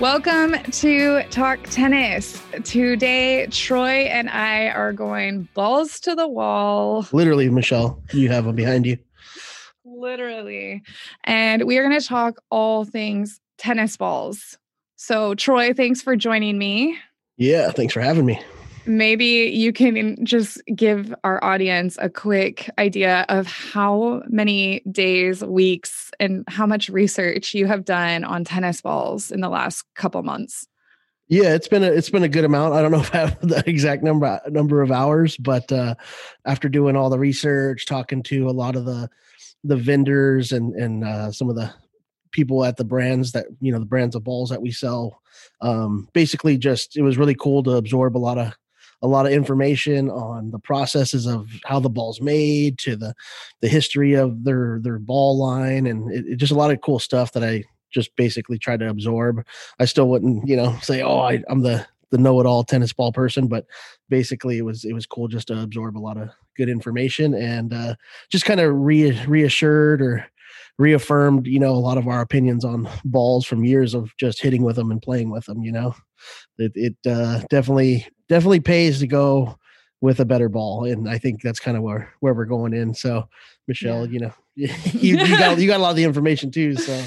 Welcome 0.00 0.54
to 0.72 1.22
Talk 1.30 1.60
Tennis. 1.70 2.42
Today, 2.64 3.46
Troy 3.46 4.06
and 4.06 4.28
I 4.28 4.66
are 4.66 4.92
going 4.92 5.46
balls 5.54 6.00
to 6.00 6.16
the 6.16 6.26
wall. 6.26 7.06
Literally, 7.12 7.48
Michelle, 7.48 8.02
you 8.12 8.28
have 8.28 8.44
them 8.44 8.56
behind 8.56 8.86
you. 8.86 8.98
Literally. 9.84 10.82
And 11.22 11.62
we 11.62 11.78
are 11.78 11.88
going 11.88 11.98
to 11.98 12.04
talk 12.04 12.40
all 12.50 12.84
things 12.84 13.40
tennis 13.56 13.96
balls. 13.96 14.58
So, 14.96 15.36
Troy, 15.36 15.72
thanks 15.72 16.02
for 16.02 16.16
joining 16.16 16.58
me. 16.58 16.98
Yeah, 17.36 17.70
thanks 17.70 17.94
for 17.94 18.00
having 18.00 18.26
me 18.26 18.40
maybe 18.86 19.50
you 19.54 19.72
can 19.72 20.24
just 20.24 20.62
give 20.74 21.14
our 21.24 21.42
audience 21.42 21.96
a 22.00 22.08
quick 22.08 22.70
idea 22.78 23.24
of 23.28 23.46
how 23.46 24.22
many 24.28 24.80
days, 24.90 25.44
weeks, 25.44 26.10
and 26.20 26.44
how 26.48 26.66
much 26.66 26.88
research 26.88 27.54
you 27.54 27.66
have 27.66 27.84
done 27.84 28.24
on 28.24 28.44
tennis 28.44 28.80
balls 28.80 29.30
in 29.30 29.40
the 29.40 29.48
last 29.48 29.84
couple 29.94 30.22
months. 30.22 30.66
Yeah, 31.28 31.54
it's 31.54 31.68
been 31.68 31.82
a 31.82 31.90
it's 31.90 32.10
been 32.10 32.22
a 32.22 32.28
good 32.28 32.44
amount. 32.44 32.74
I 32.74 32.82
don't 32.82 32.90
know 32.90 33.00
if 33.00 33.14
I 33.14 33.18
have 33.18 33.40
the 33.48 33.62
exact 33.66 34.02
number 34.02 34.40
number 34.48 34.82
of 34.82 34.90
hours, 34.90 35.36
but 35.36 35.70
uh, 35.72 35.94
after 36.44 36.68
doing 36.68 36.96
all 36.96 37.10
the 37.10 37.18
research, 37.18 37.86
talking 37.86 38.22
to 38.24 38.48
a 38.48 38.52
lot 38.52 38.76
of 38.76 38.84
the 38.84 39.08
the 39.62 39.76
vendors 39.76 40.52
and 40.52 40.74
and 40.74 41.04
uh, 41.04 41.32
some 41.32 41.48
of 41.48 41.56
the 41.56 41.72
people 42.30 42.64
at 42.64 42.76
the 42.76 42.84
brands 42.84 43.32
that 43.32 43.46
you 43.60 43.72
know 43.72 43.78
the 43.78 43.86
brands 43.86 44.14
of 44.14 44.24
balls 44.24 44.50
that 44.50 44.60
we 44.60 44.70
sell, 44.70 45.22
um, 45.62 46.08
basically 46.12 46.58
just 46.58 46.96
it 46.96 47.02
was 47.02 47.16
really 47.16 47.34
cool 47.34 47.62
to 47.62 47.72
absorb 47.72 48.16
a 48.16 48.18
lot 48.18 48.36
of 48.36 48.52
a 49.04 49.06
lot 49.06 49.26
of 49.26 49.32
information 49.32 50.10
on 50.10 50.50
the 50.50 50.58
processes 50.58 51.26
of 51.26 51.48
how 51.66 51.78
the 51.78 51.90
ball's 51.90 52.20
made 52.20 52.78
to 52.78 52.96
the 52.96 53.14
the 53.60 53.68
history 53.68 54.14
of 54.14 54.44
their 54.44 54.80
their 54.82 54.98
ball 54.98 55.38
line 55.38 55.86
and 55.86 56.10
it, 56.10 56.24
it 56.26 56.36
just 56.36 56.52
a 56.52 56.56
lot 56.56 56.70
of 56.70 56.80
cool 56.80 56.98
stuff 56.98 57.32
that 57.32 57.44
I 57.44 57.64
just 57.92 58.16
basically 58.16 58.58
try 58.58 58.76
to 58.76 58.88
absorb. 58.88 59.46
I 59.78 59.84
still 59.84 60.08
wouldn't, 60.08 60.48
you 60.48 60.56
know, 60.56 60.76
say, 60.82 61.00
"Oh, 61.02 61.18
I, 61.20 61.42
I'm 61.48 61.60
the 61.60 61.86
the 62.10 62.18
know-it-all 62.18 62.64
tennis 62.64 62.92
ball 62.92 63.12
person," 63.12 63.46
but 63.46 63.66
basically, 64.08 64.58
it 64.58 64.62
was 64.64 64.84
it 64.84 64.92
was 64.92 65.06
cool 65.06 65.28
just 65.28 65.48
to 65.48 65.62
absorb 65.62 65.96
a 65.96 66.00
lot 66.00 66.16
of 66.16 66.30
good 66.56 66.68
information 66.68 67.34
and 67.34 67.72
uh, 67.72 67.94
just 68.30 68.44
kind 68.44 68.60
of 68.60 68.74
re- 68.74 69.24
reassured 69.26 70.02
or 70.02 70.26
reaffirmed, 70.78 71.46
you 71.46 71.60
know, 71.60 71.70
a 71.70 71.76
lot 71.76 71.98
of 71.98 72.08
our 72.08 72.20
opinions 72.20 72.64
on 72.64 72.88
balls 73.04 73.46
from 73.46 73.64
years 73.64 73.94
of 73.94 74.16
just 74.16 74.42
hitting 74.42 74.64
with 74.64 74.76
them 74.76 74.90
and 74.90 75.00
playing 75.00 75.30
with 75.30 75.46
them. 75.46 75.62
You 75.62 75.72
know, 75.72 75.94
it, 76.58 76.72
it 76.74 76.96
uh, 77.06 77.42
definitely 77.48 78.06
definitely 78.28 78.60
pays 78.60 79.00
to 79.00 79.06
go 79.06 79.58
with 80.00 80.20
a 80.20 80.24
better 80.24 80.48
ball, 80.48 80.84
and 80.84 81.08
I 81.08 81.18
think 81.18 81.40
that's 81.40 81.60
kind 81.60 81.76
of 81.76 81.82
where 81.82 82.12
where 82.20 82.34
we're 82.34 82.44
going 82.44 82.74
in. 82.74 82.94
So, 82.94 83.28
Michelle, 83.66 84.06
yeah. 84.06 84.12
you 84.12 84.18
know, 84.20 84.32
you, 84.54 84.68
you 85.18 85.38
got 85.38 85.58
you 85.58 85.66
got 85.66 85.80
a 85.80 85.82
lot 85.82 85.90
of 85.90 85.96
the 85.96 86.04
information 86.04 86.50
too. 86.50 86.74
So. 86.76 87.04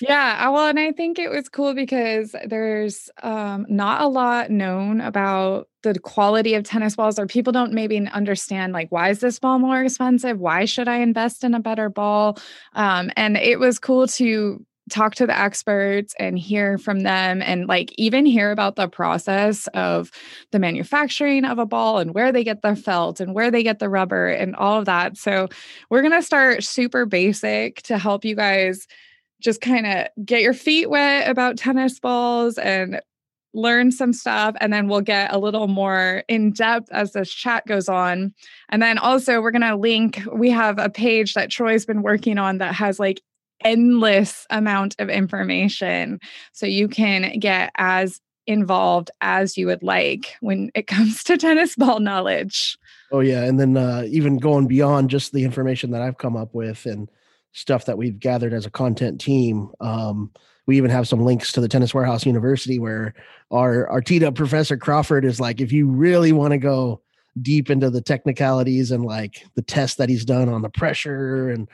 Yeah, 0.00 0.50
well, 0.50 0.68
and 0.68 0.78
I 0.78 0.92
think 0.92 1.18
it 1.18 1.30
was 1.30 1.48
cool 1.48 1.72
because 1.72 2.34
there's 2.44 3.08
um, 3.22 3.64
not 3.68 4.02
a 4.02 4.08
lot 4.08 4.50
known 4.50 5.00
about 5.00 5.68
the 5.82 5.98
quality 5.98 6.54
of 6.54 6.64
tennis 6.64 6.96
balls, 6.96 7.18
or 7.18 7.26
people 7.26 7.52
don't 7.52 7.72
maybe 7.72 7.98
understand 8.08 8.72
like 8.72 8.92
why 8.92 9.08
is 9.08 9.20
this 9.20 9.38
ball 9.38 9.58
more 9.58 9.82
expensive? 9.82 10.38
Why 10.38 10.66
should 10.66 10.88
I 10.88 10.96
invest 10.96 11.44
in 11.44 11.54
a 11.54 11.60
better 11.60 11.88
ball? 11.88 12.38
Um, 12.74 13.10
and 13.16 13.36
it 13.36 13.58
was 13.58 13.78
cool 13.78 14.06
to 14.08 14.64
talk 14.90 15.14
to 15.16 15.26
the 15.26 15.38
experts 15.38 16.14
and 16.18 16.38
hear 16.38 16.78
from 16.78 17.00
them 17.00 17.42
and 17.42 17.66
like 17.66 17.92
even 17.98 18.24
hear 18.24 18.52
about 18.52 18.76
the 18.76 18.88
process 18.88 19.66
of 19.74 20.10
the 20.52 20.58
manufacturing 20.58 21.44
of 21.44 21.58
a 21.58 21.66
ball 21.66 21.98
and 21.98 22.14
where 22.14 22.30
they 22.30 22.44
get 22.44 22.62
the 22.62 22.76
felt 22.76 23.20
and 23.20 23.34
where 23.34 23.50
they 23.50 23.62
get 23.62 23.80
the 23.80 23.88
rubber 23.88 24.28
and 24.28 24.54
all 24.56 24.78
of 24.78 24.84
that. 24.84 25.16
So 25.16 25.48
we're 25.90 26.02
going 26.02 26.12
to 26.12 26.22
start 26.22 26.62
super 26.62 27.04
basic 27.04 27.82
to 27.82 27.98
help 27.98 28.24
you 28.24 28.36
guys 28.36 28.86
just 29.40 29.60
kind 29.60 29.86
of 29.86 30.06
get 30.24 30.42
your 30.42 30.54
feet 30.54 30.88
wet 30.88 31.28
about 31.28 31.58
tennis 31.58 31.98
balls 31.98 32.56
and 32.56 33.00
learn 33.54 33.90
some 33.90 34.12
stuff 34.12 34.54
and 34.60 34.72
then 34.72 34.86
we'll 34.86 35.00
get 35.00 35.32
a 35.32 35.38
little 35.38 35.66
more 35.66 36.22
in 36.28 36.52
depth 36.52 36.90
as 36.92 37.12
this 37.12 37.32
chat 37.32 37.66
goes 37.66 37.88
on. 37.88 38.34
And 38.68 38.82
then 38.82 38.98
also 38.98 39.40
we're 39.40 39.50
going 39.50 39.62
to 39.62 39.76
link 39.76 40.22
we 40.32 40.50
have 40.50 40.78
a 40.78 40.90
page 40.90 41.34
that 41.34 41.50
Troy's 41.50 41.86
been 41.86 42.02
working 42.02 42.38
on 42.38 42.58
that 42.58 42.74
has 42.74 43.00
like 43.00 43.20
endless 43.64 44.46
amount 44.50 44.94
of 44.98 45.08
information 45.08 46.20
so 46.52 46.66
you 46.66 46.88
can 46.88 47.38
get 47.38 47.70
as 47.76 48.20
involved 48.46 49.10
as 49.20 49.56
you 49.56 49.66
would 49.66 49.82
like 49.82 50.36
when 50.40 50.70
it 50.74 50.86
comes 50.86 51.24
to 51.24 51.36
tennis 51.36 51.76
ball 51.76 52.00
knowledge. 52.00 52.78
Oh 53.12 53.20
yeah, 53.20 53.44
and 53.44 53.60
then 53.60 53.76
uh, 53.76 54.04
even 54.08 54.38
going 54.38 54.66
beyond 54.66 55.10
just 55.10 55.32
the 55.32 55.44
information 55.44 55.90
that 55.92 56.02
I've 56.02 56.18
come 56.18 56.36
up 56.36 56.54
with 56.54 56.86
and 56.86 57.08
stuff 57.52 57.86
that 57.86 57.96
we've 57.96 58.18
gathered 58.18 58.52
as 58.52 58.66
a 58.66 58.70
content 58.70 59.20
team. 59.20 59.70
Um, 59.80 60.30
we 60.66 60.76
even 60.76 60.90
have 60.90 61.06
some 61.06 61.20
links 61.20 61.52
to 61.52 61.60
the 61.60 61.68
Tennis 61.68 61.94
Warehouse 61.94 62.26
University 62.26 62.78
where 62.78 63.14
our 63.50 63.88
our 63.88 64.00
teed 64.00 64.24
up 64.24 64.34
professor 64.34 64.76
Crawford 64.76 65.24
is 65.24 65.40
like, 65.40 65.60
if 65.60 65.72
you 65.72 65.88
really 65.88 66.32
want 66.32 66.52
to 66.52 66.58
go 66.58 67.00
deep 67.40 67.70
into 67.70 67.90
the 67.90 68.00
technicalities 68.00 68.90
and 68.90 69.04
like 69.04 69.44
the 69.54 69.62
test 69.62 69.98
that 69.98 70.08
he's 70.08 70.24
done 70.24 70.48
on 70.48 70.62
the 70.62 70.70
pressure 70.70 71.50
and 71.50 71.68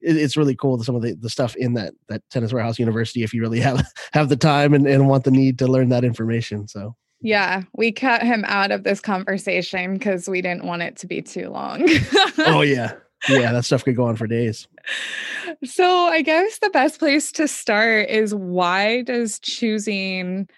it, 0.00 0.16
it's 0.16 0.36
really 0.36 0.54
cool 0.54 0.82
some 0.82 0.94
of 0.94 1.02
the, 1.02 1.14
the 1.14 1.30
stuff 1.30 1.56
in 1.56 1.74
that 1.74 1.94
that 2.08 2.22
tennis 2.30 2.52
warehouse 2.52 2.78
university 2.78 3.22
if 3.22 3.32
you 3.32 3.40
really 3.40 3.60
have 3.60 3.86
have 4.12 4.28
the 4.28 4.36
time 4.36 4.74
and, 4.74 4.86
and 4.86 5.08
want 5.08 5.24
the 5.24 5.30
need 5.30 5.58
to 5.58 5.66
learn 5.66 5.88
that 5.88 6.04
information 6.04 6.68
so. 6.68 6.94
Yeah 7.20 7.62
we 7.74 7.90
cut 7.90 8.22
him 8.22 8.44
out 8.46 8.70
of 8.70 8.84
this 8.84 9.00
conversation 9.00 9.94
because 9.94 10.28
we 10.28 10.40
didn't 10.40 10.64
want 10.64 10.82
it 10.82 10.96
to 10.98 11.06
be 11.06 11.22
too 11.22 11.50
long. 11.50 11.88
Oh 12.38 12.62
yeah. 12.62 12.94
Yeah 13.28 13.52
that 13.52 13.64
stuff 13.64 13.84
could 13.84 13.96
go 13.96 14.04
on 14.04 14.16
for 14.16 14.26
days. 14.26 14.68
So 15.64 16.06
i 16.06 16.22
guess 16.22 16.58
the 16.58 16.70
best 16.70 16.98
place 16.98 17.32
to 17.32 17.48
start 17.48 18.08
is 18.08 18.34
why 18.34 19.02
does 19.02 19.38
choosing 19.40 20.48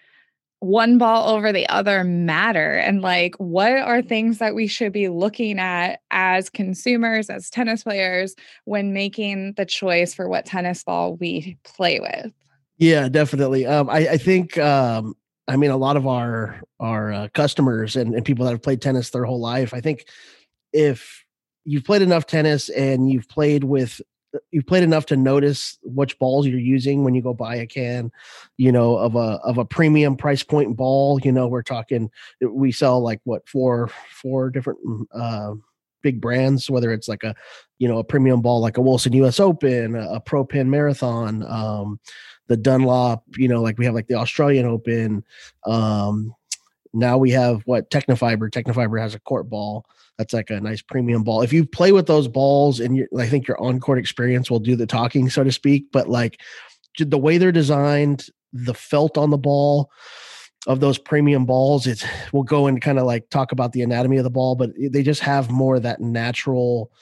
one 0.61 0.99
ball 0.99 1.35
over 1.35 1.53
the 1.53 1.69
other 1.69 2.05
matter. 2.05 2.77
And 2.77 3.03
like 3.03 3.35
what 3.37 3.73
are 3.73 4.03
things 4.03 4.39
that 4.39 4.55
we 4.55 4.67
should 4.67 4.93
be 4.93 5.09
looking 5.09 5.59
at 5.59 6.01
as 6.11 6.51
consumers 6.51 7.31
as 7.31 7.51
tennis 7.51 7.83
players 7.83 8.35
when 8.65 8.93
making 8.93 9.55
the 9.55 9.67
choice 9.67 10.15
for 10.15 10.29
what 10.29 10.47
tennis 10.47 10.85
ball 10.85 11.17
we 11.17 11.59
play 11.65 11.99
with? 11.99 12.33
Yeah 12.77 13.09
definitely. 13.09 13.67
Um, 13.67 13.91
I, 13.91 14.09
I, 14.11 14.17
think 14.17 14.57
um, 14.59 15.15
i 15.49 15.57
mean 15.57 15.71
a 15.71 15.77
lot 15.77 15.97
of 15.97 16.07
our 16.07 16.61
our 16.79 17.13
uh, 17.13 17.29
customers 17.35 17.97
and, 17.97 18.15
and 18.15 18.25
people 18.25 18.45
that 18.45 18.53
have 18.53 18.63
played 18.63 18.81
tennis 18.81 19.11
their 19.11 19.25
whole 19.25 19.41
life 19.41 19.75
i 19.75 19.81
think 19.81 20.05
if 20.73 21.25
you've 21.65 21.85
played 21.85 22.03
enough 22.03 22.27
tennis 22.27 22.69
and 22.71 23.11
you've 23.11 23.29
played 23.29 23.65
with 23.65 24.01
you've 24.51 24.67
played 24.67 24.83
enough 24.83 25.07
to 25.07 25.17
notice 25.17 25.79
which 25.83 26.19
balls 26.19 26.47
you're 26.47 26.59
using 26.59 27.05
when 27.05 27.15
you 27.15 27.23
go 27.23 27.35
buy 27.35 27.57
a 27.57 27.67
can 27.67 28.11
you 28.57 28.71
know 28.71 28.97
of 28.97 29.17
a 29.17 29.39
of 29.45 29.59
a 29.59 29.65
premium 29.65 30.17
price 30.17 30.43
point 30.43 30.77
ball 30.77 31.21
you 31.23 31.33
know 31.33 31.47
we're 31.47 31.63
talking 31.63 32.11
we 32.41 32.71
sell 32.71 33.01
like 33.01 33.21
what 33.25 33.49
four 33.49 33.91
four 34.11 34.51
different 34.51 34.79
mm, 34.87 35.05
uh 35.15 35.55
big 36.03 36.21
brands 36.21 36.71
whether 36.71 36.93
it's 36.93 37.09
like 37.09 37.23
a 37.25 37.35
you 37.79 37.89
know 37.89 37.99
a 37.99 38.05
premium 38.05 38.41
ball 38.41 38.61
like 38.61 38.79
a 38.79 38.81
wilson 38.81 39.13
us 39.25 39.41
open 39.41 39.95
a, 39.95 40.15
a 40.15 40.21
pro 40.21 40.45
Penn 40.45 40.71
marathon 40.71 41.45
um 41.47 42.01
the 42.49 42.57
dunlop 42.57 43.23
you 43.37 43.49
know 43.49 43.61
like 43.61 43.79
we 43.79 43.85
have 43.85 43.95
like 43.95 44.07
the 44.07 44.15
australian 44.15 44.67
open 44.67 45.23
um 45.67 46.35
now 46.93 47.19
we 47.19 47.31
have 47.31 47.63
what 47.67 47.91
Tecnifibre. 47.91 48.51
Tecnifibre 48.51 49.01
has 49.01 49.15
a 49.15 49.21
court 49.21 49.49
ball 49.49 49.85
that's 50.21 50.35
like 50.35 50.51
a 50.51 50.61
nice 50.61 50.83
premium 50.83 51.25
ball. 51.25 51.41
If 51.41 51.51
you 51.51 51.65
play 51.65 51.93
with 51.93 52.07
those 52.07 52.29
balls 52.29 52.79
and 52.79 52.95
you, 52.95 53.09
I 53.19 53.27
think 53.27 53.49
your 53.49 53.59
on 53.59 53.81
court 53.81 53.99
experience 53.99 54.51
will 54.51 54.59
do 54.59 54.77
the 54.77 54.87
talking, 54.87 55.31
so 55.31 55.43
to 55.43 55.51
speak. 55.51 55.87
But 55.93 56.11
like 56.11 56.43
the 56.99 57.17
way 57.17 57.39
they're 57.39 57.51
designed, 57.51 58.27
the 58.53 58.75
felt 58.75 59.17
on 59.17 59.31
the 59.31 59.39
ball 59.39 59.91
of 60.67 60.81
those 60.81 60.99
premium 60.99 61.47
balls, 61.47 61.87
it's 61.87 62.05
we'll 62.35 62.43
go 62.43 62.67
and 62.67 62.83
kind 62.83 62.99
of 62.99 63.07
like 63.07 63.31
talk 63.31 63.51
about 63.51 63.73
the 63.73 63.81
anatomy 63.81 64.19
of 64.19 64.25
the 64.25 64.29
ball, 64.29 64.57
but 64.57 64.73
they 64.79 65.03
just 65.03 65.23
have 65.23 65.51
more 65.51 65.77
of 65.77 65.85
that 65.85 66.03
natural 66.03 66.93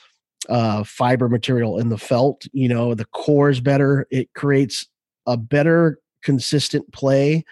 uh, 0.49 0.85
fiber 0.85 1.29
material 1.29 1.76
in 1.76 1.88
the 1.88 1.99
felt. 1.99 2.47
You 2.53 2.69
know, 2.69 2.94
the 2.94 3.06
core 3.06 3.50
is 3.50 3.61
better. 3.61 4.06
It 4.12 4.32
creates 4.35 4.87
a 5.26 5.37
better 5.37 5.99
consistent 6.23 6.93
play 6.93 7.44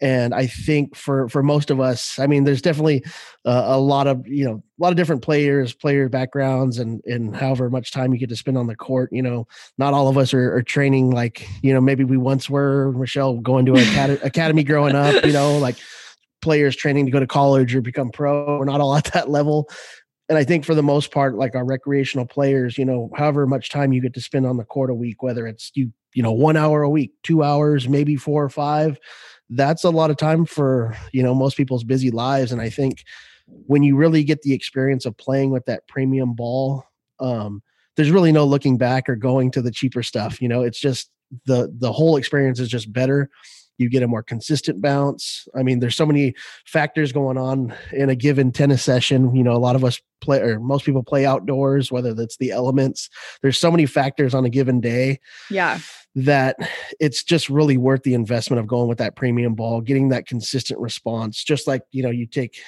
and 0.00 0.34
i 0.34 0.46
think 0.46 0.94
for 0.94 1.28
for 1.28 1.42
most 1.42 1.70
of 1.70 1.80
us 1.80 2.18
i 2.18 2.26
mean 2.26 2.44
there's 2.44 2.62
definitely 2.62 3.02
uh, 3.44 3.64
a 3.66 3.78
lot 3.78 4.06
of 4.06 4.26
you 4.26 4.44
know 4.44 4.54
a 4.54 4.82
lot 4.82 4.90
of 4.90 4.96
different 4.96 5.22
players 5.22 5.72
player 5.72 6.08
backgrounds 6.08 6.78
and 6.78 7.02
and 7.06 7.34
however 7.34 7.70
much 7.70 7.92
time 7.92 8.12
you 8.12 8.18
get 8.18 8.28
to 8.28 8.36
spend 8.36 8.58
on 8.58 8.66
the 8.66 8.76
court 8.76 9.08
you 9.12 9.22
know 9.22 9.46
not 9.78 9.94
all 9.94 10.08
of 10.08 10.18
us 10.18 10.34
are, 10.34 10.54
are 10.54 10.62
training 10.62 11.10
like 11.10 11.48
you 11.62 11.72
know 11.72 11.80
maybe 11.80 12.04
we 12.04 12.16
once 12.16 12.50
were 12.50 12.92
michelle 12.92 13.38
going 13.38 13.64
to 13.64 13.74
an 13.74 14.18
academy 14.22 14.62
growing 14.62 14.94
up 14.94 15.24
you 15.24 15.32
know 15.32 15.56
like 15.58 15.76
players 16.42 16.76
training 16.76 17.06
to 17.06 17.12
go 17.12 17.18
to 17.18 17.26
college 17.26 17.74
or 17.74 17.80
become 17.80 18.10
pro 18.10 18.58
we're 18.58 18.64
not 18.64 18.80
all 18.80 18.96
at 18.96 19.04
that 19.06 19.30
level. 19.30 19.68
And 20.28 20.36
I 20.36 20.44
think 20.44 20.64
for 20.64 20.74
the 20.74 20.82
most 20.82 21.12
part, 21.12 21.36
like 21.36 21.54
our 21.54 21.64
recreational 21.64 22.26
players, 22.26 22.78
you 22.78 22.84
know, 22.84 23.10
however 23.16 23.46
much 23.46 23.70
time 23.70 23.92
you 23.92 24.00
get 24.00 24.14
to 24.14 24.20
spend 24.20 24.44
on 24.44 24.56
the 24.56 24.64
court 24.64 24.90
a 24.90 24.94
week, 24.94 25.22
whether 25.22 25.46
it's 25.46 25.70
you, 25.74 25.92
you 26.14 26.22
know, 26.22 26.32
one 26.32 26.56
hour 26.56 26.82
a 26.82 26.90
week, 26.90 27.12
two 27.22 27.44
hours, 27.44 27.88
maybe 27.88 28.16
four 28.16 28.42
or 28.42 28.48
five, 28.48 28.98
that's 29.50 29.84
a 29.84 29.90
lot 29.90 30.10
of 30.10 30.16
time 30.16 30.44
for, 30.44 30.96
you 31.12 31.22
know, 31.22 31.34
most 31.34 31.56
people's 31.56 31.84
busy 31.84 32.10
lives. 32.10 32.52
And 32.52 32.60
I 32.60 32.68
think 32.70 33.04
when 33.46 33.82
you 33.82 33.96
really 33.96 34.24
get 34.24 34.42
the 34.42 34.52
experience 34.52 35.06
of 35.06 35.16
playing 35.16 35.50
with 35.50 35.64
that 35.66 35.86
premium 35.88 36.34
ball, 36.34 36.84
um, 37.20 37.62
there's 37.96 38.10
really 38.10 38.32
no 38.32 38.44
looking 38.44 38.76
back 38.76 39.08
or 39.08 39.16
going 39.16 39.50
to 39.52 39.62
the 39.62 39.70
cheaper 39.70 40.02
stuff. 40.02 40.42
You 40.42 40.48
know, 40.48 40.62
it's 40.62 40.80
just 40.80 41.10
the 41.46 41.72
the 41.78 41.92
whole 41.92 42.16
experience 42.16 42.60
is 42.60 42.68
just 42.68 42.92
better 42.92 43.30
you 43.78 43.90
get 43.90 44.02
a 44.02 44.08
more 44.08 44.22
consistent 44.22 44.80
bounce. 44.80 45.46
I 45.54 45.62
mean, 45.62 45.80
there's 45.80 45.96
so 45.96 46.06
many 46.06 46.34
factors 46.64 47.12
going 47.12 47.38
on 47.38 47.74
in 47.92 48.08
a 48.08 48.16
given 48.16 48.52
tennis 48.52 48.82
session. 48.82 49.34
You 49.34 49.42
know, 49.42 49.52
a 49.52 49.58
lot 49.58 49.76
of 49.76 49.84
us 49.84 50.00
play, 50.20 50.40
or 50.40 50.58
most 50.60 50.84
people 50.84 51.02
play 51.02 51.26
outdoors, 51.26 51.92
whether 51.92 52.14
that's 52.14 52.36
the 52.38 52.50
elements. 52.50 53.08
There's 53.42 53.58
so 53.58 53.70
many 53.70 53.86
factors 53.86 54.34
on 54.34 54.44
a 54.44 54.50
given 54.50 54.80
day. 54.80 55.20
Yeah. 55.50 55.78
That 56.14 56.56
it's 56.98 57.22
just 57.22 57.50
really 57.50 57.76
worth 57.76 58.02
the 58.02 58.14
investment 58.14 58.60
of 58.60 58.66
going 58.66 58.88
with 58.88 58.98
that 58.98 59.16
premium 59.16 59.54
ball, 59.54 59.82
getting 59.82 60.08
that 60.08 60.26
consistent 60.26 60.80
response. 60.80 61.44
Just 61.44 61.66
like, 61.66 61.82
you 61.92 62.02
know, 62.02 62.10
you 62.10 62.26
take 62.26 62.58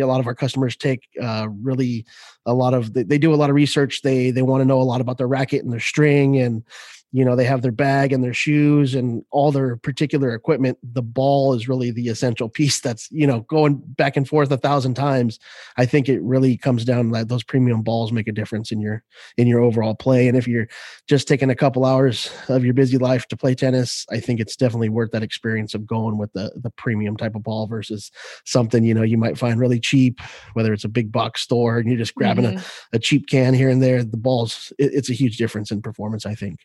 a 0.00 0.04
lot 0.04 0.20
of 0.20 0.26
our 0.26 0.34
customers 0.34 0.76
take 0.76 1.06
uh, 1.20 1.46
really 1.62 2.04
a 2.46 2.54
lot 2.54 2.74
of 2.74 2.94
they, 2.94 3.02
they 3.02 3.18
do 3.18 3.34
a 3.34 3.36
lot 3.36 3.50
of 3.50 3.56
research 3.56 4.00
they 4.02 4.30
they 4.30 4.42
want 4.42 4.62
to 4.62 4.64
know 4.64 4.80
a 4.80 4.84
lot 4.84 5.00
about 5.00 5.18
their 5.18 5.28
racket 5.28 5.62
and 5.62 5.72
their 5.72 5.80
string 5.80 6.38
and 6.38 6.62
you 7.12 7.24
know 7.24 7.36
they 7.36 7.44
have 7.44 7.62
their 7.62 7.72
bag 7.72 8.12
and 8.12 8.24
their 8.24 8.34
shoes 8.34 8.94
and 8.94 9.24
all 9.30 9.52
their 9.52 9.76
particular 9.76 10.34
equipment 10.34 10.78
the 10.82 11.02
ball 11.02 11.54
is 11.54 11.68
really 11.68 11.90
the 11.90 12.08
essential 12.08 12.48
piece 12.48 12.80
that's 12.80 13.10
you 13.10 13.26
know 13.26 13.40
going 13.40 13.82
back 13.84 14.16
and 14.16 14.28
forth 14.28 14.50
a 14.50 14.56
thousand 14.56 14.94
times. 14.94 15.38
I 15.76 15.86
think 15.86 16.08
it 16.08 16.22
really 16.22 16.56
comes 16.56 16.84
down 16.84 17.10
that 17.10 17.28
those 17.28 17.44
premium 17.44 17.82
balls 17.82 18.12
make 18.12 18.28
a 18.28 18.32
difference 18.32 18.72
in 18.72 18.80
your 18.80 19.02
in 19.36 19.46
your 19.46 19.60
overall 19.60 19.94
play. 19.94 20.28
And 20.28 20.36
if 20.36 20.48
you're 20.48 20.68
just 21.08 21.28
taking 21.28 21.50
a 21.50 21.54
couple 21.54 21.84
hours 21.84 22.30
of 22.48 22.64
your 22.64 22.74
busy 22.74 22.98
life 22.98 23.26
to 23.28 23.36
play 23.36 23.54
tennis 23.54 24.06
i 24.10 24.20
think 24.20 24.40
it's 24.40 24.56
definitely 24.56 24.88
worth 24.88 25.10
that 25.10 25.22
experience 25.22 25.74
of 25.74 25.86
going 25.86 26.18
with 26.18 26.32
the 26.32 26.52
the 26.56 26.70
premium 26.70 27.16
type 27.16 27.34
of 27.34 27.42
ball 27.42 27.66
versus 27.66 28.10
something 28.44 28.84
you 28.84 28.94
know 28.94 29.02
you 29.02 29.18
might 29.18 29.38
find 29.38 29.60
really 29.60 29.80
cheap 29.80 30.20
whether 30.54 30.72
it's 30.72 30.84
a 30.84 30.88
big 30.88 31.12
box 31.12 31.40
store 31.40 31.78
and 31.78 31.88
you're 31.88 31.98
just 31.98 32.14
grabbing 32.14 32.44
mm-hmm. 32.44 32.58
a, 32.92 32.96
a 32.96 32.98
cheap 32.98 33.26
can 33.28 33.54
here 33.54 33.68
and 33.68 33.82
there. 33.82 34.02
The 34.02 34.16
balls 34.16 34.72
it, 34.78 34.92
it's 34.94 35.10
a 35.10 35.14
huge 35.14 35.36
difference 35.36 35.70
in 35.70 35.82
performance 35.82 36.26
i 36.26 36.34
think 36.34 36.60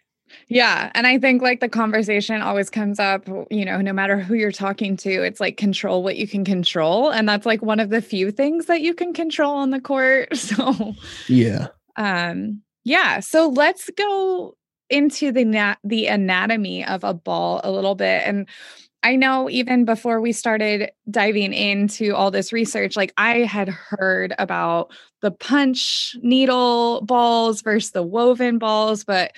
yeah. 0.47 0.91
And 0.93 1.07
I 1.07 1.17
think 1.19 1.41
like 1.41 1.59
the 1.59 1.69
conversation 1.69 2.41
always 2.41 2.69
comes 2.69 2.99
up, 2.99 3.27
you 3.49 3.65
know, 3.65 3.81
no 3.81 3.93
matter 3.93 4.19
who 4.19 4.35
you're 4.35 4.51
talking 4.51 4.97
to, 4.97 5.23
it's 5.23 5.39
like 5.39 5.57
control 5.57 6.03
what 6.03 6.17
you 6.17 6.27
can 6.27 6.45
control. 6.45 7.09
And 7.09 7.27
that's 7.27 7.45
like 7.45 7.61
one 7.61 7.79
of 7.79 7.89
the 7.89 8.01
few 8.01 8.31
things 8.31 8.65
that 8.67 8.81
you 8.81 8.93
can 8.93 9.13
control 9.13 9.55
on 9.55 9.71
the 9.71 9.81
court. 9.81 10.29
So, 10.47 10.95
yeah. 11.27 11.67
Um, 11.97 12.61
yeah. 12.85 13.19
So 13.19 13.49
let's 13.49 13.89
go 13.97 14.55
into 14.89 15.33
the 15.33 15.43
nat- 15.43 15.79
the 15.83 16.07
anatomy 16.07 16.85
of 16.85 17.03
a 17.03 17.13
ball 17.13 17.59
a 17.63 17.71
little 17.71 17.95
bit. 17.95 18.23
And 18.25 18.47
I 19.03 19.15
know 19.15 19.49
even 19.49 19.85
before 19.85 20.21
we 20.21 20.31
started 20.31 20.91
diving 21.09 21.53
into 21.53 22.15
all 22.15 22.31
this 22.31 22.51
research, 22.53 22.95
like 22.95 23.13
I 23.17 23.39
had 23.39 23.69
heard 23.69 24.33
about 24.39 24.91
the 25.21 25.31
punch 25.31 26.15
needle 26.21 27.01
balls 27.01 27.61
versus 27.61 27.91
the 27.91 28.03
woven 28.03 28.57
balls, 28.57 29.03
but 29.03 29.33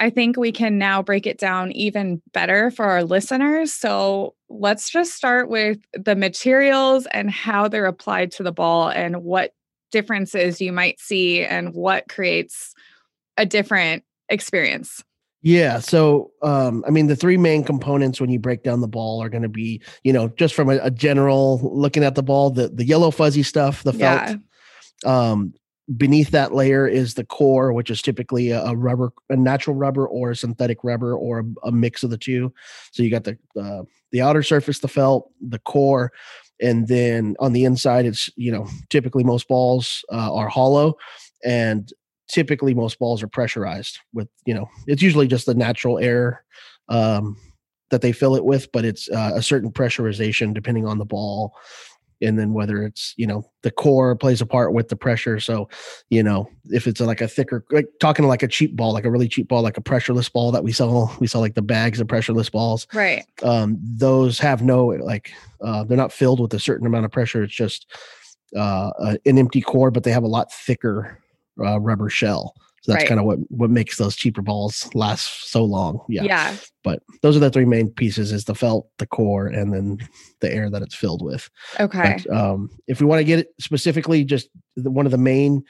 I 0.00 0.08
think 0.08 0.38
we 0.38 0.50
can 0.50 0.78
now 0.78 1.02
break 1.02 1.26
it 1.26 1.38
down 1.38 1.72
even 1.72 2.22
better 2.32 2.70
for 2.70 2.86
our 2.86 3.04
listeners. 3.04 3.70
So 3.70 4.34
let's 4.48 4.88
just 4.88 5.14
start 5.14 5.50
with 5.50 5.78
the 5.92 6.16
materials 6.16 7.06
and 7.12 7.30
how 7.30 7.68
they're 7.68 7.84
applied 7.84 8.32
to 8.32 8.42
the 8.42 8.50
ball 8.50 8.88
and 8.88 9.22
what 9.22 9.52
differences 9.92 10.58
you 10.58 10.72
might 10.72 10.98
see 11.00 11.44
and 11.44 11.74
what 11.74 12.08
creates 12.08 12.74
a 13.36 13.44
different 13.44 14.02
experience. 14.30 15.04
Yeah. 15.42 15.80
So, 15.80 16.30
um, 16.42 16.82
I 16.86 16.90
mean, 16.90 17.06
the 17.06 17.16
three 17.16 17.36
main 17.36 17.62
components 17.62 18.20
when 18.20 18.30
you 18.30 18.38
break 18.38 18.62
down 18.62 18.80
the 18.80 18.88
ball 18.88 19.22
are 19.22 19.28
going 19.28 19.42
to 19.42 19.48
be, 19.48 19.82
you 20.02 20.12
know, 20.12 20.28
just 20.28 20.54
from 20.54 20.70
a, 20.70 20.78
a, 20.82 20.90
general 20.90 21.60
looking 21.62 22.04
at 22.04 22.14
the 22.14 22.22
ball, 22.22 22.50
the 22.50 22.68
the 22.68 22.84
yellow 22.84 23.10
fuzzy 23.10 23.42
stuff, 23.42 23.82
the 23.82 23.94
felt, 23.94 24.38
yeah. 25.02 25.30
um, 25.30 25.54
beneath 25.96 26.30
that 26.30 26.54
layer 26.54 26.86
is 26.86 27.14
the 27.14 27.24
core, 27.24 27.72
which 27.72 27.90
is 27.90 28.02
typically 28.02 28.50
a, 28.50 28.62
a 28.64 28.76
rubber, 28.76 29.12
a 29.28 29.36
natural 29.36 29.76
rubber 29.76 30.06
or 30.06 30.30
a 30.30 30.36
synthetic 30.36 30.78
rubber 30.84 31.16
or 31.16 31.40
a, 31.40 31.68
a 31.68 31.72
mix 31.72 32.02
of 32.02 32.10
the 32.10 32.18
two. 32.18 32.52
So 32.92 33.02
you 33.02 33.10
got 33.10 33.24
the 33.24 33.38
uh, 33.60 33.82
the 34.12 34.22
outer 34.22 34.42
surface, 34.42 34.80
the 34.80 34.88
felt, 34.88 35.30
the 35.40 35.58
core, 35.60 36.12
and 36.60 36.88
then 36.88 37.36
on 37.40 37.52
the 37.52 37.64
inside, 37.64 38.06
it's 38.06 38.30
you 38.36 38.52
know 38.52 38.66
typically 38.88 39.24
most 39.24 39.48
balls 39.48 40.04
uh, 40.12 40.32
are 40.32 40.48
hollow, 40.48 40.96
and 41.44 41.92
typically 42.28 42.74
most 42.74 42.98
balls 42.98 43.22
are 43.22 43.28
pressurized 43.28 43.98
with 44.12 44.28
you 44.44 44.54
know 44.54 44.68
it's 44.86 45.02
usually 45.02 45.26
just 45.26 45.46
the 45.46 45.54
natural 45.54 45.98
air 45.98 46.44
um, 46.88 47.36
that 47.90 48.02
they 48.02 48.12
fill 48.12 48.36
it 48.36 48.44
with, 48.44 48.70
but 48.72 48.84
it's 48.84 49.08
uh, 49.10 49.32
a 49.34 49.42
certain 49.42 49.72
pressurization 49.72 50.54
depending 50.54 50.86
on 50.86 50.98
the 50.98 51.04
ball 51.04 51.54
and 52.20 52.38
then 52.38 52.52
whether 52.52 52.82
it's 52.82 53.14
you 53.16 53.26
know 53.26 53.44
the 53.62 53.70
core 53.70 54.14
plays 54.16 54.40
a 54.40 54.46
part 54.46 54.72
with 54.72 54.88
the 54.88 54.96
pressure. 54.96 55.40
So 55.40 55.68
you 56.08 56.22
know 56.22 56.48
if 56.70 56.86
it's 56.86 57.00
like 57.00 57.20
a 57.20 57.28
thicker 57.28 57.64
like 57.70 57.86
talking 58.00 58.26
like 58.26 58.42
a 58.42 58.48
cheap 58.48 58.76
ball 58.76 58.92
like 58.92 59.04
a 59.04 59.10
really 59.10 59.28
cheap 59.28 59.48
ball 59.48 59.62
like 59.62 59.76
a 59.76 59.82
pressureless 59.82 60.32
ball 60.32 60.52
that 60.52 60.64
we 60.64 60.72
sell 60.72 61.14
we 61.20 61.26
sell 61.26 61.40
like 61.40 61.54
the 61.54 61.62
bags 61.62 62.00
of 62.00 62.06
pressureless 62.06 62.50
balls 62.50 62.86
right. 62.94 63.24
um 63.42 63.78
those 63.82 64.38
have 64.38 64.62
no 64.62 64.86
like 64.86 65.32
uh 65.62 65.84
they're 65.84 65.96
not 65.96 66.12
filled 66.12 66.40
with 66.40 66.54
a 66.54 66.60
certain 66.60 66.86
amount 66.86 67.04
of 67.04 67.10
pressure. 67.10 67.42
It's 67.42 67.54
just 67.54 67.86
uh 68.56 68.90
an 69.24 69.38
empty 69.38 69.60
core 69.60 69.90
but 69.90 70.04
they 70.04 70.12
have 70.12 70.24
a 70.24 70.28
lot 70.28 70.52
thicker 70.52 71.18
uh, 71.60 71.78
rubber 71.80 72.08
shell 72.08 72.54
so 72.82 72.92
that's 72.92 73.02
right. 73.02 73.08
kind 73.08 73.20
of 73.20 73.26
what 73.26 73.38
what 73.50 73.70
makes 73.70 73.98
those 73.98 74.16
cheaper 74.16 74.40
balls 74.40 74.88
last 74.94 75.50
so 75.50 75.64
long. 75.64 76.04
Yeah. 76.08 76.22
Yeah. 76.22 76.56
But 76.82 77.02
those 77.20 77.36
are 77.36 77.40
the 77.40 77.50
three 77.50 77.66
main 77.66 77.90
pieces: 77.90 78.32
is 78.32 78.44
the 78.44 78.54
felt, 78.54 78.88
the 78.98 79.06
core, 79.06 79.46
and 79.46 79.72
then 79.72 79.98
the 80.40 80.52
air 80.52 80.70
that 80.70 80.82
it's 80.82 80.94
filled 80.94 81.22
with. 81.22 81.50
Okay. 81.78 82.16
But, 82.24 82.34
um, 82.34 82.70
if 82.86 83.00
we 83.00 83.06
want 83.06 83.20
to 83.20 83.24
get 83.24 83.40
it 83.40 83.48
specifically, 83.60 84.24
just 84.24 84.48
the, 84.76 84.90
one 84.90 85.04
of 85.04 85.12
the 85.12 85.18
main 85.18 85.62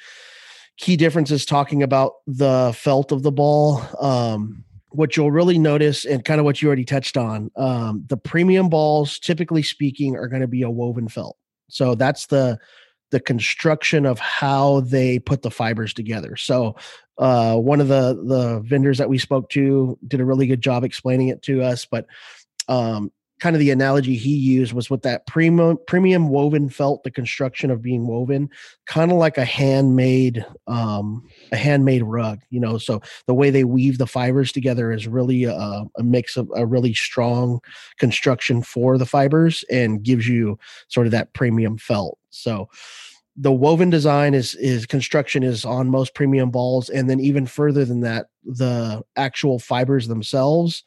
key 0.78 0.96
differences 0.96 1.44
talking 1.44 1.82
about 1.82 2.12
the 2.26 2.72
felt 2.76 3.12
of 3.12 3.22
the 3.22 3.32
ball. 3.32 3.82
Um, 4.00 4.64
what 4.92 5.16
you'll 5.16 5.30
really 5.30 5.58
notice, 5.58 6.04
and 6.04 6.24
kind 6.24 6.40
of 6.40 6.44
what 6.44 6.60
you 6.60 6.66
already 6.66 6.84
touched 6.84 7.16
on, 7.16 7.50
um, 7.56 8.04
the 8.08 8.16
premium 8.16 8.68
balls, 8.68 9.20
typically 9.20 9.62
speaking, 9.62 10.16
are 10.16 10.26
going 10.26 10.42
to 10.42 10.48
be 10.48 10.62
a 10.62 10.70
woven 10.70 11.08
felt. 11.08 11.36
So 11.68 11.94
that's 11.94 12.26
the 12.26 12.58
the 13.10 13.20
construction 13.20 14.06
of 14.06 14.18
how 14.18 14.80
they 14.80 15.18
put 15.18 15.42
the 15.42 15.50
fibers 15.50 15.92
together. 15.92 16.36
So 16.36 16.76
uh, 17.18 17.56
one 17.56 17.80
of 17.80 17.88
the 17.88 18.20
the 18.24 18.60
vendors 18.60 18.98
that 18.98 19.08
we 19.08 19.18
spoke 19.18 19.50
to 19.50 19.98
did 20.06 20.20
a 20.20 20.24
really 20.24 20.46
good 20.46 20.62
job 20.62 20.84
explaining 20.84 21.28
it 21.28 21.42
to 21.42 21.62
us, 21.62 21.84
but 21.84 22.06
um, 22.68 23.12
kind 23.40 23.56
of 23.56 23.60
the 23.60 23.70
analogy 23.70 24.16
he 24.16 24.34
used 24.34 24.72
was 24.72 24.90
with 24.90 25.02
that 25.02 25.26
premium 25.26 25.78
premium 25.86 26.28
woven 26.28 26.68
felt 26.68 27.02
the 27.02 27.10
construction 27.10 27.70
of 27.70 27.82
being 27.82 28.06
woven 28.06 28.48
kind 28.86 29.10
of 29.10 29.16
like 29.16 29.38
a 29.38 29.44
handmade 29.44 30.44
um 30.66 31.26
a 31.52 31.56
handmade 31.56 32.02
rug 32.02 32.40
you 32.50 32.60
know? 32.60 32.78
So 32.78 33.00
the 33.26 33.34
way 33.34 33.50
they 33.50 33.64
weave 33.64 33.98
the 33.98 34.06
fibers 34.06 34.52
together 34.52 34.92
is 34.92 35.08
really 35.08 35.44
a, 35.44 35.54
a 35.54 36.02
mix 36.02 36.36
of 36.36 36.50
a 36.54 36.66
really 36.66 36.94
strong 36.94 37.60
construction 37.98 38.62
for 38.62 38.98
the 38.98 39.06
fibers 39.06 39.64
and 39.70 40.02
gives 40.02 40.28
you 40.28 40.58
sort 40.88 41.06
of 41.06 41.12
that 41.12 41.32
premium 41.32 41.78
felt. 41.78 42.18
So 42.30 42.68
the 43.36 43.52
woven 43.52 43.90
design 43.90 44.34
is 44.34 44.54
is 44.56 44.86
construction 44.86 45.42
is 45.42 45.64
on 45.64 45.88
most 45.88 46.14
premium 46.14 46.50
balls 46.50 46.88
and 46.88 47.08
then 47.08 47.20
even 47.20 47.46
further 47.46 47.84
than 47.84 48.00
that 48.00 48.26
the 48.44 49.02
actual 49.16 49.58
fibers 49.58 50.08
themselves 50.08 50.82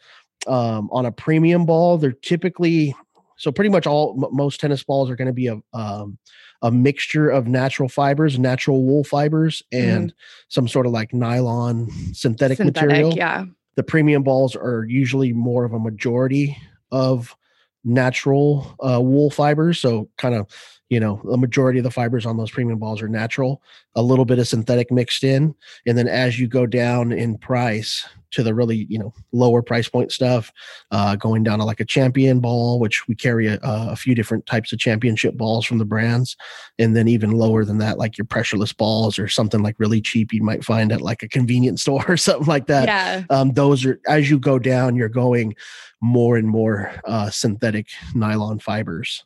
um, 0.47 0.89
on 0.91 1.05
a 1.05 1.11
premium 1.11 1.65
ball 1.65 1.97
they're 1.97 2.11
typically 2.11 2.95
so 3.37 3.51
pretty 3.51 3.69
much 3.69 3.87
all 3.87 4.17
m- 4.23 4.35
most 4.35 4.59
tennis 4.59 4.83
balls 4.83 5.09
are 5.09 5.15
going 5.15 5.27
to 5.27 5.33
be 5.33 5.47
a 5.47 5.59
um, 5.73 6.17
a 6.61 6.71
mixture 6.71 7.29
of 7.29 7.47
natural 7.47 7.89
fibers 7.89 8.37
natural 8.39 8.83
wool 8.83 9.03
fibers 9.03 9.63
and 9.71 10.09
mm-hmm. 10.09 10.17
some 10.49 10.67
sort 10.67 10.85
of 10.85 10.91
like 10.91 11.13
nylon 11.13 11.89
synthetic, 12.13 12.57
synthetic 12.57 12.87
material 12.89 13.13
yeah 13.13 13.45
the 13.75 13.83
premium 13.83 14.23
balls 14.23 14.55
are 14.55 14.85
usually 14.87 15.33
more 15.33 15.65
of 15.65 15.73
a 15.73 15.79
majority 15.79 16.57
of 16.91 17.35
natural 17.83 18.75
uh, 18.81 18.99
wool 19.01 19.29
fibers 19.29 19.79
so 19.79 20.09
kind 20.17 20.35
of 20.35 20.47
you 20.93 20.99
know 20.99 21.19
the 21.25 21.37
majority 21.37 21.79
of 21.79 21.83
the 21.83 21.91
fibers 21.91 22.25
on 22.25 22.37
those 22.37 22.51
premium 22.51 22.77
balls 22.77 23.01
are 23.01 23.07
natural 23.07 23.61
a 23.95 24.01
little 24.01 24.25
bit 24.25 24.37
of 24.37 24.47
synthetic 24.47 24.91
mixed 24.91 25.23
in 25.23 25.55
and 25.87 25.97
then 25.97 26.07
as 26.07 26.39
you 26.39 26.47
go 26.47 26.67
down 26.67 27.11
in 27.11 27.35
price 27.35 28.05
to 28.29 28.43
the 28.43 28.53
really 28.53 28.85
you 28.89 28.99
know 28.99 29.11
lower 29.31 29.63
price 29.63 29.89
point 29.89 30.11
stuff 30.11 30.51
uh, 30.91 31.15
going 31.15 31.41
down 31.41 31.57
to 31.57 31.65
like 31.65 31.79
a 31.79 31.85
champion 31.85 32.39
ball 32.39 32.79
which 32.79 33.07
we 33.07 33.15
carry 33.15 33.47
a, 33.47 33.59
a, 33.63 33.95
few 33.95 34.13
different 34.13 34.45
types 34.45 34.71
of 34.71 34.79
championship 34.79 35.35
balls 35.35 35.65
from 35.65 35.79
the 35.79 35.85
brands 35.85 36.35
and 36.77 36.95
then 36.95 37.07
even 37.07 37.31
lower 37.31 37.65
than 37.65 37.79
that 37.79 37.97
like 37.97 38.17
your 38.17 38.25
pressureless 38.25 38.75
balls 38.75 39.17
or 39.17 39.27
something 39.27 39.63
like 39.63 39.75
really 39.79 40.01
cheap 40.01 40.31
you 40.31 40.43
might 40.43 40.63
find 40.63 40.91
at 40.91 41.01
like 41.01 41.23
a 41.23 41.27
convenience 41.27 41.81
store 41.83 42.05
or 42.07 42.17
something 42.17 42.47
like 42.47 42.67
that 42.67 42.87
yeah. 42.87 43.23
um, 43.29 43.51
those 43.53 43.83
are 43.83 43.99
as 44.07 44.29
you 44.29 44.37
go 44.37 44.59
down 44.59 44.95
you're 44.95 45.09
going 45.09 45.55
more 46.01 46.37
and 46.37 46.47
more 46.47 46.93
uh, 47.05 47.29
synthetic 47.31 47.87
nylon 48.13 48.59
fibers 48.59 49.23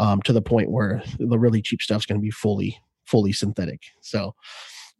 um, 0.00 0.20
to 0.22 0.32
the 0.32 0.42
point 0.42 0.70
where 0.70 1.02
the 1.18 1.38
really 1.38 1.62
cheap 1.62 1.80
stuff 1.80 2.00
is 2.00 2.06
going 2.06 2.20
to 2.20 2.22
be 2.22 2.30
fully 2.30 2.76
fully 3.04 3.32
synthetic. 3.32 3.82
So 4.00 4.34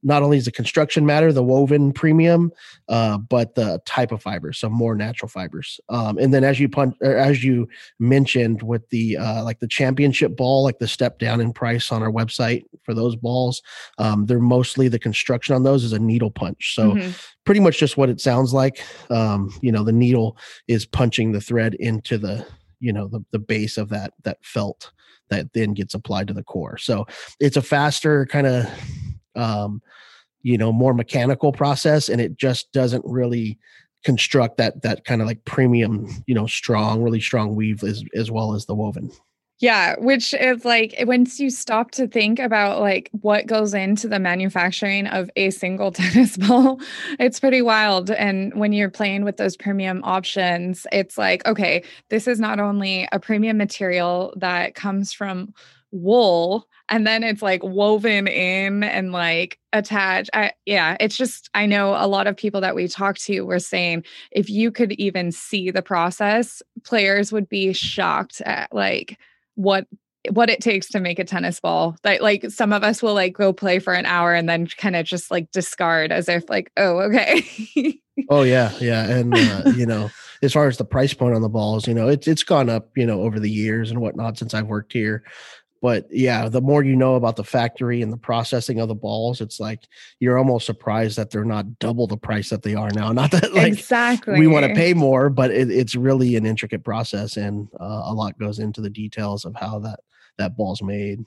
not 0.03 0.23
only 0.23 0.39
is 0.39 0.47
the 0.47 0.53
construction 0.53 1.05
matter, 1.05 1.33
the 1.33 1.45
woven 1.45 1.93
premium, 1.93 2.51
uh, 2.89 3.19
but 3.19 3.55
the 3.55 3.81
type 3.85 4.13
of 4.13 4.23
fibers, 4.23 4.59
so 4.59 4.69
more 4.71 4.95
natural 4.95 5.29
fibers. 5.29 5.79
Um, 5.91 6.17
and 6.19 6.33
then 6.33 6.43
as 6.43 6.59
you 6.59 6.69
punch, 6.69 6.97
as 7.03 7.45
you 7.45 7.69
mentioned 7.99 8.63
with 8.63 8.89
the 8.89 9.19
uh, 9.19 9.45
like 9.45 9.61
the 9.61 9.69
championship 9.69 10.37
ball, 10.37 10.65
like 10.65 10.79
the 10.79 10.89
step 10.89 11.19
down 11.19 11.41
in 11.41 11.53
price 11.53 11.93
on 11.93 12.03
our 12.03 12.11
website 12.11 12.65
for 12.83 12.95
those 12.95 13.15
balls, 13.15 13.63
um, 13.99 14.27
they're 14.27 14.41
mostly 14.41 14.89
the 14.89 14.99
construction 14.99 15.55
on 15.55 15.65
those 15.65 15.85
is 15.85 15.93
a 15.93 15.99
needle 15.99 16.31
punch. 16.31 16.75
So 16.75 16.93
mm-hmm. 16.93 17.11
pretty 17.45 17.61
much 17.61 17.79
just 17.79 17.97
what 17.97 18.09
it 18.09 18.21
sounds 18.21 18.55
like. 18.55 18.83
Um, 19.11 19.53
you 19.61 19.71
know, 19.71 19.85
the 19.85 19.93
needle 19.93 20.37
is 20.67 20.87
punching 20.87 21.33
the 21.33 21.41
thread 21.41 21.75
into 21.75 22.17
the 22.17 22.47
you 22.81 22.93
know 22.93 23.07
the 23.09 23.25
the 23.31 23.39
base 23.39 23.77
of 23.77 23.89
that 23.91 24.13
that 24.25 24.39
felt 24.43 24.93
that 25.29 25.53
then 25.53 25.75
gets 25.75 25.95
applied 25.95 26.27
to 26.29 26.35
the 26.35 26.43
core. 26.43 26.77
So 26.77 27.07
it's 27.39 27.57
a 27.57 27.63
faster 27.63 28.27
kind 28.27 28.47
of 28.47 28.67
um, 29.37 29.81
you 30.43 30.59
know 30.59 30.73
more 30.73 30.95
mechanical 30.95 31.53
process 31.53 32.09
and 32.09 32.21
it 32.21 32.37
just 32.37 32.73
doesn't 32.73 33.05
really 33.05 33.59
construct 34.05 34.57
that 34.57 34.83
that 34.83 35.05
kind 35.05 35.21
of 35.21 35.27
like 35.27 35.45
premium 35.45 36.09
you 36.27 36.35
know 36.35 36.47
strong 36.47 37.03
really 37.03 37.21
strong 37.21 37.55
weave 37.55 37.85
as 37.85 38.03
as 38.15 38.31
well 38.31 38.55
as 38.55 38.65
the 38.65 38.75
woven 38.75 39.11
yeah, 39.61 39.95
which 39.99 40.33
is 40.33 40.65
like 40.65 40.95
once 41.03 41.39
you 41.39 41.51
stop 41.51 41.91
to 41.93 42.09
think 42.09 42.39
about 42.39 42.81
like 42.81 43.11
what 43.21 43.47
goes 43.47 43.75
into 43.75 44.09
the 44.09 44.19
manufacturing 44.19 45.07
of 45.07 45.31
a 45.37 45.51
single 45.51 45.93
tennis 45.93 46.39
ball, 46.39 46.81
it's 47.19 47.39
pretty 47.39 47.61
wild. 47.61 48.11
And 48.11 48.59
when 48.59 48.73
you're 48.73 48.91
playing 48.91 49.23
with 49.23 49.37
those 49.37 49.59
premium 49.59 50.01
options, 50.03 50.87
it's 50.93 51.19
like, 51.19 51.47
okay, 51.47 51.85
this 52.09 52.27
is 52.27 52.41
not 52.41 52.59
only 52.59 53.07
a 53.13 53.21
premium 53.21 53.59
material 53.59 54.33
that 54.39 54.75
comes 54.75 55.13
from 55.13 55.53
wool 55.93 56.67
and 56.89 57.07
then 57.07 57.23
it's 57.23 57.43
like 57.43 57.63
woven 57.63 58.29
in 58.29 58.85
and 58.85 59.11
like 59.11 59.59
attached 59.73 60.31
I, 60.33 60.53
yeah 60.65 60.97
it's 61.01 61.17
just 61.17 61.51
i 61.53 61.67
know 61.67 61.97
a 61.99 62.07
lot 62.07 62.29
of 62.29 62.37
people 62.37 62.61
that 62.61 62.77
we 62.77 62.87
talked 62.87 63.25
to 63.25 63.41
were 63.41 63.59
saying 63.59 64.05
if 64.31 64.49
you 64.49 64.71
could 64.71 64.93
even 64.93 65.33
see 65.33 65.73
the 65.73 65.83
process 65.83 66.63
players 66.85 67.33
would 67.33 67.49
be 67.49 67.73
shocked 67.73 68.41
at 68.43 68.73
like 68.73 69.19
what 69.61 69.87
what 70.31 70.51
it 70.51 70.61
takes 70.61 70.89
to 70.91 71.01
make 71.01 71.19
a 71.19 71.25
tennis 71.25 71.61
ball. 71.61 71.97
That 72.03 72.21
like 72.21 72.51
some 72.51 72.73
of 72.73 72.83
us 72.83 73.03
will 73.03 73.15
like 73.15 73.35
go 73.35 73.53
play 73.53 73.79
for 73.79 73.93
an 73.95 74.07
hour 74.07 74.35
and 74.35 74.49
then 74.49 74.67
kind 74.67 74.97
of 74.97 75.07
just 75.07 75.31
like 75.31 75.51
discard 75.51 76.13
as 76.13 76.29
if 76.29 76.49
like 76.49 76.71
oh 76.77 77.01
okay. 77.01 77.45
Oh 78.29 78.43
yeah 78.43 78.73
yeah 78.81 79.09
and 79.09 79.35
uh, 79.35 79.73
you 79.77 79.87
know 79.87 80.11
as 80.43 80.53
far 80.53 80.67
as 80.67 80.79
the 80.79 80.85
price 80.85 81.15
point 81.15 81.35
on 81.35 81.43
the 81.43 81.49
balls 81.49 81.87
you 81.87 81.95
know 81.95 82.09
it's 82.09 82.27
it's 82.27 82.43
gone 82.43 82.69
up 82.69 82.91
you 82.97 83.07
know 83.07 83.23
over 83.23 83.39
the 83.39 83.51
years 83.51 83.91
and 83.91 84.01
whatnot 84.01 84.39
since 84.39 84.55
i've 84.55 84.67
worked 84.67 84.93
here 84.93 85.23
but 85.81 86.07
yeah 86.11 86.49
the 86.49 86.61
more 86.61 86.83
you 86.83 86.97
know 86.97 87.15
about 87.15 87.37
the 87.37 87.45
factory 87.45 88.03
and 88.03 88.13
the 88.13 88.17
processing 88.17 88.81
of 88.81 88.89
the 88.89 88.95
balls 88.95 89.41
it's 89.41 89.61
like 89.61 89.89
you're 90.19 90.39
almost 90.39 90.67
surprised 90.67 91.17
that 91.17 91.31
they're 91.31 91.45
not 91.45 91.79
double 91.79 92.07
the 92.07 92.17
price 92.17 92.51
that 92.51 92.63
they 92.63 92.75
are 92.75 92.91
now 92.91 93.13
not 93.21 93.31
that 93.31 93.53
like 93.55 93.73
exactly 93.73 94.39
we 94.39 94.47
want 94.47 94.67
to 94.67 94.75
pay 94.75 94.95
more 94.95 95.31
but 95.31 95.51
it, 95.51 95.71
it's 95.71 95.95
really 95.95 96.37
an 96.37 96.47
intricate 96.47 96.85
process 96.85 97.37
and 97.37 97.69
uh, 97.81 98.03
a 98.05 98.15
lot 98.15 98.39
goes 98.39 98.59
into 98.59 98.81
the 98.81 98.91
details 98.91 99.45
of 99.45 99.55
how 99.57 99.79
that 99.79 100.01
that 100.39 100.57
ball's 100.57 100.83
made 100.83 101.25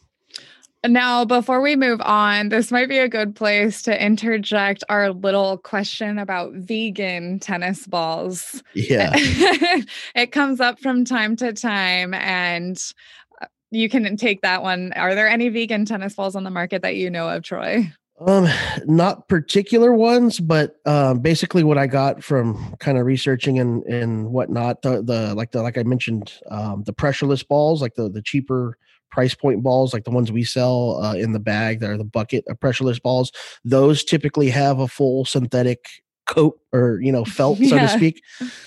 now, 0.86 1.24
before 1.24 1.62
we 1.62 1.78
move 1.78 2.02
on, 2.02 2.50
this 2.50 2.70
might 2.70 2.90
be 2.90 2.98
a 2.98 3.08
good 3.08 3.38
place 3.38 3.82
to 3.84 4.06
interject 4.06 4.84
our 4.90 5.14
little 5.14 5.58
question 5.58 6.20
about 6.20 6.52
vegan 6.56 7.40
tennis 7.40 7.88
balls. 7.88 8.62
Yeah. 8.74 9.12
it 9.16 10.34
comes 10.34 10.60
up 10.60 10.80
from 10.82 11.06
time 11.06 11.38
to 11.38 11.54
time. 11.54 12.14
And 12.14 12.78
you 13.74 13.89
can 13.89 14.15
take 14.18 14.42
that 14.42 14.62
one. 14.62 14.94
Are 14.94 15.15
there 15.15 15.27
any 15.27 15.50
vegan 15.50 15.86
tennis 15.86 16.13
balls 16.13 16.36
on 16.36 16.44
the 16.44 16.50
market 16.50 16.82
that 16.84 16.96
you 16.96 17.10
know 17.10 17.30
of, 17.30 17.44
Troy? 17.44 17.92
Um, 18.25 18.48
not 18.86 19.27
particular 19.27 19.94
ones, 19.94 20.39
but 20.39 20.75
um, 20.86 21.20
basically 21.20 21.63
what 21.63 21.80
I 21.80 21.88
got 21.88 22.24
from 22.24 22.75
kind 22.80 22.98
of 22.98 23.06
researching 23.06 23.60
and 23.60 23.84
and 23.86 24.32
whatnot, 24.32 24.84
the 24.84 25.01
the 25.01 25.34
like 25.34 25.51
the 25.51 25.63
like 25.63 25.77
I 25.77 25.84
mentioned, 25.84 26.34
um, 26.51 26.84
the 26.86 26.94
pressureless 26.94 27.46
balls, 27.46 27.82
like 27.82 27.96
the 27.96 28.10
the 28.10 28.22
cheaper 28.22 28.77
price 29.12 29.34
point 29.34 29.63
balls, 29.63 29.94
like 29.94 30.03
the 30.03 30.12
ones 30.12 30.32
we 30.32 30.44
sell 30.44 31.01
uh, 31.03 31.15
in 31.15 31.34
the 31.34 31.39
bag 31.39 31.80
that 31.80 31.89
are 31.89 31.98
the 31.98 32.03
bucket 32.03 32.44
of 32.48 32.60
pressureless 32.60 33.01
balls. 33.01 33.32
Those 33.65 34.03
typically 34.03 34.50
have 34.50 34.80
a 34.80 34.88
full 34.88 35.25
synthetic 35.25 35.86
coat 36.25 36.58
or 36.72 37.00
you 37.01 37.12
know 37.12 37.25
felt 37.25 37.58
so 37.58 37.75
yeah. 37.75 37.82
to 37.82 37.89
speak 37.89 38.22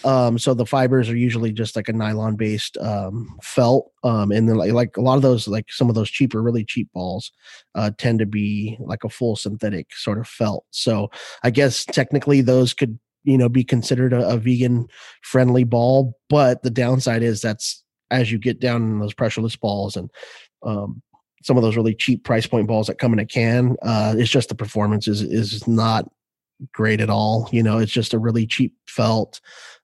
um 0.05 0.39
so 0.39 0.53
the 0.53 0.67
fibers 0.67 1.09
are 1.09 1.17
usually 1.17 1.53
just 1.53 1.75
like 1.75 1.89
a 1.89 1.93
nylon 1.93 2.37
based 2.37 2.77
um 2.79 3.35
felt 3.43 3.93
um 4.05 4.31
and 4.31 4.49
then 4.49 4.57
like, 4.57 4.73
like 4.73 4.97
a 4.97 5.01
lot 5.01 5.17
of 5.17 5.23
those 5.23 5.49
like 5.49 5.71
some 5.71 5.89
of 5.89 5.95
those 5.95 6.11
cheaper 6.11 6.43
really 6.43 6.65
cheap 6.65 6.89
balls 6.93 7.33
uh 7.75 7.91
tend 7.99 8.19
to 8.19 8.27
be 8.27 8.77
like 8.81 9.05
a 9.05 9.09
full 9.09 9.37
synthetic 9.37 9.95
sort 9.95 10.19
of 10.19 10.29
felt 10.29 10.65
so 10.71 11.11
i 11.45 11.51
guess 11.51 11.85
technically 11.87 12.41
those 12.43 12.75
could 12.75 12.99
you 13.25 13.39
know 13.39 13.49
be 13.49 13.65
considered 13.65 14.13
a, 14.13 14.29
a 14.29 14.37
vegan 14.37 14.87
friendly 15.23 15.65
ball 15.65 16.17
but 16.29 16.63
the 16.63 16.71
downside 16.71 17.23
is 17.23 17.41
that's 17.41 17.83
as 18.11 18.31
you 18.31 18.39
get 18.39 18.61
down 18.61 18.83
in 18.83 18.99
those 18.99 19.15
pressureless 19.15 19.59
balls 19.59 19.97
and 19.97 20.11
um 20.63 21.03
some 21.43 21.57
of 21.57 21.63
those 21.63 21.77
really 21.77 21.95
cheap 21.95 22.25
price 22.25 22.47
point 22.47 22.67
balls 22.67 22.87
that 22.87 22.99
come 22.99 23.13
in 23.13 23.19
a 23.19 23.27
can 23.27 23.77
uh 23.83 24.15
it's 24.17 24.31
just 24.31 24.49
the 24.51 24.55
performance 24.55 25.09
is 25.09 25.23
is 25.23 25.67
not 25.67 26.07
great 26.73 27.01
at 27.01 27.11
all. 27.11 27.49
You 27.53 27.63
know, 27.63 27.79
it's 27.79 27.93
just 27.93 28.15
a 28.15 28.19
really 28.19 28.47
cheap 28.47 28.75
felt. 28.87 29.41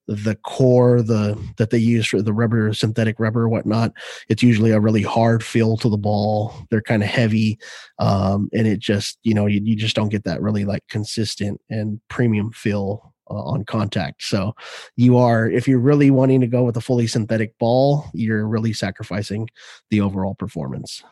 The 0.08 0.36
core, 0.44 1.00
the 1.00 1.38
that 1.58 1.70
they 1.70 1.78
use 1.78 2.08
for 2.08 2.20
the 2.20 2.32
rubber, 2.32 2.72
synthetic 2.74 3.20
rubber, 3.20 3.48
whatnot, 3.48 3.92
it's 4.28 4.42
usually 4.42 4.72
a 4.72 4.80
really 4.80 5.02
hard 5.02 5.44
feel 5.44 5.76
to 5.76 5.88
the 5.88 5.96
ball. 5.96 6.54
They're 6.70 6.82
kind 6.82 7.04
of 7.04 7.08
heavy, 7.08 7.58
um, 8.00 8.48
and 8.52 8.66
it 8.66 8.80
just 8.80 9.18
you 9.22 9.32
know 9.32 9.46
you, 9.46 9.60
you 9.62 9.76
just 9.76 9.94
don't 9.94 10.08
get 10.08 10.24
that 10.24 10.42
really 10.42 10.64
like 10.64 10.82
consistent 10.88 11.60
and 11.70 12.00
premium 12.08 12.50
feel 12.50 13.12
uh, 13.30 13.34
on 13.34 13.64
contact. 13.64 14.22
So 14.22 14.54
you 14.96 15.16
are, 15.16 15.48
if 15.48 15.66
you're 15.66 15.78
really 15.78 16.10
wanting 16.10 16.40
to 16.40 16.46
go 16.46 16.64
with 16.64 16.76
a 16.76 16.80
fully 16.80 17.06
synthetic 17.06 17.56
ball, 17.58 18.06
you're 18.12 18.46
really 18.46 18.72
sacrificing 18.72 19.48
the 19.90 20.00
overall 20.00 20.34
performance. 20.34 21.02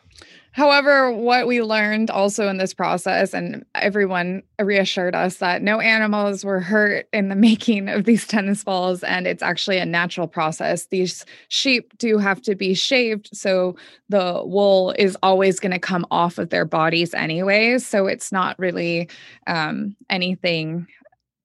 However, 0.53 1.11
what 1.11 1.47
we 1.47 1.61
learned 1.61 2.09
also 2.09 2.49
in 2.49 2.57
this 2.57 2.73
process, 2.73 3.33
and 3.33 3.65
everyone 3.73 4.43
reassured 4.59 5.15
us 5.15 5.37
that 5.37 5.61
no 5.61 5.79
animals 5.79 6.43
were 6.43 6.59
hurt 6.59 7.07
in 7.13 7.29
the 7.29 7.35
making 7.51 7.87
of 7.87 8.03
these 8.03 8.27
tennis 8.27 8.63
balls, 8.63 9.03
and 9.03 9.27
it's 9.27 9.43
actually 9.43 9.77
a 9.77 9.85
natural 9.85 10.27
process. 10.27 10.87
These 10.87 11.25
sheep 11.47 11.97
do 11.97 12.17
have 12.17 12.41
to 12.43 12.55
be 12.55 12.73
shaved, 12.73 13.29
so 13.33 13.75
the 14.09 14.41
wool 14.45 14.93
is 14.99 15.17
always 15.23 15.59
going 15.59 15.71
to 15.71 15.79
come 15.79 16.05
off 16.11 16.37
of 16.37 16.49
their 16.49 16.65
bodies 16.65 17.13
anyways. 17.13 17.85
So 17.85 18.07
it's 18.07 18.31
not 18.31 18.59
really 18.59 19.09
um, 19.47 19.95
anything 20.09 20.87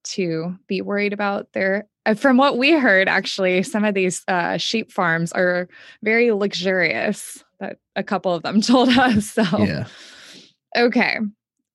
to 0.05 0.57
be 0.67 0.83
worried 0.83 1.13
about 1.13 1.53
there 1.53 1.87
uh, 2.07 2.15
from 2.15 2.37
what 2.37 2.57
we 2.57 2.73
heard 2.73 3.09
actually 3.09 3.63
some 3.65 3.85
of 3.85 3.95
these 3.95 4.23
uh, 4.29 4.57
sheep 4.57 4.93
farms 4.93 5.33
are 5.33 5.69
very 6.03 6.31
luxurious 6.31 7.45
that 7.61 7.79
a 7.95 8.03
couple 8.03 8.33
of 8.33 8.43
them 8.43 8.61
told 8.63 8.89
us 8.91 9.31
so. 9.31 9.45
Yeah. 9.59 9.87
Okay 10.77 11.19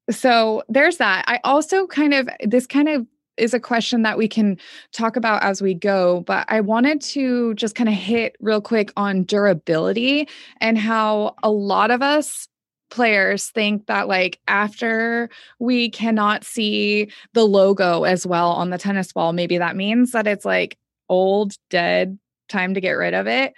so 0.09 0.63
there's 0.67 0.97
that. 0.97 1.25
I 1.27 1.39
also 1.43 1.87
kind 1.87 2.13
of 2.13 2.29
this 2.43 2.67
kind 2.67 2.89
of 2.89 3.05
is 3.37 3.53
a 3.53 3.59
question 3.59 4.01
that 4.01 4.17
we 4.17 4.27
can 4.27 4.57
talk 4.91 5.15
about 5.15 5.41
as 5.41 5.61
we 5.61 5.73
go 5.73 6.19
but 6.27 6.45
i 6.49 6.59
wanted 6.59 6.99
to 6.99 7.53
just 7.53 7.75
kind 7.75 7.87
of 7.87 7.95
hit 7.95 8.35
real 8.41 8.59
quick 8.59 8.91
on 8.97 9.23
durability 9.23 10.27
and 10.59 10.77
how 10.77 11.33
a 11.41 11.49
lot 11.49 11.91
of 11.91 12.01
us 12.01 12.49
players 12.89 13.47
think 13.47 13.87
that 13.87 14.09
like 14.09 14.37
after 14.49 15.29
we 15.59 15.89
cannot 15.89 16.43
see 16.43 17.09
the 17.33 17.45
logo 17.45 18.03
as 18.03 18.27
well 18.27 18.51
on 18.51 18.69
the 18.69 18.77
tennis 18.77 19.13
ball 19.13 19.31
maybe 19.31 19.57
that 19.57 19.77
means 19.77 20.11
that 20.11 20.27
it's 20.27 20.45
like 20.45 20.77
old 21.07 21.53
dead 21.69 22.19
time 22.49 22.73
to 22.73 22.81
get 22.81 22.91
rid 22.91 23.13
of 23.13 23.27
it 23.27 23.53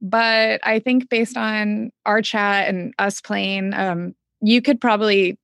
but 0.00 0.60
i 0.64 0.78
think 0.78 1.08
based 1.08 1.36
on 1.36 1.90
our 2.06 2.22
chat 2.22 2.68
and 2.68 2.94
us 2.98 3.20
playing 3.20 3.74
um, 3.74 4.14
you 4.40 4.62
could 4.62 4.80
probably 4.80 5.38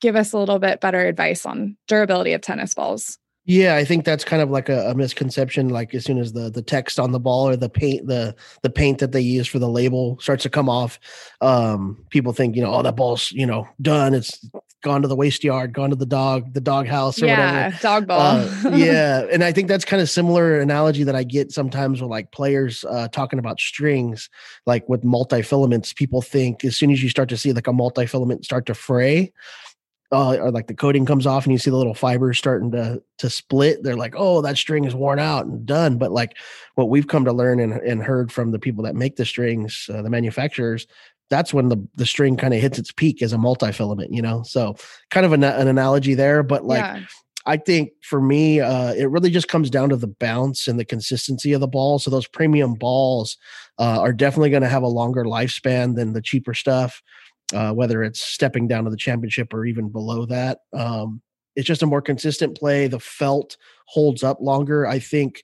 give 0.00 0.16
us 0.16 0.32
a 0.32 0.38
little 0.38 0.58
bit 0.58 0.80
better 0.80 1.06
advice 1.06 1.46
on 1.46 1.76
durability 1.86 2.32
of 2.32 2.40
tennis 2.40 2.74
balls 2.74 3.18
yeah, 3.44 3.74
I 3.74 3.84
think 3.84 4.04
that's 4.04 4.24
kind 4.24 4.40
of 4.40 4.50
like 4.50 4.68
a, 4.68 4.90
a, 4.90 4.94
misconception. 4.94 5.68
Like 5.68 5.94
as 5.94 6.04
soon 6.04 6.18
as 6.18 6.32
the 6.32 6.48
the 6.48 6.62
text 6.62 7.00
on 7.00 7.10
the 7.10 7.18
ball 7.18 7.48
or 7.48 7.56
the 7.56 7.68
paint 7.68 8.06
the 8.06 8.36
the 8.62 8.70
paint 8.70 9.00
that 9.00 9.10
they 9.10 9.20
use 9.20 9.48
for 9.48 9.58
the 9.58 9.68
label 9.68 10.16
starts 10.20 10.44
to 10.44 10.50
come 10.50 10.68
off, 10.68 11.00
um, 11.40 12.04
people 12.10 12.32
think 12.32 12.54
you 12.54 12.62
know, 12.62 12.72
oh, 12.72 12.82
that 12.82 12.94
ball's 12.94 13.32
you 13.32 13.44
know 13.44 13.66
done. 13.80 14.14
It's 14.14 14.48
gone 14.82 15.02
to 15.02 15.08
the 15.08 15.16
waste 15.16 15.42
yard, 15.42 15.72
gone 15.72 15.90
to 15.90 15.96
the 15.96 16.06
dog 16.06 16.52
the 16.52 16.60
dog 16.60 16.86
house 16.86 17.22
or 17.22 17.26
yeah, 17.26 17.66
whatever. 17.66 17.82
dog 17.82 18.06
ball. 18.06 18.20
Uh, 18.20 18.70
yeah, 18.76 19.26
and 19.32 19.42
I 19.42 19.52
think 19.52 19.68
that's 19.68 19.84
kind 19.84 20.02
of 20.02 20.10
similar 20.10 20.60
analogy 20.60 21.04
that 21.04 21.16
I 21.16 21.24
get 21.24 21.52
sometimes 21.52 22.02
with 22.02 22.10
like 22.10 22.32
players 22.32 22.84
uh, 22.84 23.08
talking 23.08 23.38
about 23.38 23.60
strings, 23.60 24.28
like 24.66 24.88
with 24.88 25.04
multi 25.04 25.42
filaments. 25.42 25.92
People 25.92 26.20
think 26.20 26.64
as 26.64 26.76
soon 26.76 26.90
as 26.90 27.02
you 27.02 27.08
start 27.08 27.28
to 27.30 27.36
see 27.36 27.52
like 27.52 27.66
a 27.66 27.72
multi 27.72 28.06
filament 28.06 28.44
start 28.44 28.66
to 28.66 28.74
fray 28.74 29.32
uh, 30.12 30.36
or 30.36 30.50
like 30.50 30.66
the 30.66 30.74
coating 30.74 31.06
comes 31.06 31.26
off 31.26 31.44
and 31.44 31.52
you 31.52 31.58
see 31.58 31.70
the 31.70 31.76
little 31.76 31.94
fibers 31.94 32.38
starting 32.38 32.70
to 32.70 33.02
to 33.16 33.30
split 33.30 33.82
they're 33.82 33.96
like 33.96 34.14
oh 34.16 34.42
that 34.42 34.58
string 34.58 34.84
is 34.84 34.94
worn 34.94 35.18
out 35.18 35.46
and 35.46 35.64
done 35.64 35.96
but 35.96 36.12
like 36.12 36.36
what 36.74 36.90
we've 36.90 37.08
come 37.08 37.24
to 37.24 37.32
learn 37.32 37.58
and, 37.58 37.72
and 37.72 38.02
heard 38.02 38.30
from 38.30 38.52
the 38.52 38.58
people 38.58 38.84
that 38.84 38.94
make 38.94 39.16
the 39.16 39.24
strings 39.24 39.88
uh, 39.92 40.02
the 40.02 40.10
manufacturers 40.10 40.86
that's 41.32 41.54
when 41.54 41.70
the 41.70 41.88
the 41.94 42.04
string 42.04 42.36
kind 42.36 42.52
of 42.52 42.60
hits 42.60 42.78
its 42.78 42.92
peak 42.92 43.22
as 43.22 43.32
a 43.32 43.38
multi-filament, 43.38 44.12
you 44.12 44.20
know. 44.20 44.42
So 44.42 44.76
kind 45.10 45.24
of 45.24 45.32
an, 45.32 45.42
an 45.42 45.66
analogy 45.66 46.12
there, 46.14 46.42
but 46.42 46.64
like 46.66 46.84
yeah. 46.84 47.00
I 47.46 47.56
think 47.56 47.92
for 48.02 48.20
me, 48.20 48.60
uh, 48.60 48.92
it 48.92 49.06
really 49.06 49.30
just 49.30 49.48
comes 49.48 49.70
down 49.70 49.88
to 49.88 49.96
the 49.96 50.08
bounce 50.08 50.68
and 50.68 50.78
the 50.78 50.84
consistency 50.84 51.54
of 51.54 51.62
the 51.62 51.66
ball. 51.66 51.98
So 51.98 52.10
those 52.10 52.28
premium 52.28 52.74
balls 52.74 53.38
uh, 53.78 53.98
are 53.98 54.12
definitely 54.12 54.50
going 54.50 54.62
to 54.62 54.68
have 54.68 54.82
a 54.82 54.88
longer 54.88 55.24
lifespan 55.24 55.96
than 55.96 56.12
the 56.12 56.20
cheaper 56.20 56.52
stuff, 56.52 57.02
uh, 57.54 57.72
whether 57.72 58.02
it's 58.02 58.22
stepping 58.22 58.68
down 58.68 58.84
to 58.84 58.90
the 58.90 58.96
championship 58.98 59.54
or 59.54 59.64
even 59.64 59.88
below 59.88 60.26
that. 60.26 60.58
Um, 60.74 61.22
it's 61.56 61.66
just 61.66 61.82
a 61.82 61.86
more 61.86 62.02
consistent 62.02 62.58
play. 62.58 62.88
The 62.88 63.00
felt 63.00 63.56
holds 63.86 64.22
up 64.22 64.38
longer. 64.40 64.86
I 64.86 64.98
think 64.98 65.42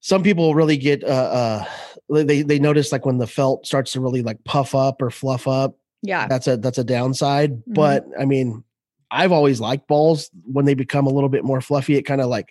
some 0.00 0.24
people 0.24 0.56
really 0.56 0.76
get 0.76 1.04
uh, 1.04 1.06
uh 1.06 1.64
they 2.10 2.42
they 2.42 2.58
notice 2.58 2.92
like 2.92 3.06
when 3.06 3.18
the 3.18 3.26
felt 3.26 3.66
starts 3.66 3.92
to 3.92 4.00
really 4.00 4.22
like 4.22 4.42
puff 4.44 4.74
up 4.74 5.00
or 5.00 5.10
fluff 5.10 5.46
up. 5.48 5.76
Yeah, 6.02 6.26
that's 6.26 6.46
a 6.46 6.56
that's 6.56 6.78
a 6.78 6.84
downside. 6.84 7.52
Mm-hmm. 7.52 7.72
But 7.74 8.06
I 8.18 8.24
mean, 8.24 8.64
I've 9.10 9.32
always 9.32 9.60
liked 9.60 9.88
balls 9.88 10.30
when 10.44 10.64
they 10.64 10.74
become 10.74 11.06
a 11.06 11.10
little 11.10 11.28
bit 11.28 11.44
more 11.44 11.60
fluffy. 11.60 11.96
It 11.96 12.02
kind 12.02 12.20
of 12.20 12.28
like 12.28 12.48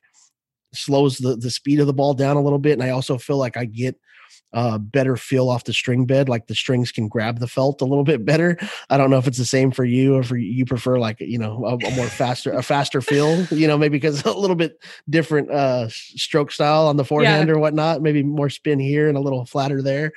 slows 0.73 1.17
the 1.17 1.35
the 1.35 1.51
speed 1.51 1.79
of 1.79 1.87
the 1.87 1.93
ball 1.93 2.13
down 2.13 2.37
a 2.37 2.41
little 2.41 2.59
bit, 2.59 2.73
and 2.73 2.83
I 2.83 2.89
also 2.89 3.17
feel 3.17 3.37
like 3.37 3.57
I 3.57 3.65
get 3.65 3.97
uh, 4.53 4.77
better 4.77 5.15
feel 5.15 5.49
off 5.49 5.63
the 5.63 5.73
string 5.73 6.05
bed. 6.05 6.29
Like 6.29 6.47
the 6.47 6.55
strings 6.55 6.91
can 6.91 7.07
grab 7.07 7.39
the 7.39 7.47
felt 7.47 7.81
a 7.81 7.85
little 7.85 8.03
bit 8.03 8.25
better. 8.25 8.57
I 8.89 8.97
don't 8.97 9.09
know 9.09 9.17
if 9.17 9.27
it's 9.27 9.37
the 9.37 9.45
same 9.45 9.71
for 9.71 9.85
you 9.85 10.15
or 10.15 10.23
for 10.23 10.37
you 10.37 10.65
prefer 10.65 10.99
like 10.99 11.19
you 11.19 11.37
know 11.37 11.65
a, 11.65 11.75
a 11.75 11.95
more 11.95 12.07
faster 12.07 12.51
a 12.51 12.63
faster 12.63 13.01
feel. 13.01 13.43
You 13.45 13.67
know 13.67 13.77
maybe 13.77 13.97
because 13.97 14.21
a 14.25 14.31
little 14.31 14.55
bit 14.55 14.83
different 15.09 15.51
uh, 15.51 15.87
stroke 15.89 16.51
style 16.51 16.87
on 16.87 16.97
the 16.97 17.05
forehand 17.05 17.47
yeah. 17.47 17.55
or 17.55 17.59
whatnot. 17.59 18.01
Maybe 18.01 18.23
more 18.23 18.49
spin 18.49 18.79
here 18.79 19.07
and 19.07 19.17
a 19.17 19.21
little 19.21 19.45
flatter 19.45 19.81
there. 19.81 20.11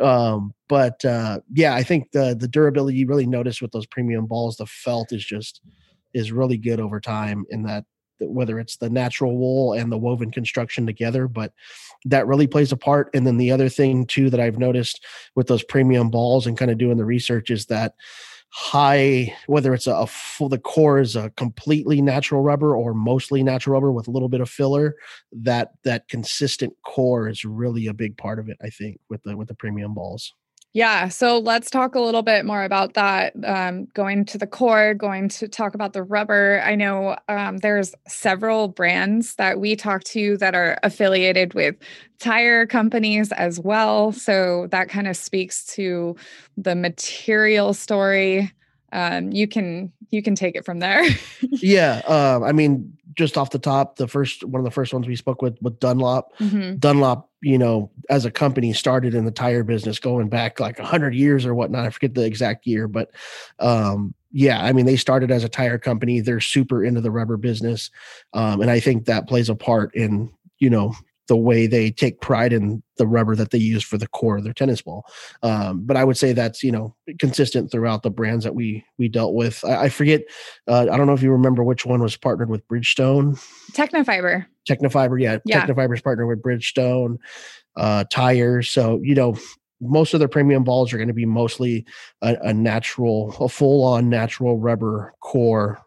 Um, 0.00 0.54
but 0.68 1.04
uh, 1.04 1.40
yeah, 1.52 1.74
I 1.74 1.82
think 1.82 2.12
the 2.12 2.36
the 2.38 2.48
durability 2.48 2.98
you 2.98 3.06
really 3.06 3.26
notice 3.26 3.60
with 3.60 3.72
those 3.72 3.86
premium 3.86 4.26
balls, 4.26 4.56
the 4.56 4.66
felt 4.66 5.12
is 5.12 5.24
just 5.24 5.60
is 6.14 6.32
really 6.32 6.56
good 6.56 6.80
over 6.80 6.98
time 6.98 7.44
in 7.50 7.62
that 7.64 7.84
whether 8.20 8.58
it's 8.58 8.76
the 8.76 8.90
natural 8.90 9.36
wool 9.36 9.72
and 9.72 9.90
the 9.90 9.98
woven 9.98 10.30
construction 10.30 10.86
together 10.86 11.28
but 11.28 11.52
that 12.04 12.26
really 12.26 12.46
plays 12.46 12.72
a 12.72 12.76
part. 12.76 13.10
And 13.14 13.26
then 13.26 13.36
the 13.36 13.50
other 13.50 13.68
thing 13.68 14.06
too 14.06 14.30
that 14.30 14.40
i've 14.40 14.58
noticed 14.58 15.04
with 15.34 15.46
those 15.46 15.62
premium 15.64 16.10
balls 16.10 16.46
and 16.46 16.58
kind 16.58 16.70
of 16.70 16.78
doing 16.78 16.96
the 16.96 17.04
research 17.04 17.50
is 17.50 17.66
that 17.66 17.94
high 18.50 19.34
whether 19.48 19.74
it's 19.74 19.86
a, 19.86 19.92
a 19.92 20.06
full 20.06 20.48
the 20.48 20.58
core 20.58 20.98
is 20.98 21.16
a 21.16 21.30
completely 21.30 22.00
natural 22.00 22.42
rubber 22.42 22.76
or 22.76 22.94
mostly 22.94 23.42
natural 23.42 23.74
rubber 23.74 23.92
with 23.92 24.08
a 24.08 24.10
little 24.10 24.28
bit 24.28 24.40
of 24.40 24.48
filler 24.48 24.94
that 25.32 25.72
that 25.82 26.08
consistent 26.08 26.72
core 26.84 27.28
is 27.28 27.44
really 27.44 27.86
a 27.88 27.92
big 27.92 28.16
part 28.16 28.38
of 28.38 28.48
it 28.48 28.56
i 28.62 28.70
think 28.70 28.98
with 29.10 29.22
the 29.24 29.36
with 29.36 29.48
the 29.48 29.54
premium 29.54 29.92
balls 29.92 30.32
yeah. 30.76 31.08
So 31.08 31.38
let's 31.38 31.70
talk 31.70 31.94
a 31.94 32.00
little 32.00 32.20
bit 32.20 32.44
more 32.44 32.62
about 32.62 32.92
that. 32.92 33.32
Um, 33.44 33.86
going 33.94 34.26
to 34.26 34.36
the 34.36 34.46
core, 34.46 34.92
going 34.92 35.30
to 35.30 35.48
talk 35.48 35.74
about 35.74 35.94
the 35.94 36.02
rubber. 36.02 36.60
I 36.62 36.74
know 36.74 37.16
um, 37.30 37.56
there's 37.56 37.94
several 38.06 38.68
brands 38.68 39.36
that 39.36 39.58
we 39.58 39.74
talk 39.74 40.04
to 40.04 40.36
that 40.36 40.54
are 40.54 40.78
affiliated 40.82 41.54
with 41.54 41.76
tire 42.18 42.66
companies 42.66 43.32
as 43.32 43.58
well. 43.58 44.12
So 44.12 44.66
that 44.70 44.90
kind 44.90 45.08
of 45.08 45.16
speaks 45.16 45.64
to 45.76 46.14
the 46.58 46.74
material 46.74 47.72
story. 47.72 48.52
Um, 48.92 49.32
you 49.32 49.48
can 49.48 49.92
you 50.10 50.22
can 50.22 50.34
take 50.34 50.56
it 50.56 50.64
from 50.64 50.78
there. 50.78 51.04
yeah. 51.40 52.02
Uh, 52.06 52.40
I 52.44 52.52
mean, 52.52 52.96
just 53.14 53.38
off 53.38 53.50
the 53.50 53.58
top, 53.58 53.96
the 53.96 54.06
first 54.06 54.44
one 54.44 54.60
of 54.60 54.64
the 54.64 54.70
first 54.70 54.92
ones 54.92 55.06
we 55.06 55.16
spoke 55.16 55.42
with 55.42 55.56
with 55.60 55.80
Dunlop. 55.80 56.36
Mm-hmm. 56.38 56.76
Dunlop, 56.76 57.28
you 57.40 57.58
know, 57.58 57.90
as 58.10 58.24
a 58.24 58.30
company 58.30 58.72
started 58.72 59.14
in 59.14 59.24
the 59.24 59.30
tire 59.30 59.64
business 59.64 59.98
going 59.98 60.28
back 60.28 60.60
like 60.60 60.78
hundred 60.78 61.14
years 61.14 61.44
or 61.44 61.54
whatnot. 61.54 61.86
I 61.86 61.90
forget 61.90 62.14
the 62.14 62.24
exact 62.24 62.66
year, 62.66 62.86
but 62.86 63.10
um, 63.58 64.14
yeah, 64.32 64.62
I 64.62 64.72
mean, 64.72 64.86
they 64.86 64.96
started 64.96 65.30
as 65.30 65.44
a 65.44 65.48
tire 65.48 65.78
company. 65.78 66.20
They're 66.20 66.40
super 66.40 66.84
into 66.84 67.00
the 67.00 67.10
rubber 67.10 67.36
business, 67.36 67.90
um, 68.34 68.60
and 68.60 68.70
I 68.70 68.80
think 68.80 69.06
that 69.06 69.28
plays 69.28 69.48
a 69.48 69.54
part 69.54 69.94
in 69.94 70.30
you 70.58 70.70
know 70.70 70.94
the 71.28 71.36
way 71.36 71.66
they 71.66 71.90
take 71.90 72.20
pride 72.20 72.52
in 72.52 72.82
the 72.98 73.06
rubber 73.06 73.36
that 73.36 73.50
they 73.50 73.58
use 73.58 73.82
for 73.82 73.98
the 73.98 74.06
core 74.08 74.36
of 74.36 74.44
their 74.44 74.52
tennis 74.52 74.82
ball. 74.82 75.04
Um, 75.42 75.82
but 75.84 75.96
I 75.96 76.04
would 76.04 76.16
say 76.16 76.32
that's 76.32 76.62
you 76.62 76.72
know 76.72 76.94
consistent 77.18 77.70
throughout 77.70 78.02
the 78.02 78.10
brands 78.10 78.44
that 78.44 78.54
we 78.54 78.84
we 78.98 79.08
dealt 79.08 79.34
with. 79.34 79.64
I, 79.64 79.84
I 79.84 79.88
forget. 79.88 80.22
Uh, 80.66 80.86
I 80.90 80.96
don't 80.96 81.06
know 81.06 81.14
if 81.14 81.22
you 81.22 81.32
remember 81.32 81.62
which 81.62 81.86
one 81.86 82.00
was 82.00 82.16
partnered 82.16 82.50
with 82.50 82.66
Bridgestone. 82.68 83.38
Tecnifibre. 83.72 84.46
Tecnifibre, 84.68 85.20
yeah. 85.20 85.38
yeah. 85.44 85.66
Tecnifibre's 85.66 86.02
partnered 86.02 86.28
with 86.28 86.42
Bridgestone 86.42 87.18
uh, 87.76 88.04
tires. 88.10 88.70
So 88.70 89.00
you 89.02 89.14
know 89.14 89.36
most 89.80 90.14
of 90.14 90.20
their 90.20 90.28
premium 90.28 90.64
balls 90.64 90.92
are 90.92 90.96
going 90.96 91.08
to 91.08 91.14
be 91.14 91.26
mostly 91.26 91.84
a, 92.22 92.36
a 92.42 92.54
natural, 92.54 93.36
a 93.40 93.48
full 93.48 93.84
on 93.84 94.08
natural 94.08 94.58
rubber 94.58 95.12
core 95.20 95.78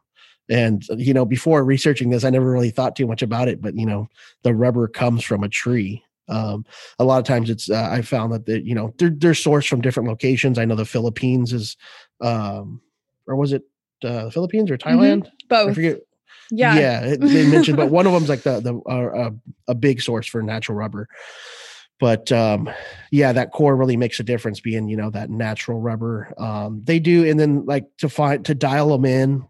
and 0.49 0.83
you 0.97 1.13
know, 1.13 1.25
before 1.25 1.63
researching 1.63 2.09
this, 2.09 2.23
I 2.23 2.29
never 2.29 2.51
really 2.51 2.71
thought 2.71 2.95
too 2.95 3.07
much 3.07 3.21
about 3.21 3.47
it. 3.47 3.61
But 3.61 3.75
you 3.75 3.85
know, 3.85 4.09
the 4.43 4.53
rubber 4.53 4.87
comes 4.87 5.23
from 5.23 5.43
a 5.43 5.49
tree. 5.49 6.03
Um, 6.27 6.65
a 6.99 7.03
lot 7.03 7.19
of 7.19 7.25
times, 7.25 7.49
it's 7.49 7.69
uh, 7.69 7.89
I 7.91 8.01
found 8.01 8.33
that 8.33 8.45
the, 8.45 8.59
you 8.61 8.75
know 8.75 8.93
they're 8.97 9.09
they're 9.09 9.31
sourced 9.31 9.67
from 9.67 9.81
different 9.81 10.09
locations. 10.09 10.57
I 10.57 10.65
know 10.65 10.75
the 10.75 10.85
Philippines 10.85 11.53
is, 11.53 11.77
um, 12.21 12.81
or 13.27 13.35
was 13.35 13.53
it 13.53 13.63
uh, 14.03 14.25
the 14.25 14.31
Philippines 14.31 14.71
or 14.71 14.77
mm-hmm. 14.77 14.99
Thailand? 14.99 15.23
Mm-hmm. 15.23 15.47
Both. 15.47 15.69
I 15.69 15.73
forget. 15.73 15.99
Yeah, 16.51 16.79
yeah. 16.79 17.15
They 17.19 17.45
mentioned, 17.47 17.77
but 17.77 17.89
one 17.91 18.07
of 18.07 18.13
them's 18.13 18.29
like 18.29 18.41
the 18.41 18.59
the 18.59 18.75
uh, 18.89 19.31
a 19.67 19.75
big 19.75 20.01
source 20.01 20.27
for 20.27 20.41
natural 20.41 20.77
rubber 20.77 21.07
but 21.99 22.31
um, 22.31 22.69
yeah 23.11 23.31
that 23.31 23.51
core 23.51 23.75
really 23.75 23.97
makes 23.97 24.19
a 24.19 24.23
difference 24.23 24.59
being 24.59 24.87
you 24.87 24.97
know 24.97 25.09
that 25.09 25.29
natural 25.29 25.79
rubber 25.79 26.33
um, 26.37 26.81
they 26.85 26.99
do 26.99 27.29
and 27.29 27.39
then 27.39 27.65
like 27.65 27.85
to 27.97 28.09
find 28.09 28.45
to 28.45 28.55
dial 28.55 28.89
them 28.89 29.05
in 29.05 29.45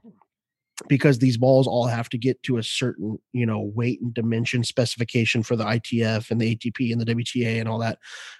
because 0.87 1.19
these 1.19 1.37
balls 1.37 1.67
all 1.67 1.87
have 1.87 2.09
to 2.09 2.17
get 2.17 2.41
to 2.43 2.57
a 2.57 2.63
certain 2.63 3.19
you 3.33 3.45
know 3.45 3.71
weight 3.75 4.01
and 4.01 4.13
dimension 4.13 4.63
specification 4.63 5.43
for 5.43 5.55
the 5.55 5.65
ITF 5.65 6.31
and 6.31 6.39
the 6.39 6.55
ATP 6.55 6.91
and 6.91 7.01
the 7.01 7.15
WTA 7.15 7.59
and 7.59 7.67
all 7.67 7.79
that 7.79 7.99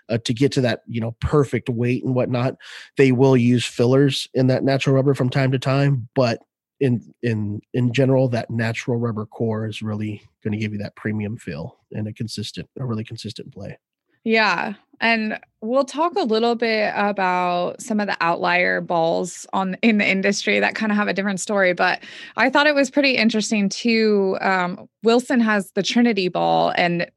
uh, 0.09 0.17
to 0.19 0.33
get 0.33 0.51
to 0.53 0.61
that 0.61 0.81
you 0.87 1.01
know 1.01 1.15
perfect 1.21 1.69
weight 1.69 2.03
and 2.03 2.15
whatnot. 2.15 2.55
They 2.97 3.11
will 3.11 3.37
use 3.37 3.65
fillers 3.65 4.27
in 4.33 4.47
that 4.47 4.63
natural 4.63 4.95
rubber 4.95 5.13
from 5.13 5.29
time 5.29 5.51
to 5.51 5.59
time, 5.59 6.09
but 6.15 6.41
in 6.79 7.13
in 7.21 7.61
in 7.73 7.93
general, 7.93 8.29
that 8.29 8.49
natural 8.49 8.97
rubber 8.97 9.25
core 9.25 9.67
is 9.67 9.81
really 9.81 10.21
going 10.43 10.53
to 10.53 10.57
give 10.57 10.71
you 10.71 10.79
that 10.79 10.95
premium 10.95 11.37
feel 11.37 11.77
and 11.91 12.07
a 12.07 12.13
consistent, 12.13 12.69
a 12.79 12.85
really 12.85 13.03
consistent 13.03 13.51
play. 13.53 13.77
Yeah. 14.23 14.73
And 15.01 15.39
we'll 15.61 15.85
talk 15.85 16.15
a 16.15 16.23
little 16.23 16.55
bit 16.55 16.91
about 16.95 17.81
some 17.81 17.99
of 17.99 18.07
the 18.07 18.17
outlier 18.21 18.81
balls 18.81 19.45
on 19.53 19.75
in 19.81 19.97
the 19.97 20.07
industry 20.07 20.59
that 20.59 20.75
kind 20.75 20.91
of 20.91 20.97
have 20.97 21.07
a 21.07 21.13
different 21.13 21.39
story. 21.39 21.73
But 21.73 22.01
I 22.37 22.49
thought 22.49 22.67
it 22.67 22.75
was 22.75 22.89
pretty 22.89 23.15
interesting 23.15 23.69
too. 23.69 24.37
Um, 24.41 24.89
Wilson 25.03 25.39
has 25.39 25.71
the 25.71 25.83
Trinity 25.83 26.27
ball, 26.27 26.73
and 26.75 27.09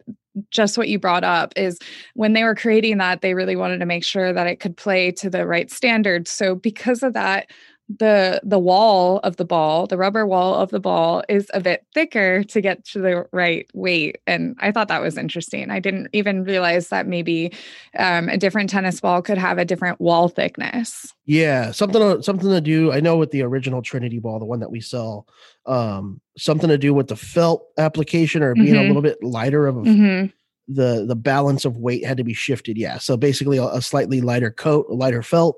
just 0.50 0.78
what 0.78 0.88
you 0.88 0.98
brought 0.98 1.24
up 1.24 1.52
is 1.56 1.78
when 2.14 2.32
they 2.32 2.44
were 2.44 2.54
creating 2.54 2.98
that, 2.98 3.20
they 3.20 3.34
really 3.34 3.56
wanted 3.56 3.78
to 3.78 3.86
make 3.86 4.04
sure 4.04 4.32
that 4.32 4.46
it 4.46 4.60
could 4.60 4.76
play 4.76 5.10
to 5.10 5.28
the 5.28 5.46
right 5.46 5.70
standards. 5.70 6.30
So 6.30 6.54
because 6.54 7.02
of 7.02 7.12
that, 7.14 7.50
the 7.88 8.40
the 8.42 8.58
wall 8.58 9.18
of 9.18 9.36
the 9.36 9.44
ball 9.44 9.86
the 9.86 9.98
rubber 9.98 10.26
wall 10.26 10.54
of 10.54 10.70
the 10.70 10.80
ball 10.80 11.22
is 11.28 11.50
a 11.52 11.60
bit 11.60 11.84
thicker 11.92 12.42
to 12.44 12.60
get 12.60 12.84
to 12.84 13.00
the 13.00 13.26
right 13.32 13.68
weight 13.74 14.18
and 14.26 14.56
i 14.60 14.70
thought 14.70 14.88
that 14.88 15.02
was 15.02 15.18
interesting. 15.18 15.70
I 15.70 15.80
didn't 15.80 16.08
even 16.12 16.44
realize 16.44 16.88
that 16.88 17.06
maybe 17.06 17.52
um, 17.98 18.28
a 18.28 18.38
different 18.38 18.70
tennis 18.70 19.00
ball 19.00 19.20
could 19.20 19.38
have 19.38 19.58
a 19.58 19.64
different 19.64 20.00
wall 20.00 20.28
thickness. 20.28 21.12
Yeah 21.26 21.70
something 21.72 22.00
to, 22.00 22.22
something 22.22 22.48
to 22.48 22.60
do 22.60 22.92
i 22.92 23.00
know 23.00 23.16
with 23.16 23.30
the 23.30 23.42
original 23.42 23.82
trinity 23.82 24.18
ball 24.18 24.38
the 24.38 24.44
one 24.44 24.60
that 24.60 24.70
we 24.70 24.80
sell 24.80 25.26
um, 25.66 26.20
something 26.36 26.68
to 26.68 26.78
do 26.78 26.94
with 26.94 27.08
the 27.08 27.16
felt 27.16 27.66
application 27.78 28.42
or 28.42 28.54
being 28.54 28.74
mm-hmm. 28.74 28.84
a 28.84 28.86
little 28.86 29.02
bit 29.02 29.22
lighter 29.22 29.66
of 29.66 29.76
mm-hmm. 29.76 30.26
the 30.68 31.04
the 31.06 31.16
balance 31.16 31.64
of 31.64 31.76
weight 31.76 32.04
had 32.04 32.16
to 32.16 32.24
be 32.24 32.34
shifted 32.34 32.78
yeah. 32.78 32.98
So 32.98 33.16
basically 33.16 33.58
a, 33.58 33.64
a 33.64 33.82
slightly 33.82 34.20
lighter 34.20 34.50
coat 34.50 34.86
a 34.90 34.94
lighter 34.94 35.22
felt 35.22 35.56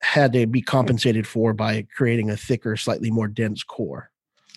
had 0.00 0.32
to 0.32 0.46
be 0.46 0.62
compensated 0.62 1.26
for 1.26 1.52
by 1.52 1.86
creating 1.96 2.30
a 2.30 2.36
thicker, 2.36 2.76
slightly 2.76 3.10
more 3.10 3.28
dense 3.28 3.62
core. 3.62 4.10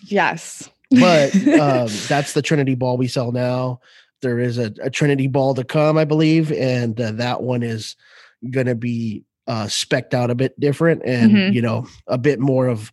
Yes. 0.06 0.68
but 0.90 1.34
um, 1.34 1.88
that's 2.08 2.32
the 2.32 2.42
Trinity 2.42 2.74
ball 2.74 2.96
we 2.96 3.08
sell 3.08 3.32
now. 3.32 3.80
There 4.22 4.38
is 4.38 4.58
a, 4.58 4.72
a 4.82 4.90
Trinity 4.90 5.26
ball 5.26 5.54
to 5.54 5.64
come, 5.64 5.98
I 5.98 6.04
believe, 6.04 6.50
and 6.52 6.98
uh, 7.00 7.12
that 7.12 7.42
one 7.42 7.62
is 7.62 7.96
going 8.50 8.66
to 8.66 8.74
be 8.74 9.24
uh, 9.46 9.68
specked 9.68 10.14
out 10.14 10.30
a 10.30 10.34
bit 10.34 10.58
different 10.58 11.02
and 11.04 11.32
mm-hmm. 11.32 11.52
you 11.52 11.60
know 11.60 11.86
a 12.06 12.16
bit 12.16 12.40
more 12.40 12.66
of, 12.66 12.90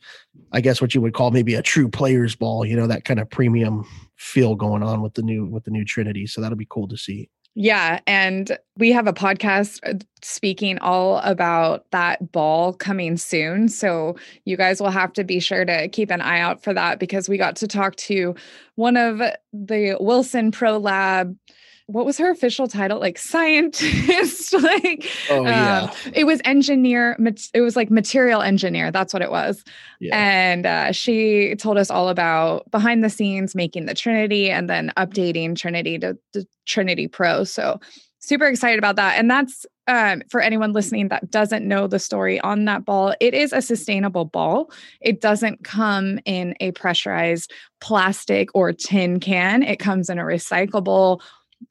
I 0.52 0.60
guess 0.60 0.82
what 0.82 0.94
you 0.94 1.00
would 1.00 1.14
call 1.14 1.32
maybe 1.32 1.54
a 1.54 1.62
true 1.62 1.88
player's 1.88 2.36
ball. 2.36 2.66
You 2.66 2.76
know 2.76 2.88
that 2.88 3.06
kind 3.06 3.20
of 3.20 3.30
premium 3.30 3.86
feel 4.18 4.56
going 4.56 4.84
on 4.84 5.02
with 5.02 5.14
the 5.14 5.22
new 5.22 5.46
with 5.46 5.64
the 5.64 5.72
new 5.72 5.86
Trinity. 5.86 6.28
So 6.28 6.42
that'll 6.42 6.58
be 6.58 6.68
cool 6.70 6.90
to 6.90 6.98
see. 6.98 7.30
Yeah. 7.54 8.00
And 8.08 8.58
we 8.78 8.92
have 8.94 9.08
a 9.08 9.14
podcast 9.14 9.80
uh, 9.86 10.00
speaking 10.22 10.80
all 10.80 11.18
about 11.18 11.86
that 11.92 12.32
ball 12.32 12.74
coming 12.74 13.18
soon. 13.18 13.68
So 13.68 14.16
you 14.46 14.56
guys 14.56 14.80
will 14.80 14.90
have 14.90 15.12
to 15.14 15.26
be 15.26 15.42
sure 15.42 15.66
to 15.66 15.90
keep 15.90 16.12
an 16.12 16.22
eye 16.22 16.40
out 16.40 16.64
for 16.64 16.74
that 16.74 16.98
because 16.98 17.28
we 17.28 17.38
got 17.38 17.58
to 17.58 17.68
talk 17.68 17.96
to 17.98 18.36
one 18.76 18.96
of 18.96 19.20
the 19.52 19.98
Wilson 20.00 20.52
Pro 20.52 20.78
Lab 20.78 21.36
what 21.88 22.06
was 22.06 22.18
her 22.18 22.30
official 22.32 22.68
title? 22.68 23.00
Like 23.00 23.18
scientist. 23.18 24.54
like 24.62 25.10
Oh 25.30 25.44
yeah. 25.44 25.84
um, 25.84 26.12
it 26.14 26.26
was 26.26 26.42
engineer. 26.46 27.18
It 27.54 27.62
was 27.62 27.76
like 27.76 27.92
material 27.92 28.42
engineer. 28.42 28.92
That's 28.92 29.14
what 29.14 29.22
it 29.22 29.32
was. 29.32 29.64
Yeah. 30.00 30.18
And 30.18 30.66
uh, 30.66 30.92
she 30.92 31.56
told 31.56 31.78
us 31.78 31.90
all 31.90 32.10
about 32.10 32.70
behind 32.72 33.04
the 33.04 33.10
scenes 33.10 33.56
making 33.56 33.86
the 33.86 33.94
Trinity 33.94 34.50
and 34.50 34.70
then 34.70 34.92
updating 34.98 35.56
Trinity 35.56 36.00
to 36.00 36.18
the 36.34 36.46
Trinity 36.66 37.08
Pro. 37.08 37.44
So 37.44 37.80
super 38.20 38.46
excited 38.46 38.78
about 38.78 38.96
that. 38.96 39.18
And 39.18 39.30
that's 39.30 39.66
um, 39.88 40.22
for 40.30 40.42
anyone 40.42 40.74
listening 40.74 41.10
that 41.10 41.30
doesn't 41.30 41.68
know 41.68 41.88
the 41.88 42.00
story 42.00 42.40
on 42.42 42.66
that 42.66 42.86
ball. 42.86 43.14
It 43.20 43.34
is 43.34 43.52
a 43.52 43.62
sustainable 43.62 44.26
ball. 44.26 44.72
It 45.02 45.22
doesn't 45.22 45.64
come 45.64 46.20
in 46.26 46.56
a 46.60 46.72
pressurized 46.72 47.52
plastic 47.82 48.50
or 48.54 48.72
tin 48.72 49.20
can. 49.20 49.64
It 49.64 49.80
comes 49.80 50.10
in 50.10 50.20
a 50.20 50.24
recyclable 50.24 51.22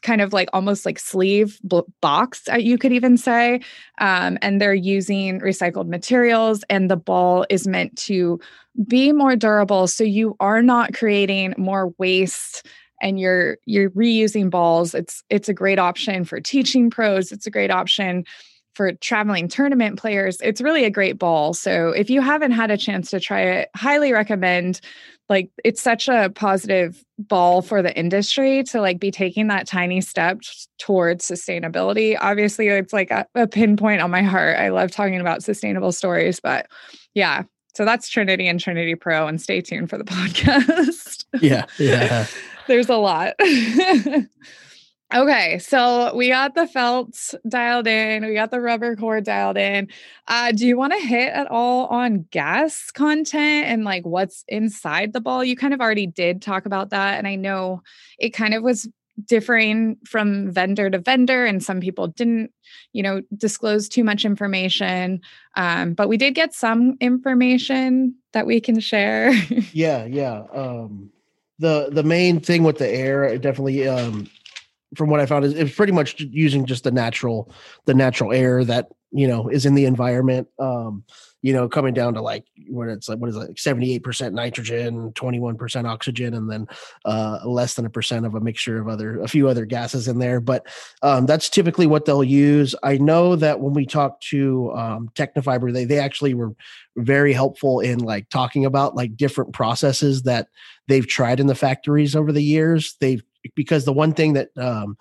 kind 0.02 0.20
of 0.20 0.32
like 0.32 0.48
almost 0.52 0.86
like 0.86 0.98
sleeve 0.98 1.58
b- 1.66 1.82
box 2.00 2.42
uh, 2.50 2.56
you 2.56 2.78
could 2.78 2.92
even 2.92 3.16
say 3.16 3.60
um, 3.98 4.38
and 4.42 4.60
they're 4.60 4.74
using 4.74 5.40
recycled 5.40 5.88
materials 5.88 6.64
and 6.70 6.90
the 6.90 6.96
ball 6.96 7.44
is 7.50 7.66
meant 7.66 7.96
to 7.96 8.38
be 8.86 9.12
more 9.12 9.36
durable 9.36 9.86
so 9.86 10.04
you 10.04 10.36
are 10.40 10.62
not 10.62 10.94
creating 10.94 11.54
more 11.58 11.92
waste 11.98 12.66
and 13.00 13.18
you're 13.18 13.56
you're 13.64 13.90
reusing 13.90 14.50
balls. 14.50 14.94
It's 14.94 15.22
it's 15.30 15.48
a 15.48 15.54
great 15.54 15.78
option 15.78 16.24
for 16.24 16.40
teaching 16.40 16.90
pros. 16.90 17.32
It's 17.32 17.46
a 17.46 17.50
great 17.50 17.70
option 17.70 18.24
for 18.80 18.92
traveling 18.94 19.46
tournament 19.46 19.98
players 19.98 20.40
it's 20.40 20.62
really 20.62 20.84
a 20.86 20.90
great 20.90 21.18
ball 21.18 21.52
so 21.52 21.90
if 21.90 22.08
you 22.08 22.22
haven't 22.22 22.52
had 22.52 22.70
a 22.70 22.78
chance 22.78 23.10
to 23.10 23.20
try 23.20 23.42
it 23.42 23.68
highly 23.76 24.10
recommend 24.10 24.80
like 25.28 25.50
it's 25.64 25.82
such 25.82 26.08
a 26.08 26.32
positive 26.34 27.04
ball 27.18 27.60
for 27.60 27.82
the 27.82 27.94
industry 27.94 28.62
to 28.62 28.80
like 28.80 28.98
be 28.98 29.10
taking 29.10 29.48
that 29.48 29.66
tiny 29.66 30.00
step 30.00 30.38
towards 30.78 31.28
sustainability 31.28 32.16
obviously 32.22 32.68
it's 32.68 32.94
like 32.94 33.10
a, 33.10 33.26
a 33.34 33.46
pinpoint 33.46 34.00
on 34.00 34.10
my 34.10 34.22
heart 34.22 34.56
i 34.58 34.70
love 34.70 34.90
talking 34.90 35.20
about 35.20 35.42
sustainable 35.42 35.92
stories 35.92 36.40
but 36.40 36.66
yeah 37.12 37.42
so 37.74 37.84
that's 37.84 38.08
trinity 38.08 38.48
and 38.48 38.60
trinity 38.60 38.94
pro 38.94 39.26
and 39.26 39.42
stay 39.42 39.60
tuned 39.60 39.90
for 39.90 39.98
the 39.98 40.04
podcast 40.06 41.26
Yeah. 41.42 41.66
Yeah. 41.78 42.24
there's 42.66 42.88
a 42.88 42.96
lot. 42.96 43.34
okay, 45.14 45.58
so 45.58 46.14
we 46.14 46.28
got 46.28 46.54
the 46.54 46.66
felts 46.66 47.34
dialed 47.48 47.86
in, 47.86 48.24
we 48.24 48.34
got 48.34 48.50
the 48.50 48.60
rubber 48.60 48.96
core 48.96 49.20
dialed 49.20 49.56
in. 49.56 49.88
Uh, 50.28 50.52
do 50.52 50.66
you 50.66 50.76
want 50.76 50.92
to 50.92 50.98
hit 50.98 51.32
at 51.32 51.50
all 51.50 51.86
on 51.86 52.26
gas 52.30 52.90
content 52.90 53.66
and 53.66 53.84
like 53.84 54.04
what's 54.04 54.44
inside 54.48 55.12
the 55.12 55.20
ball? 55.20 55.44
You 55.44 55.56
kind 55.56 55.74
of 55.74 55.80
already 55.80 56.06
did 56.06 56.42
talk 56.42 56.66
about 56.66 56.90
that, 56.90 57.18
and 57.18 57.26
I 57.26 57.34
know 57.34 57.82
it 58.18 58.30
kind 58.30 58.54
of 58.54 58.62
was 58.62 58.88
differing 59.26 59.96
from 60.06 60.50
vendor 60.50 60.88
to 60.88 60.98
vendor 60.98 61.44
and 61.44 61.62
some 61.62 61.80
people 61.80 62.06
didn't 62.06 62.50
you 62.92 63.02
know 63.02 63.20
disclose 63.36 63.88
too 63.88 64.04
much 64.04 64.24
information 64.24 65.20
um, 65.56 65.92
but 65.94 66.08
we 66.08 66.16
did 66.16 66.34
get 66.34 66.54
some 66.54 66.96
information 67.00 68.14
that 68.32 68.46
we 68.46 68.60
can 68.60 68.80
share 68.80 69.32
yeah 69.72 70.04
yeah 70.06 70.44
um 70.54 71.10
the 71.58 71.88
the 71.92 72.02
main 72.02 72.40
thing 72.40 72.62
with 72.62 72.78
the 72.78 72.88
air 72.88 73.36
definitely 73.36 73.86
um 73.86 74.26
from 74.96 75.10
what 75.10 75.20
i 75.20 75.26
found 75.26 75.44
is 75.44 75.54
it's 75.54 75.74
pretty 75.74 75.92
much 75.92 76.20
using 76.20 76.66
just 76.66 76.84
the 76.84 76.90
natural 76.90 77.52
the 77.86 77.94
natural 77.94 78.32
air 78.32 78.64
that 78.64 78.88
you 79.12 79.26
know 79.26 79.48
is 79.48 79.66
in 79.66 79.74
the 79.74 79.84
environment. 79.84 80.48
Um 80.58 81.04
you 81.42 81.54
know 81.54 81.68
coming 81.68 81.94
down 81.94 82.14
to 82.14 82.20
like 82.20 82.44
what 82.68 82.88
it's 82.88 83.08
like 83.08 83.18
what 83.18 83.30
is 83.30 83.36
it 83.36 83.38
like 83.38 83.54
78% 83.54 84.32
nitrogen 84.32 85.10
21% 85.12 85.88
oxygen 85.88 86.34
and 86.34 86.50
then 86.50 86.66
uh 87.06 87.38
less 87.46 87.74
than 87.74 87.86
a 87.86 87.90
percent 87.90 88.26
of 88.26 88.34
a 88.34 88.40
mixture 88.40 88.78
of 88.78 88.88
other 88.88 89.20
a 89.20 89.28
few 89.28 89.48
other 89.48 89.64
gases 89.64 90.06
in 90.06 90.18
there. 90.18 90.40
But 90.40 90.66
um 91.02 91.26
that's 91.26 91.48
typically 91.48 91.86
what 91.86 92.04
they'll 92.04 92.22
use. 92.22 92.74
I 92.82 92.98
know 92.98 93.36
that 93.36 93.60
when 93.60 93.72
we 93.72 93.86
talked 93.86 94.22
to 94.28 94.72
um 94.74 95.08
Tecnifibre 95.14 95.72
they 95.72 95.84
they 95.84 95.98
actually 95.98 96.34
were 96.34 96.54
very 96.96 97.32
helpful 97.32 97.80
in 97.80 98.00
like 98.00 98.28
talking 98.28 98.64
about 98.64 98.94
like 98.94 99.16
different 99.16 99.52
processes 99.54 100.22
that 100.22 100.48
they've 100.88 101.06
tried 101.06 101.40
in 101.40 101.46
the 101.46 101.54
factories 101.54 102.14
over 102.14 102.32
the 102.32 102.42
years. 102.42 102.96
They've 103.00 103.22
because 103.54 103.84
the 103.84 103.92
one 103.92 104.12
thing 104.12 104.34
that 104.34 104.48
um 104.56 104.96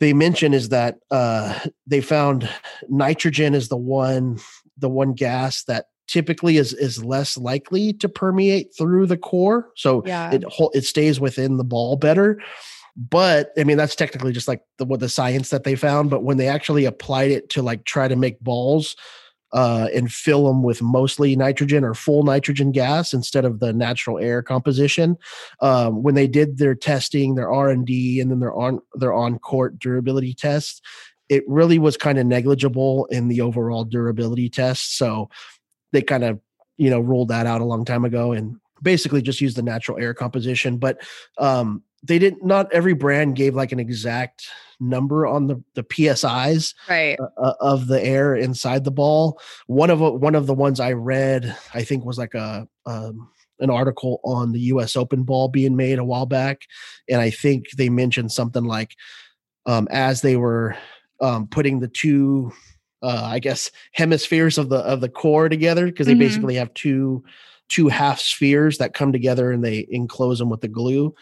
they 0.00 0.12
mention 0.12 0.52
is 0.54 0.70
that 0.70 0.98
uh 1.10 1.58
they 1.86 2.00
found 2.00 2.48
nitrogen 2.88 3.54
is 3.54 3.68
the 3.68 3.76
one 3.76 4.38
the 4.78 4.88
one 4.88 5.12
gas 5.12 5.64
that 5.64 5.86
typically 6.08 6.56
is 6.56 6.72
is 6.74 7.04
less 7.04 7.38
likely 7.38 7.92
to 7.92 8.08
permeate 8.08 8.74
through 8.76 9.06
the 9.06 9.16
core 9.16 9.70
so 9.76 10.02
Yeah. 10.04 10.32
it 10.32 10.44
it 10.74 10.84
stays 10.84 11.20
within 11.20 11.56
the 11.56 11.64
ball 11.64 11.96
better 11.96 12.40
but 12.96 13.52
i 13.56 13.64
mean 13.64 13.76
that's 13.76 13.94
technically 13.96 14.32
just 14.32 14.48
like 14.48 14.62
the 14.78 14.84
what 14.84 15.00
the 15.00 15.08
science 15.08 15.50
that 15.50 15.64
they 15.64 15.74
found 15.76 16.10
but 16.10 16.22
when 16.24 16.36
they 16.36 16.48
actually 16.48 16.84
applied 16.84 17.30
it 17.30 17.48
to 17.50 17.62
like 17.62 17.84
try 17.84 18.08
to 18.08 18.16
make 18.16 18.38
balls 18.40 18.96
uh, 19.52 19.88
and 19.94 20.12
fill 20.12 20.46
them 20.46 20.62
with 20.62 20.80
mostly 20.80 21.36
nitrogen 21.36 21.84
or 21.84 21.94
full 21.94 22.22
nitrogen 22.22 22.72
gas 22.72 23.12
instead 23.12 23.44
of 23.44 23.60
the 23.60 23.72
natural 23.72 24.18
air 24.18 24.42
composition. 24.42 25.16
Um, 25.60 26.02
when 26.02 26.14
they 26.14 26.26
did 26.26 26.58
their 26.58 26.74
testing, 26.74 27.34
their 27.34 27.50
R 27.50 27.68
and 27.68 27.86
D, 27.86 28.20
and 28.20 28.30
then 28.30 28.40
their 28.40 28.54
on 28.54 28.80
their 28.94 29.12
on 29.12 29.38
court 29.38 29.78
durability 29.78 30.34
tests, 30.34 30.80
it 31.28 31.44
really 31.46 31.78
was 31.78 31.96
kind 31.96 32.18
of 32.18 32.26
negligible 32.26 33.06
in 33.06 33.28
the 33.28 33.40
overall 33.40 33.84
durability 33.84 34.48
test. 34.48 34.96
So 34.96 35.28
they 35.92 36.02
kind 36.02 36.24
of 36.24 36.40
you 36.78 36.90
know 36.90 37.00
ruled 37.00 37.28
that 37.28 37.46
out 37.46 37.60
a 37.60 37.66
long 37.66 37.84
time 37.84 38.04
ago 38.04 38.32
and 38.32 38.56
basically 38.82 39.22
just 39.22 39.40
used 39.40 39.56
the 39.56 39.62
natural 39.62 39.98
air 39.98 40.14
composition. 40.14 40.78
But 40.78 41.02
um, 41.38 41.82
they 42.02 42.18
didn't. 42.18 42.44
Not 42.44 42.72
every 42.72 42.94
brand 42.94 43.36
gave 43.36 43.54
like 43.54 43.72
an 43.72 43.80
exact 43.80 44.46
number 44.82 45.26
on 45.26 45.46
the 45.46 45.62
the 45.74 45.84
psi's 46.16 46.74
right 46.88 47.18
uh, 47.38 47.54
of 47.60 47.86
the 47.86 48.02
air 48.02 48.34
inside 48.34 48.84
the 48.84 48.90
ball. 48.90 49.40
One 49.66 49.90
of 49.90 50.00
one 50.00 50.34
of 50.34 50.46
the 50.46 50.54
ones 50.54 50.80
I 50.80 50.92
read, 50.92 51.56
I 51.72 51.84
think, 51.84 52.04
was 52.04 52.18
like 52.18 52.34
a 52.34 52.66
um, 52.86 53.28
an 53.60 53.70
article 53.70 54.20
on 54.24 54.52
the 54.52 54.60
U.S. 54.60 54.96
Open 54.96 55.22
ball 55.22 55.48
being 55.48 55.76
made 55.76 55.98
a 55.98 56.04
while 56.04 56.26
back, 56.26 56.62
and 57.08 57.20
I 57.20 57.30
think 57.30 57.70
they 57.76 57.88
mentioned 57.88 58.32
something 58.32 58.64
like 58.64 58.96
um, 59.66 59.86
as 59.90 60.22
they 60.22 60.36
were 60.36 60.76
um, 61.20 61.46
putting 61.46 61.78
the 61.78 61.88
two, 61.88 62.52
uh, 63.02 63.22
I 63.24 63.38
guess, 63.38 63.70
hemispheres 63.92 64.58
of 64.58 64.68
the 64.68 64.78
of 64.78 65.00
the 65.00 65.08
core 65.08 65.48
together 65.48 65.86
because 65.86 66.06
they 66.06 66.14
Mhm. 66.14 66.18
basically 66.18 66.54
have 66.56 66.74
two 66.74 67.22
two 67.68 67.88
half 67.88 68.18
spheres 68.20 68.76
that 68.78 68.92
come 68.92 69.12
together 69.12 69.50
and 69.50 69.64
they 69.64 69.86
enclose 69.90 70.38
them 70.38 70.50
with 70.50 70.60
the 70.60 70.68
glue. 70.68 71.14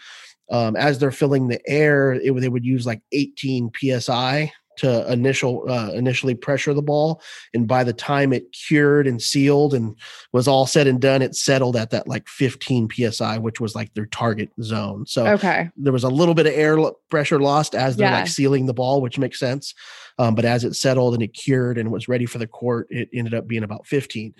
Um, 0.51 0.75
as 0.75 0.99
they're 0.99 1.11
filling 1.11 1.47
the 1.47 1.61
air, 1.67 2.13
it, 2.13 2.33
they 2.39 2.49
would 2.49 2.65
use 2.65 2.85
like 2.85 3.01
18 3.13 3.71
psi 3.99 4.51
to 4.77 5.11
initial 5.11 5.65
uh, 5.69 5.91
initially 5.93 6.33
pressure 6.33 6.73
the 6.73 6.81
ball, 6.81 7.21
and 7.53 7.67
by 7.67 7.83
the 7.83 7.93
time 7.93 8.31
it 8.33 8.51
cured 8.53 9.05
and 9.05 9.21
sealed 9.21 9.73
and 9.73 9.95
was 10.31 10.47
all 10.47 10.65
said 10.65 10.87
and 10.87 11.01
done, 11.01 11.21
it 11.21 11.35
settled 11.35 11.75
at 11.75 11.89
that 11.91 12.07
like 12.07 12.27
15 12.29 12.89
psi, 12.89 13.37
which 13.37 13.59
was 13.59 13.75
like 13.75 13.93
their 13.93 14.05
target 14.07 14.49
zone. 14.61 15.05
So 15.05 15.27
okay 15.27 15.69
there 15.75 15.93
was 15.93 16.03
a 16.05 16.09
little 16.09 16.33
bit 16.33 16.47
of 16.47 16.53
air 16.53 16.77
pressure 17.09 17.39
lost 17.39 17.75
as 17.75 17.95
they're 17.97 18.07
Yeah. 18.07 18.19
like 18.19 18.27
sealing 18.27 18.65
the 18.65 18.73
ball, 18.73 19.01
which 19.01 19.19
makes 19.19 19.39
sense. 19.39 19.73
Um, 20.17 20.35
but 20.35 20.45
as 20.45 20.63
it 20.63 20.75
settled 20.75 21.13
and 21.13 21.23
it 21.23 21.33
cured 21.33 21.77
and 21.77 21.91
was 21.91 22.07
ready 22.07 22.25
for 22.25 22.37
the 22.37 22.47
court, 22.47 22.87
it 22.89 23.09
ended 23.13 23.33
up 23.33 23.47
being 23.47 23.63
about 23.63 23.85
15. 23.87 24.33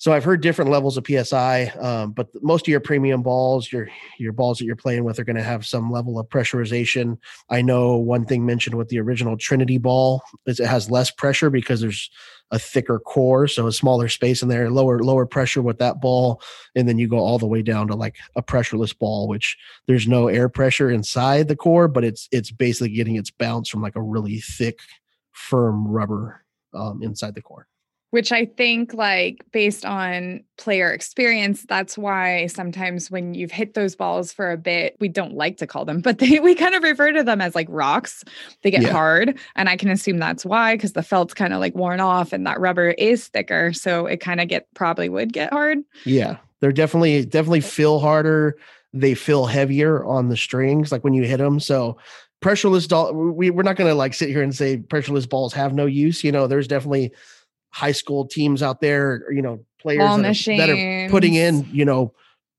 So 0.00 0.14
I've 0.14 0.24
heard 0.24 0.40
different 0.40 0.70
levels 0.70 0.96
of 0.96 1.06
psi, 1.06 1.66
um, 1.78 2.12
but 2.12 2.28
most 2.42 2.64
of 2.64 2.68
your 2.68 2.80
premium 2.80 3.22
balls, 3.22 3.70
your 3.70 3.86
your 4.18 4.32
balls 4.32 4.58
that 4.58 4.64
you're 4.64 4.74
playing 4.74 5.04
with, 5.04 5.18
are 5.18 5.24
going 5.24 5.36
to 5.36 5.42
have 5.42 5.66
some 5.66 5.92
level 5.92 6.18
of 6.18 6.26
pressurization. 6.30 7.18
I 7.50 7.60
know 7.60 7.96
one 7.96 8.24
thing 8.24 8.46
mentioned 8.46 8.76
with 8.76 8.88
the 8.88 8.98
original 8.98 9.36
Trinity 9.36 9.76
ball 9.76 10.22
is 10.46 10.58
it 10.58 10.66
has 10.66 10.90
less 10.90 11.10
pressure 11.10 11.50
because 11.50 11.82
there's 11.82 12.08
a 12.50 12.58
thicker 12.58 12.98
core, 12.98 13.46
so 13.46 13.66
a 13.66 13.72
smaller 13.72 14.08
space 14.08 14.40
in 14.42 14.48
there, 14.48 14.70
lower 14.70 15.00
lower 15.00 15.26
pressure 15.26 15.60
with 15.60 15.76
that 15.80 16.00
ball, 16.00 16.40
and 16.74 16.88
then 16.88 16.96
you 16.96 17.06
go 17.06 17.18
all 17.18 17.38
the 17.38 17.46
way 17.46 17.60
down 17.60 17.86
to 17.88 17.94
like 17.94 18.16
a 18.36 18.42
pressureless 18.42 18.98
ball, 18.98 19.28
which 19.28 19.58
there's 19.86 20.08
no 20.08 20.28
air 20.28 20.48
pressure 20.48 20.90
inside 20.90 21.46
the 21.46 21.56
core, 21.56 21.88
but 21.88 22.04
it's 22.04 22.26
it's 22.32 22.50
basically 22.50 22.88
getting 22.88 23.16
its 23.16 23.30
bounce 23.30 23.68
from 23.68 23.82
like 23.82 23.96
a 23.96 24.02
really 24.02 24.38
thick, 24.38 24.78
firm 25.32 25.86
rubber 25.86 26.42
um, 26.72 27.02
inside 27.02 27.34
the 27.34 27.42
core. 27.42 27.66
Which 28.10 28.32
I 28.32 28.44
think, 28.44 28.92
like, 28.94 29.44
based 29.52 29.84
on 29.84 30.42
player 30.56 30.92
experience, 30.92 31.64
that's 31.68 31.96
why 31.96 32.46
sometimes 32.48 33.10
when 33.10 33.34
you've 33.34 33.50
hit 33.52 33.74
those 33.74 33.96
balls 33.96 34.32
for 34.32 34.50
a 34.50 34.56
bit, 34.56 34.96
we 35.00 35.08
don't 35.08 35.34
like 35.34 35.56
to 35.58 35.66
call 35.66 35.84
them, 35.84 36.00
but 36.00 36.18
they, 36.18 36.38
we 36.40 36.54
kind 36.54 36.74
of 36.74 36.82
refer 36.82 37.12
to 37.12 37.22
them 37.22 37.40
as 37.40 37.54
like 37.54 37.68
rocks. 37.70 38.24
They 38.62 38.70
get 38.70 38.82
Yeah. 38.82 38.92
hard. 38.92 39.38
And 39.56 39.68
I 39.68 39.76
can 39.76 39.88
assume 39.90 40.18
that's 40.18 40.44
why, 40.44 40.74
because 40.74 40.92
the 40.92 41.02
felt's 41.02 41.34
kind 41.34 41.52
of 41.52 41.60
like 41.60 41.74
worn 41.74 42.00
off 42.00 42.32
and 42.32 42.46
that 42.46 42.60
rubber 42.60 42.90
is 42.90 43.28
thicker. 43.28 43.72
So 43.72 44.06
it 44.06 44.18
kind 44.18 44.40
of 44.40 44.48
get 44.48 44.66
probably 44.74 45.08
would 45.08 45.32
get 45.32 45.52
hard. 45.52 45.78
Yeah, 46.04 46.36
they're 46.60 46.72
definitely 46.72 47.24
definitely 47.24 47.60
feel 47.62 48.00
harder. 48.00 48.56
They 48.92 49.14
feel 49.14 49.46
heavier 49.46 50.04
on 50.04 50.28
the 50.28 50.36
strings, 50.36 50.90
like 50.90 51.04
when 51.04 51.14
you 51.14 51.22
hit 51.22 51.38
them. 51.38 51.60
So 51.60 51.96
pressureless 52.42 52.88
doll. 52.88 53.12
We 53.14 53.50
we're 53.50 53.62
not 53.62 53.76
going 53.76 53.88
to 53.90 53.94
like 53.94 54.14
sit 54.14 54.30
here 54.30 54.42
and 54.42 54.54
say 54.54 54.78
pressureless 54.78 55.28
balls 55.28 55.52
have 55.52 55.74
no 55.74 55.86
use. 55.86 56.24
You 56.24 56.32
know, 56.32 56.46
there's 56.46 56.66
definitely 56.68 57.12
high 57.70 57.92
school 57.92 58.26
teams 58.26 58.62
out 58.62 58.80
there. 58.80 59.30
You 59.32 59.42
know, 59.42 59.64
players 59.80 60.00
that 60.24 60.48
are, 60.48 60.56
that 60.56 60.70
are 60.70 61.08
putting 61.10 61.34
in 61.34 61.66
you 61.72 61.84
know 61.84 62.12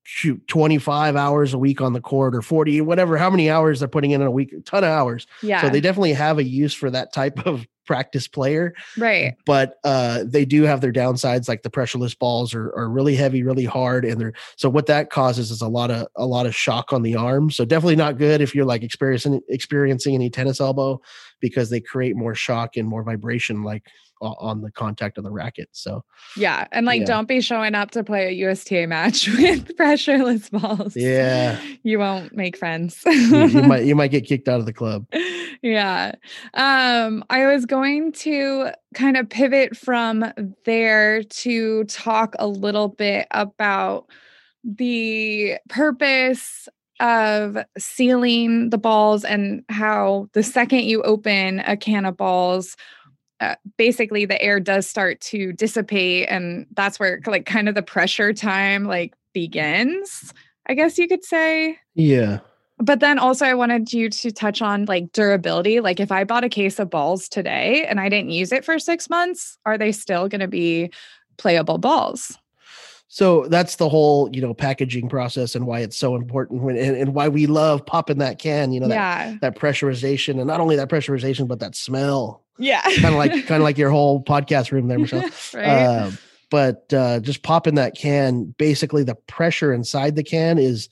shoot 0.04 0.44
25 0.48 1.14
hours 1.14 1.54
a 1.54 1.58
week 1.58 1.80
on 1.80 1.92
the 1.92 2.00
court 2.00 2.34
or 2.34 2.42
40 2.42 2.80
whatever 2.80 3.16
how 3.16 3.30
many 3.30 3.48
hours 3.48 3.78
they're 3.78 3.88
putting 3.88 4.10
in 4.10 4.20
in 4.20 4.26
a 4.26 4.32
week 4.32 4.52
a 4.52 4.60
ton 4.62 4.82
of 4.82 4.90
hours 4.90 5.28
Yeah. 5.42 5.60
so 5.60 5.68
they 5.68 5.80
definitely 5.80 6.12
have 6.14 6.38
a 6.38 6.44
use 6.44 6.74
for 6.74 6.90
that 6.90 7.12
type 7.12 7.46
of 7.46 7.64
practice 7.86 8.26
player 8.26 8.74
right. 8.96 9.34
but 9.46 9.74
uh 9.84 10.24
they 10.26 10.44
do 10.44 10.62
have 10.62 10.80
their 10.80 10.92
downsides 10.92 11.48
like 11.48 11.62
the 11.62 11.70
pressureless 11.70 12.16
balls 12.18 12.54
are, 12.54 12.72
are 12.76 12.88
really 12.88 13.14
heavy 13.14 13.42
really 13.42 13.64
hard 13.64 14.04
and 14.04 14.20
they're 14.20 14.32
so 14.56 14.68
what 14.68 14.86
that 14.86 15.10
causes 15.10 15.50
is 15.52 15.60
a 15.62 15.68
lot 15.68 15.90
of 15.90 16.06
a 16.16 16.26
lot 16.26 16.46
of 16.46 16.54
shock 16.54 16.92
on 16.92 17.02
the 17.02 17.14
arm 17.14 17.50
so 17.50 17.64
definitely 17.64 17.96
not 17.96 18.18
good 18.18 18.40
if 18.40 18.54
you're 18.54 18.64
like 18.64 18.82
experiencing 18.82 19.40
experiencing 19.48 20.14
any 20.14 20.30
tennis 20.30 20.60
elbow 20.60 21.00
because 21.40 21.70
they 21.70 21.80
create 21.80 22.16
more 22.16 22.34
shock 22.34 22.76
and 22.76 22.88
more 22.88 23.02
vibration 23.04 23.62
like 23.62 23.84
on 24.22 24.60
the 24.60 24.70
contact 24.70 25.18
of 25.18 25.24
the 25.24 25.30
racket 25.30 25.68
so 25.72 26.04
Yeah. 26.36 26.66
And 26.72 26.86
like, 26.86 27.00
Yeah. 27.00 27.06
don't 27.06 27.28
be 27.28 27.40
showing 27.40 27.74
up 27.74 27.90
to 27.92 28.04
play 28.04 28.28
a 28.28 28.30
USTA 28.48 28.86
match 28.86 29.28
with 29.36 29.76
pressureless 29.76 30.50
balls. 30.50 30.94
Yeah. 30.96 31.60
You 31.82 31.98
won't 31.98 32.34
make 32.34 32.56
friends. 32.56 33.00
you, 33.04 33.46
you 33.46 33.62
might 33.64 33.84
you 33.84 33.94
might 33.96 34.10
get 34.12 34.24
kicked 34.26 34.48
out 34.48 34.60
of 34.60 34.66
the 34.66 34.72
club 34.72 35.06
yeah. 35.62 36.12
Um, 36.54 37.24
I 37.30 37.46
was 37.46 37.66
going 37.66 38.10
to 38.12 38.70
kind 38.94 39.16
of 39.16 39.28
pivot 39.30 39.76
from 39.76 40.24
there 40.64 41.22
to 41.22 41.84
talk 41.84 42.34
a 42.40 42.48
little 42.48 42.88
bit 42.88 43.28
about 43.30 44.06
the 44.64 45.56
purpose 45.68 46.68
of 47.00 47.56
sealing 47.78 48.70
the 48.70 48.78
balls 48.78 49.24
and 49.24 49.64
how 49.68 50.28
the 50.34 50.42
second 50.42 50.80
you 50.84 51.02
open 51.02 51.60
a 51.60 51.76
can 51.76 52.04
of 52.04 52.16
balls 52.16 52.76
uh, 53.42 53.56
basically 53.76 54.24
the 54.24 54.40
air 54.40 54.60
does 54.60 54.86
start 54.86 55.20
to 55.20 55.52
dissipate 55.52 56.28
and 56.28 56.66
that's 56.74 56.98
where 57.00 57.20
like 57.26 57.44
kind 57.44 57.68
of 57.68 57.74
the 57.74 57.82
pressure 57.82 58.32
time 58.32 58.84
like 58.84 59.14
begins 59.32 60.32
i 60.66 60.74
guess 60.74 60.98
you 60.98 61.08
could 61.08 61.24
say 61.24 61.78
yeah 61.94 62.38
but 62.82 62.98
then 62.98 63.18
also 63.18 63.46
I 63.46 63.54
wanted 63.54 63.92
you 63.92 64.10
to 64.10 64.32
touch 64.32 64.60
on 64.60 64.86
like 64.86 65.12
durability. 65.12 65.78
Like 65.78 66.00
if 66.00 66.10
I 66.10 66.24
bought 66.24 66.42
a 66.42 66.48
case 66.48 66.80
of 66.80 66.90
balls 66.90 67.28
today 67.28 67.86
and 67.86 68.00
I 68.00 68.08
didn't 68.08 68.30
use 68.30 68.50
it 68.50 68.64
for 68.64 68.78
6 68.78 69.08
months, 69.08 69.56
are 69.64 69.78
they 69.78 69.92
still 69.92 70.28
going 70.28 70.40
to 70.40 70.48
be 70.48 70.90
playable 71.36 71.78
balls? 71.78 72.36
So 73.06 73.46
that's 73.46 73.76
the 73.76 73.88
whole, 73.88 74.30
you 74.34 74.40
know, 74.40 74.54
packaging 74.54 75.08
process 75.10 75.54
and 75.54 75.66
why 75.66 75.80
it's 75.80 75.96
so 75.98 76.16
important 76.16 76.62
when, 76.62 76.76
and, 76.76 76.96
and 76.96 77.14
why 77.14 77.28
we 77.28 77.46
love 77.46 77.84
popping 77.84 78.18
that 78.18 78.38
can, 78.38 78.72
you 78.72 78.80
know, 78.80 78.88
that, 78.88 78.94
yeah. 78.94 79.36
that 79.42 79.54
pressurization 79.54 80.38
and 80.38 80.46
not 80.46 80.60
only 80.60 80.76
that 80.76 80.88
pressurization, 80.88 81.46
but 81.46 81.60
that 81.60 81.76
smell 81.76 82.41
Yeah. 82.58 82.82
kind 83.00 83.06
of 83.06 83.14
like, 83.14 83.32
kind 83.46 83.60
of 83.60 83.62
like 83.62 83.78
your 83.78 83.90
whole 83.90 84.22
podcast 84.22 84.72
room 84.72 84.88
there, 84.88 84.98
Michelle. 84.98 85.28
right. 85.54 85.66
Uh, 85.66 86.10
but 86.50 86.92
uh, 86.92 87.20
just 87.20 87.42
pop 87.42 87.66
in 87.66 87.76
that 87.76 87.96
can, 87.96 88.54
basically 88.58 89.04
the 89.04 89.14
pressure 89.26 89.72
inside 89.72 90.16
the 90.16 90.22
can 90.22 90.58
is, 90.58 90.88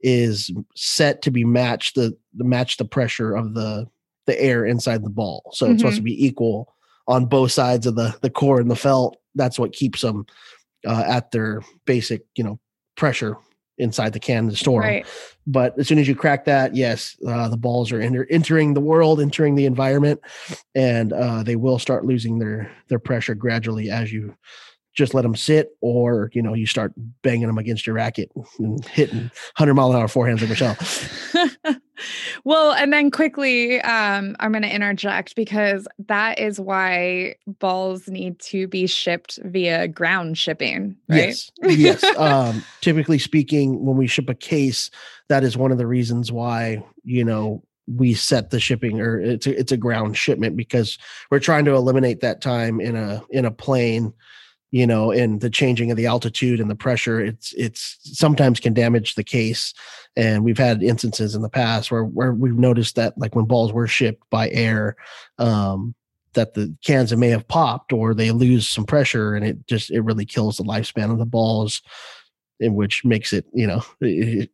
is 0.00 0.50
set 0.74 1.22
to 1.22 1.30
be 1.30 1.44
matched 1.44 1.94
the, 1.94 2.16
the 2.34 2.44
match 2.44 2.76
the 2.76 2.84
pressure 2.84 3.36
of 3.36 3.54
the, 3.54 3.86
the 4.26 4.40
air 4.40 4.64
inside 4.64 5.04
the 5.04 5.10
ball. 5.10 5.50
So 5.52 5.70
it's 5.70 5.80
supposed 5.80 5.96
to 5.96 6.02
be 6.02 6.24
equal 6.24 6.74
on 7.06 7.26
both 7.26 7.52
sides 7.52 7.86
of 7.86 7.94
the, 7.94 8.16
the 8.22 8.30
core 8.30 8.60
and 8.60 8.70
the 8.70 8.76
felt. 8.76 9.16
That's 9.34 9.58
what 9.58 9.72
keeps 9.72 10.00
them 10.00 10.26
uh, 10.86 11.04
at 11.06 11.30
their 11.30 11.60
basic, 11.84 12.22
you 12.36 12.44
know, 12.44 12.58
pressure 12.96 13.36
inside 13.82 14.12
the 14.12 14.20
can 14.20 14.48
to 14.48 14.56
store 14.56 14.82
'em. 14.82 14.88
right. 14.88 15.06
But 15.46 15.76
as 15.78 15.88
soon 15.88 15.98
as 15.98 16.06
you 16.06 16.14
crack 16.14 16.44
that, 16.44 16.76
yes, 16.76 17.16
uh, 17.26 17.48
the 17.48 17.56
balls 17.56 17.90
are 17.90 18.00
enter- 18.00 18.28
entering 18.30 18.74
the 18.74 18.80
world, 18.80 19.20
entering 19.20 19.56
the 19.56 19.66
environment, 19.66 20.20
and 20.74 21.12
uh, 21.12 21.42
they 21.42 21.56
will 21.56 21.78
start 21.80 22.04
losing 22.04 22.38
their 22.38 22.70
their 22.88 23.00
pressure 23.00 23.34
gradually 23.34 23.90
as 23.90 24.12
you 24.12 24.36
just 24.94 25.14
let 25.14 25.22
them 25.22 25.34
sit, 25.34 25.70
or 25.80 26.30
you 26.32 26.42
know, 26.42 26.54
you 26.54 26.66
start 26.66 26.92
banging 27.22 27.46
them 27.46 27.58
against 27.58 27.86
your 27.86 27.96
racket 27.96 28.30
and 28.58 28.84
hitting 28.86 29.30
hundred 29.56 29.74
mile 29.74 29.90
an 29.90 29.96
hour 29.96 30.06
forehands 30.06 30.40
like 30.40 30.50
Michelle. 30.50 30.76
well, 32.44 32.72
and 32.72 32.92
then 32.92 33.10
quickly, 33.10 33.80
um, 33.82 34.36
I'm 34.40 34.52
going 34.52 34.62
to 34.62 34.74
interject 34.74 35.36
because 35.36 35.86
that 36.06 36.38
is 36.38 36.60
why 36.60 37.36
balls 37.46 38.08
need 38.08 38.38
to 38.40 38.66
be 38.68 38.86
shipped 38.86 39.38
via 39.44 39.88
ground 39.88 40.38
shipping, 40.38 40.96
right? 41.08 41.28
Yes, 41.28 41.50
yes. 41.62 42.04
Um, 42.22 42.62
typically 42.80 43.18
speaking, 43.18 43.84
when 43.84 43.96
we 43.96 44.06
ship 44.06 44.28
a 44.28 44.34
case, 44.34 44.90
that 45.28 45.44
is 45.44 45.56
one 45.56 45.72
of 45.72 45.78
the 45.78 45.86
reasons 45.86 46.30
why 46.30 46.84
you 47.04 47.24
know 47.24 47.62
we 47.86 48.14
set 48.14 48.50
the 48.50 48.60
shipping 48.60 49.00
or 49.00 49.20
it's 49.20 49.46
a, 49.46 49.58
it's 49.58 49.72
a 49.72 49.76
ground 49.76 50.16
shipment 50.16 50.56
because 50.56 50.98
we're 51.30 51.40
trying 51.40 51.64
to 51.64 51.74
eliminate 51.74 52.20
that 52.20 52.40
time 52.40 52.80
in 52.80 52.96
a 52.96 53.22
in 53.30 53.44
a 53.44 53.50
plane 53.50 54.12
you 54.72 54.86
know 54.86 55.12
and 55.12 55.40
the 55.40 55.50
changing 55.50 55.90
of 55.90 55.96
the 55.96 56.06
altitude 56.06 56.58
and 56.58 56.68
the 56.68 56.74
pressure 56.74 57.20
it's 57.20 57.52
it's 57.52 57.98
sometimes 58.02 58.58
can 58.58 58.74
damage 58.74 59.14
the 59.14 59.22
case. 59.22 59.72
And 60.16 60.44
we've 60.44 60.58
had 60.58 60.82
instances 60.82 61.34
in 61.34 61.42
the 61.42 61.48
past 61.48 61.90
where 61.90 62.04
where 62.04 62.32
we've 62.32 62.58
noticed 62.58 62.96
that 62.96 63.16
like 63.16 63.36
when 63.36 63.44
balls 63.44 63.72
were 63.72 63.86
shipped 63.86 64.28
by 64.30 64.50
air 64.50 64.96
um 65.38 65.94
that 66.34 66.54
the 66.54 66.74
cans 66.84 67.14
may 67.14 67.28
have 67.28 67.46
popped 67.46 67.92
or 67.92 68.14
they 68.14 68.30
lose 68.30 68.66
some 68.68 68.84
pressure 68.84 69.34
and 69.34 69.46
it 69.46 69.66
just 69.66 69.90
it 69.90 70.00
really 70.00 70.24
kills 70.24 70.56
the 70.56 70.64
lifespan 70.64 71.12
of 71.12 71.18
the 71.18 71.26
balls 71.26 71.82
in 72.58 72.74
which 72.74 73.04
makes 73.04 73.32
it 73.32 73.44
you 73.52 73.66
know 73.66 73.82
it, 74.00 74.50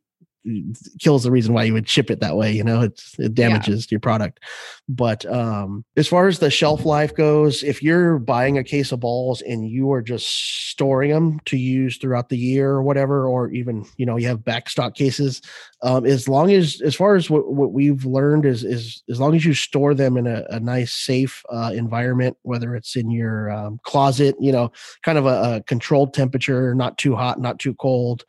kills 0.99 1.23
the 1.23 1.31
reason 1.31 1.53
why 1.53 1.63
you 1.63 1.73
would 1.73 1.87
ship 1.89 2.09
it 2.09 2.19
that 2.21 2.37
way 2.37 2.51
you 2.51 2.63
know? 2.63 2.81
It's 2.81 3.17
it 3.19 3.33
damages 3.33 3.91
your 3.91 3.99
product. 3.99 4.39
But 4.87 5.25
um 5.25 5.85
as 5.97 6.07
far 6.07 6.27
as 6.27 6.39
the 6.39 6.49
shelf 6.49 6.85
life 6.85 7.15
goes 7.15 7.63
if 7.63 7.83
you're 7.83 8.19
buying 8.19 8.57
a 8.57 8.63
case 8.63 8.91
of 8.91 8.99
balls 8.99 9.41
and 9.41 9.67
you 9.69 9.91
are 9.91 10.01
just 10.01 10.27
storing 10.69 11.11
them 11.11 11.39
to 11.45 11.57
use 11.57 11.97
throughout 11.97 12.29
the 12.29 12.37
year 12.37 12.69
or 12.71 12.83
whatever 12.83 13.27
or 13.27 13.49
even 13.51 13.85
you 13.97 14.05
know 14.05 14.17
you 14.17 14.27
have 14.27 14.39
backstock 14.39 14.95
cases 14.95 15.41
um 15.81 16.05
as 16.05 16.27
long 16.27 16.51
as 16.51 16.81
as 16.81 16.95
far 16.95 17.15
as 17.15 17.29
what, 17.29 17.53
what 17.53 17.73
we've 17.73 18.05
learned 18.05 18.45
is 18.45 18.63
is 18.63 19.03
as 19.09 19.19
long 19.19 19.35
as 19.35 19.45
you 19.45 19.53
store 19.53 19.93
them 19.93 20.17
in 20.17 20.27
a, 20.27 20.45
a 20.49 20.59
nice 20.59 20.93
safe 20.93 21.43
uh, 21.49 21.71
environment 21.73 22.37
whether 22.43 22.75
it's 22.75 22.95
in 22.95 23.11
your 23.11 23.51
um, 23.51 23.79
closet 23.83 24.35
you 24.39 24.51
know 24.51 24.71
kind 25.03 25.17
of 25.17 25.25
a, 25.25 25.55
a 25.55 25.63
controlled 25.63 26.13
temperature 26.13 26.73
not 26.75 26.97
too 26.97 27.15
hot 27.15 27.39
not 27.39 27.59
too 27.59 27.73
cold 27.75 28.23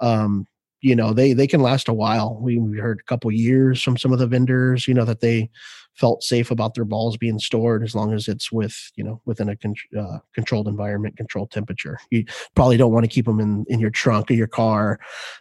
um 0.00 0.46
you 0.80 0.94
know 0.94 1.12
they 1.12 1.32
they 1.32 1.46
can 1.46 1.60
last 1.60 1.88
a 1.88 1.92
while 1.92 2.38
we, 2.40 2.58
we 2.58 2.78
heard 2.78 3.00
a 3.00 3.08
couple 3.08 3.30
years 3.30 3.82
from 3.82 3.96
some 3.96 4.12
of 4.12 4.18
the 4.18 4.26
vendors 4.26 4.86
you 4.86 4.94
know 4.94 5.04
that 5.04 5.20
they 5.20 5.50
felt 5.94 6.22
safe 6.22 6.52
about 6.52 6.74
their 6.74 6.84
balls 6.84 7.16
being 7.16 7.40
stored 7.40 7.82
as 7.82 7.94
long 7.94 8.12
as 8.12 8.28
it's 8.28 8.52
with 8.52 8.92
you 8.94 9.02
know 9.02 9.20
within 9.24 9.48
a 9.48 9.56
con- 9.56 9.74
uh, 9.98 10.18
controlled 10.34 10.68
environment 10.68 11.16
controlled 11.16 11.50
temperature 11.50 11.98
you 12.10 12.24
probably 12.54 12.76
don't 12.76 12.92
want 12.92 13.04
to 13.04 13.10
keep 13.10 13.24
them 13.24 13.40
in 13.40 13.64
in 13.68 13.80
your 13.80 13.90
trunk 13.90 14.30
of 14.30 14.36
your 14.36 14.46
car 14.46 15.00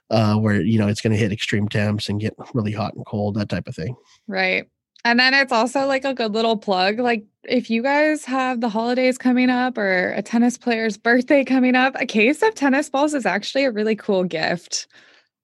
uh 0.09 0.35
where 0.35 0.61
you 0.61 0.79
know 0.79 0.87
it's 0.87 1.01
going 1.01 1.13
to 1.13 1.19
hit 1.19 1.31
extreme 1.31 1.67
temps 1.67 2.09
and 2.09 2.19
get 2.19 2.33
really 2.53 2.71
hot 2.71 2.93
and 2.95 3.05
cold 3.05 3.35
that 3.35 3.49
type 3.49 3.67
of 3.67 3.75
thing 3.75 3.95
Right. 4.27 4.69
And 5.05 5.19
then 5.19 5.33
it's 5.33 5.51
also 5.51 5.85
like 5.85 6.03
a 6.03 6.13
good 6.13 6.33
little 6.33 6.57
plug. 6.57 6.99
Like, 6.99 7.25
if 7.43 7.69
you 7.69 7.81
guys 7.81 8.25
have 8.25 8.59
the 8.59 8.67
holidays 8.67 9.17
coming 9.17 9.49
up 9.49 9.77
or 9.77 10.11
a 10.11 10.21
tennis 10.21 10.57
player's 10.57 10.97
birthday 10.97 11.45
coming 11.45 11.75
up, 11.75 11.95
a 11.99 12.05
case 12.05 12.41
of 12.41 12.55
tennis 12.55 12.89
balls 12.89 13.13
is 13.13 13.25
actually 13.25 13.63
a 13.63 13.71
really 13.71 13.95
cool 13.95 14.23
gift, 14.23 14.87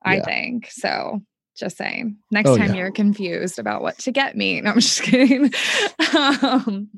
I 0.03 0.15
Yeah. 0.17 0.25
think. 0.25 0.69
So, 0.71 1.21
just 1.55 1.77
saying, 1.77 2.17
next 2.31 2.49
Oh, 2.49 2.57
time 2.57 2.73
yeah. 2.73 2.79
you're 2.79 2.91
confused 2.91 3.59
about 3.59 3.81
what 3.83 3.97
to 3.99 4.11
get 4.11 4.35
me. 4.35 4.59
No, 4.63 4.71
I'm 4.71 4.79
just 4.79 5.03
kidding. 5.03 5.51
um, 6.17 6.89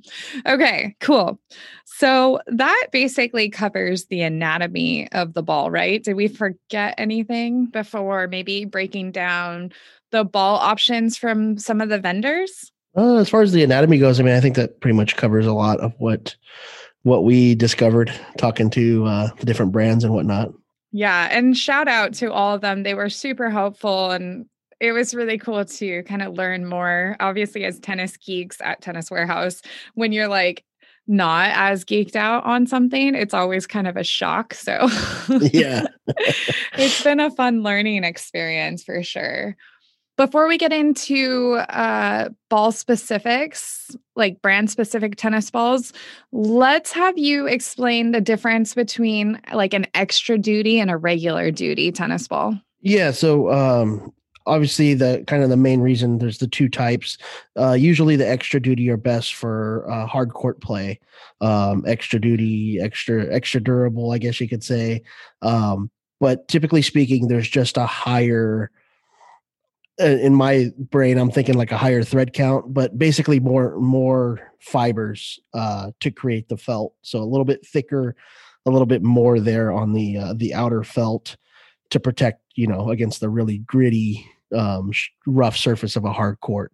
okay, 0.45 0.95
cool. 1.01 1.39
So, 1.85 2.39
that 2.47 2.87
basically 2.91 3.49
covers 3.49 4.05
the 4.05 4.21
anatomy 4.21 5.11
of 5.11 5.33
the 5.33 5.43
ball, 5.43 5.69
right? 5.71 6.03
Did 6.03 6.15
we 6.15 6.27
forget 6.27 6.95
anything 6.97 7.65
before 7.67 8.27
maybe 8.27 8.65
breaking 8.65 9.11
down 9.11 9.71
the 10.11 10.23
ball 10.23 10.57
options 10.57 11.17
from 11.17 11.57
some 11.57 11.81
of 11.81 11.89
the 11.89 11.99
vendors? 11.99 12.71
uh, 12.97 13.17
as 13.17 13.27
far 13.29 13.41
as 13.41 13.51
the 13.51 13.61
anatomy 13.63 13.97
goes 13.97 14.21
i 14.21 14.23
mean 14.23 14.33
i 14.33 14.39
think 14.39 14.55
that 14.55 14.79
pretty 14.79 14.95
much 14.95 15.17
covers 15.17 15.45
a 15.45 15.51
lot 15.51 15.77
of 15.81 15.91
what 15.97 16.33
what 17.03 17.25
we 17.25 17.53
discovered 17.53 18.09
talking 18.37 18.69
to 18.69 19.03
uh 19.05 19.27
the 19.39 19.45
different 19.45 19.73
brands 19.73 20.05
and 20.05 20.13
whatnot 20.13 20.53
Yeah, 20.91 21.27
and 21.31 21.57
shout 21.57 21.87
out 21.87 22.13
to 22.15 22.31
all 22.31 22.55
of 22.55 22.61
them. 22.61 22.83
They 22.83 22.93
were 22.93 23.09
super 23.09 23.49
helpful 23.49 24.11
and 24.11 24.45
it 24.79 24.91
was 24.91 25.15
really 25.15 25.37
cool 25.37 25.63
to 25.65 26.03
kind 26.03 26.21
of 26.21 26.33
learn 26.33 26.65
more. 26.65 27.15
Obviously, 27.19 27.65
as 27.65 27.79
tennis 27.79 28.17
geeks 28.17 28.59
at 28.61 28.81
Tennis 28.81 29.09
Warehouse, 29.09 29.61
when 29.93 30.11
you're 30.11 30.27
like 30.27 30.63
not 31.07 31.51
as 31.53 31.85
geeked 31.85 32.15
out 32.15 32.43
on 32.45 32.67
something, 32.67 33.15
it's 33.15 33.33
always 33.33 33.67
kind 33.67 33.87
of 33.87 33.95
a 33.95 34.03
shock. 34.03 34.53
So, 34.53 34.87
yeah 35.29 35.85
it's 36.77 37.03
been 37.03 37.19
a 37.19 37.31
fun 37.31 37.63
learning 37.63 38.03
experience 38.03 38.83
for 38.83 39.01
sure. 39.03 39.55
Before 40.17 40.47
we 40.47 40.57
get 40.57 40.71
into 40.71 41.55
uh, 41.55 42.29
ball 42.49 42.71
specifics, 42.71 43.95
like 44.15 44.41
brand 44.41 44.71
specific 44.71 45.17
tennis 45.17 45.51
balls, 45.51 45.91
let's 46.31 46.93
have 46.93 47.17
you 47.17 47.47
explain 47.47 48.11
the 48.11 48.21
difference 48.21 48.73
between 48.73 49.41
like 49.53 49.73
an 49.73 49.87
extra 49.93 50.37
duty 50.37 50.79
and 50.79 50.89
a 50.89 50.95
regular 50.95 51.51
duty 51.51 51.91
tennis 51.91 52.29
ball. 52.29 52.57
Yeah. 52.79 53.11
So 53.11 53.51
um, 53.51 54.13
obviously, 54.45 54.93
the 54.93 55.23
kind 55.27 55.43
of 55.43 55.49
the 55.49 55.57
main 55.57 55.81
reason 55.81 56.19
there's 56.19 56.37
the 56.37 56.47
two 56.47 56.69
types. 56.69 57.17
Uh, 57.59 57.73
usually, 57.73 58.15
the 58.15 58.29
extra 58.29 58.61
duty 58.61 58.89
are 58.89 58.97
best 58.97 59.33
for 59.33 59.85
uh, 59.91 60.05
hard 60.05 60.33
court 60.33 60.61
play. 60.61 60.99
Um, 61.41 61.83
extra 61.85 62.21
duty, 62.21 62.79
extra 62.81 63.33
extra 63.33 63.59
durable, 63.59 64.11
I 64.11 64.17
guess 64.17 64.39
you 64.39 64.47
could 64.47 64.63
say. 64.63 65.01
Um, 65.41 65.91
but 66.21 66.47
typically 66.47 66.81
speaking, 66.81 67.27
there's 67.27 67.49
just 67.49 67.75
a 67.75 67.85
higher 67.85 68.71
in 69.97 70.35
my 70.35 70.69
brain 70.77 71.17
i'm 71.17 71.31
thinking 71.31 71.55
like 71.55 71.71
a 71.71 71.77
higher 71.77 72.03
thread 72.03 72.33
count 72.33 72.73
but 72.73 72.97
basically 72.97 73.39
more 73.39 73.79
more 73.79 74.51
fibers 74.59 75.39
uh 75.53 75.91
to 75.99 76.11
create 76.11 76.49
the 76.49 76.57
felt. 76.57 76.93
So 77.01 77.19
a 77.19 77.23
little 77.23 77.45
bit 77.45 77.65
thicker 77.65 78.15
a 78.65 78.71
little 78.71 78.87
bit 78.87 79.03
more 79.03 79.39
there 79.39 79.71
on 79.71 79.93
the 79.93 80.17
uh, 80.17 80.33
the 80.35 80.53
outer 80.53 80.83
felt 80.83 81.37
to 81.91 81.99
protect 81.99 82.41
you 82.55 82.67
know 82.67 82.89
against 82.89 83.19
the 83.19 83.29
really 83.29 83.59
gritty 83.59 84.25
um, 84.55 84.91
rough 85.25 85.57
surface 85.57 85.95
of 85.95 86.05
a 86.05 86.13
hard 86.13 86.39
court. 86.39 86.71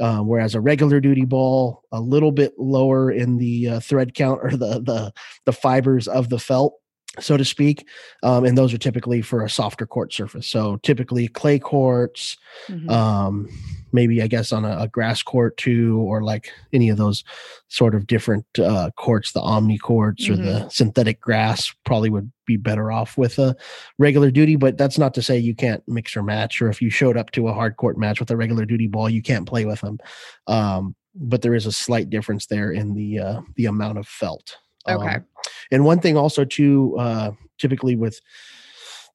Um, 0.00 0.26
whereas 0.26 0.54
a 0.54 0.60
regular 0.60 1.00
duty 1.00 1.24
ball 1.24 1.82
a 1.92 2.00
little 2.00 2.32
bit 2.32 2.52
lower 2.58 3.10
in 3.10 3.38
the 3.38 3.68
uh, 3.68 3.80
thread 3.80 4.14
count 4.14 4.40
or 4.42 4.50
the 4.50 4.80
the 4.80 5.12
the 5.46 5.52
fibers 5.52 6.08
of 6.08 6.28
the 6.28 6.38
felt 6.38 6.74
so 7.20 7.36
to 7.36 7.44
speak. 7.44 7.86
Um, 8.22 8.44
and 8.44 8.56
those 8.56 8.72
are 8.72 8.78
typically 8.78 9.20
for 9.20 9.44
a 9.44 9.50
softer 9.50 9.86
court 9.86 10.12
surface. 10.12 10.46
So 10.46 10.78
typically 10.78 11.28
clay 11.28 11.58
courts, 11.58 12.38
mm-hmm. 12.68 12.88
um, 12.88 13.48
maybe 13.92 14.22
I 14.22 14.26
guess 14.26 14.50
on 14.50 14.64
a, 14.64 14.78
a, 14.80 14.88
grass 14.88 15.22
court 15.22 15.58
too, 15.58 15.98
or 16.00 16.22
like 16.22 16.50
any 16.72 16.88
of 16.88 16.96
those 16.96 17.22
sort 17.68 17.94
of 17.94 18.06
different 18.06 18.46
uh, 18.58 18.90
courts, 18.96 19.32
the 19.32 19.42
omni 19.42 19.76
courts 19.76 20.24
mm-hmm. 20.24 20.32
or 20.32 20.36
the 20.44 20.58
mm-hmm. 20.60 20.68
synthetic 20.68 21.20
grass 21.20 21.74
probably 21.84 22.08
would 22.08 22.32
be 22.46 22.56
better 22.56 22.90
off 22.90 23.18
with 23.18 23.38
a 23.38 23.54
regular 23.98 24.30
duty. 24.30 24.56
But 24.56 24.78
that's 24.78 24.98
not 24.98 25.12
to 25.14 25.22
say 25.22 25.38
you 25.38 25.54
can't 25.54 25.82
mix 25.86 26.16
or 26.16 26.22
match, 26.22 26.62
or 26.62 26.70
if 26.70 26.80
you 26.80 26.88
showed 26.88 27.18
up 27.18 27.30
to 27.32 27.48
a 27.48 27.52
hard 27.52 27.76
court 27.76 27.98
match 27.98 28.20
with 28.20 28.30
a 28.30 28.36
regular 28.38 28.64
duty 28.64 28.86
ball, 28.86 29.10
you 29.10 29.22
can't 29.22 29.46
play 29.46 29.66
with 29.66 29.82
them. 29.82 29.98
Um, 30.46 30.96
but 31.14 31.42
there 31.42 31.54
is 31.54 31.66
a 31.66 31.72
slight 31.72 32.08
difference 32.08 32.46
there 32.46 32.72
in 32.72 32.94
the 32.94 33.18
uh, 33.18 33.40
the 33.56 33.66
amount 33.66 33.98
of 33.98 34.08
felt. 34.08 34.56
Okay. 34.88 35.16
Um, 35.16 35.26
and 35.70 35.84
one 35.84 36.00
thing 36.00 36.16
also 36.16 36.44
too, 36.44 36.96
uh, 36.98 37.32
typically 37.58 37.96
with 37.96 38.20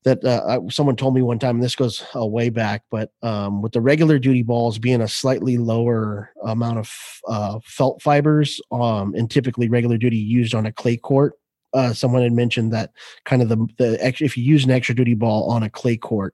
that 0.04 0.24
uh, 0.24 0.62
someone 0.70 0.96
told 0.96 1.14
me 1.16 1.22
one 1.22 1.40
time, 1.40 1.56
and 1.56 1.64
this 1.64 1.76
goes 1.76 2.04
uh, 2.16 2.26
way 2.26 2.50
back, 2.50 2.84
but 2.90 3.12
um, 3.24 3.62
with 3.62 3.74
the 3.74 3.82
regular 3.82 4.18
duty 4.20 4.42
balls 4.42 4.80
being 4.80 5.02
a 5.02 5.08
slightly 5.08 5.58
lower 5.58 6.32
amount 6.46 6.78
of 6.78 6.94
uh, 7.28 7.60
felt 7.64 8.02
fibers, 8.02 8.62
um, 8.72 9.14
and 9.16 9.30
typically 9.30 9.68
regular 9.68 9.98
duty 9.98 10.18
used 10.18 10.56
on 10.56 10.66
a 10.66 10.72
clay 10.72 10.96
court, 10.96 11.34
uh, 11.74 11.92
someone 11.92 12.22
had 12.22 12.32
mentioned 12.32 12.72
that 12.72 12.92
kind 13.26 13.42
of 13.42 13.50
the 13.50 13.68
the 13.78 14.08
if 14.24 14.38
you 14.38 14.44
use 14.44 14.64
an 14.64 14.72
extra 14.72 14.96
duty 14.96 15.14
ball 15.14 15.50
on 15.50 15.64
a 15.64 15.70
clay 15.70 15.98
court, 15.98 16.34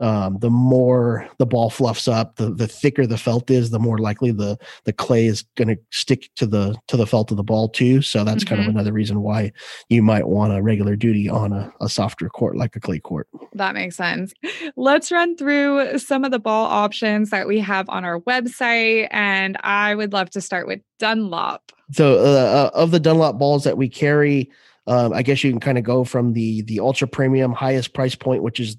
um, 0.00 0.38
the 0.38 0.50
more 0.50 1.28
the 1.38 1.46
ball 1.46 1.70
fluffs 1.70 2.06
up, 2.06 2.36
the 2.36 2.50
the 2.50 2.68
thicker 2.68 3.06
the 3.06 3.18
felt 3.18 3.50
is, 3.50 3.70
the 3.70 3.80
more 3.80 3.98
likely 3.98 4.30
the 4.30 4.56
the 4.84 4.92
clay 4.92 5.26
is 5.26 5.42
going 5.56 5.68
to 5.68 5.78
stick 5.90 6.30
to 6.36 6.46
the 6.46 6.76
to 6.86 6.96
the 6.96 7.06
felt 7.06 7.30
of 7.30 7.36
the 7.36 7.42
ball 7.42 7.68
too. 7.68 8.00
So 8.02 8.22
that's 8.22 8.44
mm-hmm. 8.44 8.48
kind 8.48 8.60
of 8.60 8.66
mm-hmm. 8.68 8.76
another 8.76 8.92
reason 8.92 9.22
why 9.22 9.52
you 9.88 10.02
might 10.02 10.28
want 10.28 10.56
a 10.56 10.62
regular 10.62 10.94
duty 10.94 11.28
on 11.28 11.52
a, 11.52 11.72
a 11.80 11.88
softer 11.88 12.28
court 12.28 12.56
like 12.56 12.76
a 12.76 12.80
clay 12.80 13.00
court. 13.00 13.28
That 13.54 13.74
makes 13.74 13.96
sense. 13.96 14.32
Let's 14.76 15.10
run 15.10 15.36
through 15.36 15.98
some 15.98 16.24
of 16.24 16.30
the 16.30 16.38
ball 16.38 16.66
options 16.66 17.30
that 17.30 17.48
we 17.48 17.58
have 17.58 17.88
on 17.88 18.04
our 18.04 18.20
website, 18.20 19.08
and 19.10 19.56
I 19.64 19.96
would 19.96 20.12
love 20.12 20.30
to 20.30 20.40
start 20.40 20.68
with 20.68 20.80
Dunlop. 21.00 21.72
So 21.90 22.18
uh, 22.18 22.22
uh 22.22 22.70
of 22.74 22.92
the 22.92 23.00
Dunlop 23.00 23.38
balls 23.38 23.64
that 23.64 23.76
we 23.76 23.88
carry. 23.88 24.50
Um, 24.86 25.12
I 25.12 25.22
guess 25.22 25.44
you 25.44 25.50
can 25.50 25.60
kind 25.60 25.76
of 25.76 25.84
go 25.84 26.04
from 26.04 26.32
the 26.32 26.62
the 26.62 26.80
ultra 26.80 27.06
premium 27.08 27.52
highest 27.52 27.92
price 27.92 28.14
point, 28.14 28.42
which 28.42 28.58
is 28.58 28.76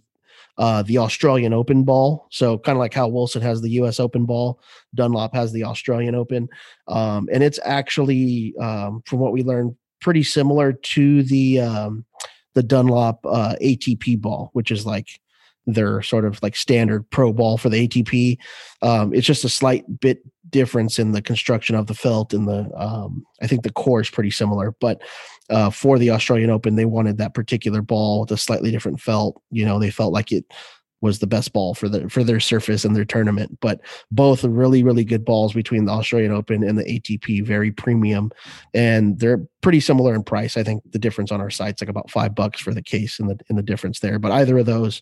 uh, 0.59 0.83
the 0.83 0.97
Australian 0.97 1.53
Open 1.53 1.83
ball. 1.83 2.27
So 2.29 2.59
kind 2.59 2.75
of 2.75 2.79
like 2.79 2.93
how 2.93 3.07
Wilson 3.07 3.41
has 3.41 3.61
the 3.61 3.69
U.S. 3.71 3.99
Open 3.99 4.25
ball, 4.25 4.59
Dunlop 4.93 5.33
has 5.33 5.53
the 5.53 5.63
Australian 5.63 6.15
Open, 6.15 6.49
um, 6.87 7.29
and 7.31 7.41
it's 7.41 7.59
actually, 7.63 8.53
um, 8.59 9.01
from 9.05 9.19
what 9.19 9.31
we 9.31 9.41
learned, 9.41 9.75
pretty 10.01 10.21
similar 10.21 10.73
to 10.73 11.23
the 11.23 11.61
um, 11.61 12.05
the 12.55 12.63
Dunlop 12.63 13.25
uh, 13.25 13.55
ATP 13.61 14.19
ball, 14.19 14.49
which 14.53 14.69
is 14.69 14.85
like 14.85 15.07
their 15.65 16.01
sort 16.01 16.25
of 16.25 16.41
like 16.43 16.55
standard 16.55 17.09
pro 17.09 17.31
ball 17.31 17.57
for 17.57 17.69
the 17.69 17.87
ATP. 17.87 18.37
Um, 18.81 19.13
it's 19.13 19.27
just 19.27 19.45
a 19.45 19.49
slight 19.49 19.85
bit 19.99 20.21
difference 20.49 20.99
in 20.99 21.11
the 21.11 21.21
construction 21.21 21.75
of 21.75 21.87
the 21.87 21.93
felt 21.93 22.33
and 22.33 22.47
the 22.47 22.69
um, 22.75 23.23
I 23.41 23.47
think 23.47 23.63
the 23.63 23.71
core 23.71 24.01
is 24.01 24.09
pretty 24.09 24.31
similar, 24.31 24.75
but 24.81 25.01
uh, 25.49 25.69
for 25.69 25.97
the 25.97 26.11
Australian 26.11 26.49
Open, 26.49 26.75
they 26.75 26.85
wanted 26.85 27.17
that 27.17 27.33
particular 27.33 27.81
ball 27.81 28.21
with 28.21 28.31
a 28.31 28.37
slightly 28.37 28.71
different 28.71 28.99
felt. 29.01 29.41
You 29.51 29.65
know, 29.65 29.79
they 29.79 29.91
felt 29.91 30.13
like 30.13 30.31
it 30.31 30.45
was 31.01 31.19
the 31.19 31.27
best 31.27 31.53
ball 31.53 31.73
for 31.73 31.87
the 31.87 32.09
for 32.09 32.23
their 32.23 32.39
surface 32.39 32.83
and 32.83 32.95
their 32.95 33.05
tournament. 33.05 33.57
But 33.61 33.79
both 34.11 34.43
really 34.43 34.83
really 34.83 35.03
good 35.03 35.23
balls 35.23 35.53
between 35.53 35.85
the 35.85 35.91
Australian 35.91 36.31
Open 36.31 36.63
and 36.63 36.77
the 36.77 36.83
ATP, 36.83 37.45
very 37.45 37.71
premium, 37.71 38.31
and 38.73 39.19
they're 39.19 39.45
pretty 39.61 39.79
similar 39.79 40.13
in 40.13 40.23
price. 40.23 40.57
I 40.57 40.63
think 40.63 40.83
the 40.91 40.99
difference 40.99 41.31
on 41.31 41.41
our 41.41 41.49
site's 41.49 41.81
like 41.81 41.89
about 41.89 42.11
five 42.11 42.35
bucks 42.35 42.59
for 42.59 42.73
the 42.73 42.83
case 42.83 43.19
and 43.19 43.29
the 43.29 43.39
in 43.49 43.55
the 43.55 43.63
difference 43.63 43.99
there. 43.99 44.19
But 44.19 44.31
either 44.31 44.57
of 44.57 44.65
those, 44.65 45.01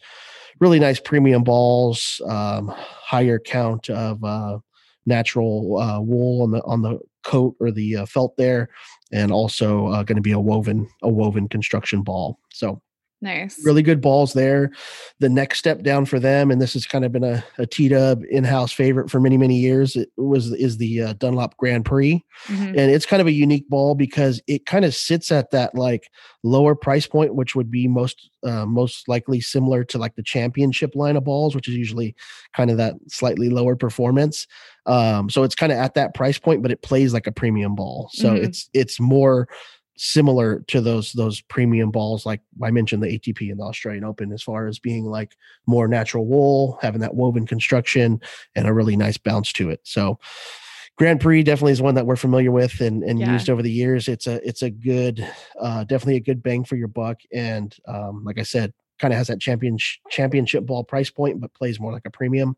really 0.60 0.80
nice 0.80 1.00
premium 1.00 1.44
balls, 1.44 2.22
um, 2.28 2.72
higher 2.76 3.40
count 3.40 3.90
of 3.90 4.24
uh, 4.24 4.60
natural 5.06 5.78
uh, 5.78 6.00
wool 6.00 6.44
on 6.44 6.52
the 6.52 6.62
on 6.64 6.82
the 6.84 7.00
coat 7.24 7.56
or 7.60 7.72
the 7.72 7.98
uh, 7.98 8.06
felt 8.06 8.38
there, 8.38 8.70
and 9.12 9.32
also 9.32 9.88
uh, 9.88 10.04
going 10.04 10.16
to 10.16 10.22
be 10.22 10.32
a 10.32 10.40
woven 10.40 10.88
a 11.02 11.10
woven 11.10 11.48
construction 11.48 12.02
ball. 12.02 12.40
So 12.52 12.82
Nice. 13.20 13.60
Really 13.66 13.82
good 13.82 14.00
balls 14.00 14.34
there. 14.34 14.72
The 15.20 15.30
next 15.30 15.58
step 15.58 15.82
down 15.82 16.06
for 16.06 16.20
them, 16.20 16.52
and 16.52 16.62
this 16.62 16.74
has 16.74 16.86
kind 16.86 17.04
of 17.04 17.12
been 17.12 17.24
a, 17.24 17.44
a 17.58 17.66
T 17.66 17.88
Dub 17.88 18.22
in 18.30 18.44
house 18.44 18.72
favorite 18.72 19.10
for 19.10 19.20
many, 19.20 19.38
many 19.38 19.58
years, 19.58 19.96
it 19.96 20.10
was 20.18 20.52
is 20.54 20.78
the 20.78 21.02
uh, 21.02 21.14
Dunlop 21.14 21.58
Grand 21.58 21.84
Prix. 21.84 22.24
Mm-hmm. 22.46 22.68
And 22.68 22.92
it's 22.92 23.08
kind 23.08 23.20
of 23.20 23.28
a 23.28 23.32
unique 23.32 23.68
ball 23.70 23.96
because 23.96 24.40
it 24.46 24.68
kind 24.68 24.86
of 24.86 24.94
sits 24.94 25.32
at 25.32 25.50
that 25.50 25.74
like 25.74 26.12
lower 26.44 26.76
price 26.76 27.08
point, 27.08 27.34
which 27.34 27.56
would 27.56 27.72
be 27.72 27.88
most 27.88 28.30
uh, 28.44 28.68
most 28.68 29.08
likely 29.08 29.42
similar 29.42 29.84
to 29.86 29.98
like 29.98 30.16
the 30.16 30.24
championship 30.24 30.92
line 30.94 31.16
of 31.16 31.24
balls, 31.24 31.56
which 31.56 31.68
is 31.68 31.76
usually 31.76 32.16
kind 32.56 32.70
of 32.70 32.78
that 32.78 32.94
slightly 33.08 33.50
lower 33.50 33.76
performance. 33.76 34.46
Um, 34.86 35.30
so 35.30 35.44
it's 35.44 35.56
kind 35.56 35.72
of 35.72 35.80
at 35.80 35.96
that 35.96 36.14
price 36.14 36.38
point, 36.38 36.62
but 36.62 36.72
it 36.72 36.84
plays 36.84 37.14
like 37.14 37.28
a 37.28 37.32
premium 37.32 37.76
ball. 37.76 38.10
So 38.14 38.30
mm-hmm. 38.34 38.46
it's 38.46 38.70
it's 38.74 39.00
more 39.00 39.48
similar 39.98 40.60
to 40.68 40.80
those 40.80 41.12
those 41.14 41.42
premium 41.42 41.90
balls 41.90 42.26
like 42.26 42.40
i 42.64 42.70
mentioned 42.70 43.02
the 43.02 43.20
atp 43.20 43.50
and 43.50 43.60
the 43.60 43.64
australian 43.64 44.04
open 44.04 44.32
as 44.32 44.44
far 44.44 44.68
as 44.68 44.78
being 44.78 45.06
like 45.06 45.36
more 45.66 45.88
natural 45.88 46.26
wool 46.28 46.78
having 46.82 47.02
that 47.02 47.16
woven 47.16 47.46
construction 47.48 48.22
and 48.56 48.68
a 48.68 48.74
really 48.74 48.96
nice 48.96 49.18
bounce 49.18 49.52
to 49.54 49.70
it. 49.70 49.80
So 49.84 50.20
grand 50.98 51.20
prix 51.20 51.44
definitely 51.44 51.74
is 51.74 51.82
one 51.82 51.96
that 51.96 52.06
we're 52.06 52.16
familiar 52.16 52.52
with 52.52 52.80
and, 52.82 53.04
and 53.04 53.20
yeah. 53.20 53.32
used 53.34 53.50
over 53.50 53.62
the 53.62 53.72
years. 53.72 54.08
It's 54.08 54.28
a 54.28 54.46
it's 54.48 54.64
a 54.64 54.70
good 54.70 55.28
uh, 55.60 55.84
definitely 55.84 56.16
a 56.16 56.22
good 56.22 56.44
bang 56.44 56.64
for 56.64 56.76
your 56.76 56.88
buck 56.88 57.20
and 57.34 57.76
um, 57.88 58.24
like 58.24 58.40
i 58.40 58.44
said 58.44 58.74
kind 59.00 59.14
of 59.14 59.18
has 59.18 59.28
that 59.28 59.40
champion 59.40 59.78
championship 60.10 60.66
ball 60.66 60.84
price 60.84 61.12
point 61.12 61.40
but 61.40 61.54
plays 61.54 61.80
more 61.80 61.92
like 61.92 62.06
a 62.06 62.12
premium. 62.12 62.58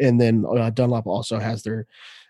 And 0.00 0.20
then 0.20 0.44
uh, 0.48 0.70
dunlop 0.70 1.06
also 1.06 1.38
has 1.38 1.62
their 1.62 1.86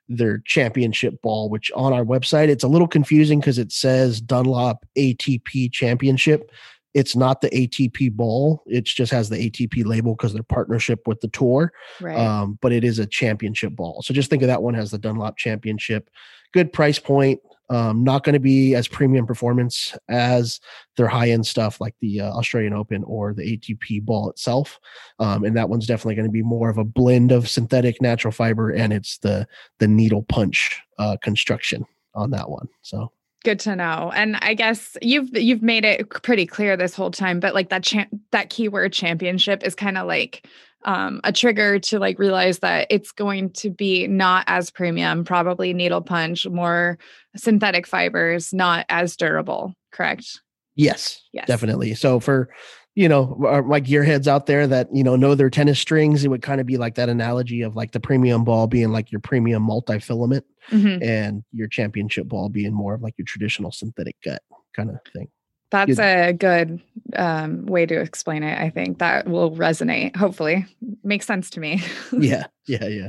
their 0.08 0.38
championship 0.44 1.20
ball, 1.22 1.48
which 1.48 1.70
on 1.74 1.92
our 1.92 2.04
website, 2.04 2.48
it's 2.48 2.64
a 2.64 2.68
little 2.68 2.88
confusing 2.88 3.40
because 3.40 3.58
it 3.58 3.72
says 3.72 4.20
Dunlop 4.20 4.84
ATP 4.96 5.72
Championship. 5.72 6.50
It's 6.94 7.16
not 7.16 7.40
the 7.40 7.48
ATP 7.50 8.12
ball. 8.12 8.62
It 8.66 8.84
just 8.84 9.12
has 9.12 9.30
the 9.30 9.36
ATP 9.50 9.86
label 9.86 10.14
because 10.14 10.34
their 10.34 10.42
partnership 10.42 11.06
with 11.06 11.20
the 11.20 11.28
tour. 11.28 11.72
Right. 12.00 12.18
Um, 12.18 12.58
but 12.60 12.72
it 12.72 12.84
is 12.84 12.98
a 12.98 13.06
championship 13.06 13.74
ball. 13.74 14.02
So 14.02 14.12
just 14.12 14.28
think 14.28 14.42
of 14.42 14.48
that 14.48 14.62
one 14.62 14.74
as 14.74 14.90
the 14.90 14.98
Dunlop 14.98 15.38
Championship. 15.38 16.10
Good 16.52 16.72
price 16.72 16.98
point. 16.98 17.40
Um, 17.70 18.04
not 18.04 18.24
going 18.24 18.34
to 18.34 18.40
be 18.40 18.74
as 18.74 18.86
premium 18.86 19.26
performance 19.26 19.96
as 20.08 20.60
their 20.96 21.08
high 21.08 21.30
end 21.30 21.46
stuff 21.46 21.80
like 21.80 21.94
the 22.00 22.20
uh, 22.20 22.30
Australian 22.32 22.74
Open 22.74 23.02
or 23.04 23.32
the 23.32 23.56
ATP 23.56 24.04
ball 24.04 24.28
itself. 24.28 24.78
Um, 25.18 25.44
and 25.44 25.56
that 25.56 25.70
one's 25.70 25.86
definitely 25.86 26.16
going 26.16 26.26
to 26.26 26.32
be 26.32 26.42
more 26.42 26.68
of 26.68 26.76
a 26.76 26.84
blend 26.84 27.32
of 27.32 27.48
synthetic 27.48 28.02
natural 28.02 28.32
fiber 28.32 28.70
and 28.70 28.92
it's 28.92 29.18
the 29.18 29.46
the 29.78 29.88
needle 29.88 30.22
punch 30.22 30.82
uh, 30.98 31.16
construction 31.22 31.86
on 32.14 32.30
that 32.30 32.50
one. 32.50 32.68
So 32.82 33.12
good 33.44 33.58
to 33.58 33.74
know 33.74 34.12
and 34.14 34.36
i 34.40 34.54
guess 34.54 34.96
you've 35.02 35.36
you've 35.36 35.62
made 35.62 35.84
it 35.84 36.08
pretty 36.22 36.46
clear 36.46 36.76
this 36.76 36.94
whole 36.94 37.10
time 37.10 37.40
but 37.40 37.54
like 37.54 37.70
that 37.70 37.82
cha- 37.82 38.06
that 38.30 38.50
keyword 38.50 38.92
championship 38.92 39.64
is 39.64 39.74
kind 39.74 39.98
of 39.98 40.06
like 40.06 40.46
um, 40.84 41.20
a 41.24 41.32
trigger 41.32 41.78
to 41.78 41.98
like 41.98 42.18
realize 42.18 42.60
that 42.60 42.86
it's 42.90 43.12
going 43.12 43.50
to 43.50 43.70
be 43.70 44.06
not 44.06 44.44
as 44.46 44.70
premium, 44.70 45.24
probably 45.24 45.72
needle 45.72 46.00
punch, 46.02 46.46
more 46.46 46.98
synthetic 47.36 47.86
fibers, 47.86 48.52
not 48.52 48.86
as 48.88 49.16
durable. 49.16 49.74
Correct? 49.92 50.40
Yes, 50.74 51.20
yes, 51.32 51.46
definitely. 51.46 51.94
So 51.94 52.20
for 52.20 52.48
you 52.94 53.08
know 53.08 53.36
my 53.66 53.80
gearheads 53.80 54.26
out 54.26 54.46
there 54.46 54.66
that 54.66 54.88
you 54.92 55.02
know 55.02 55.16
know 55.16 55.34
their 55.34 55.50
tennis 55.50 55.78
strings, 55.78 56.24
it 56.24 56.28
would 56.28 56.42
kind 56.42 56.60
of 56.60 56.66
be 56.66 56.76
like 56.76 56.94
that 56.96 57.08
analogy 57.08 57.62
of 57.62 57.76
like 57.76 57.92
the 57.92 58.00
premium 58.00 58.44
ball 58.44 58.66
being 58.66 58.90
like 58.90 59.12
your 59.12 59.20
premium 59.20 59.62
multi-filament, 59.62 60.44
mm-hmm. 60.70 61.02
and 61.02 61.44
your 61.52 61.68
championship 61.68 62.26
ball 62.26 62.48
being 62.48 62.72
more 62.72 62.94
of 62.94 63.02
like 63.02 63.14
your 63.18 63.26
traditional 63.26 63.70
synthetic 63.70 64.16
gut 64.24 64.42
kind 64.74 64.90
of 64.90 64.96
thing. 65.12 65.28
That's 65.72 65.98
a 65.98 66.32
good 66.32 66.82
um, 67.16 67.64
way 67.64 67.86
to 67.86 67.98
explain 67.98 68.42
it. 68.42 68.58
I 68.58 68.68
think 68.68 68.98
that 68.98 69.26
will 69.26 69.52
resonate. 69.52 70.14
Hopefully, 70.14 70.66
makes 71.02 71.26
sense 71.26 71.48
to 71.50 71.60
me. 71.60 71.82
yeah, 72.12 72.46
yeah, 72.66 72.86
yeah. 72.86 73.08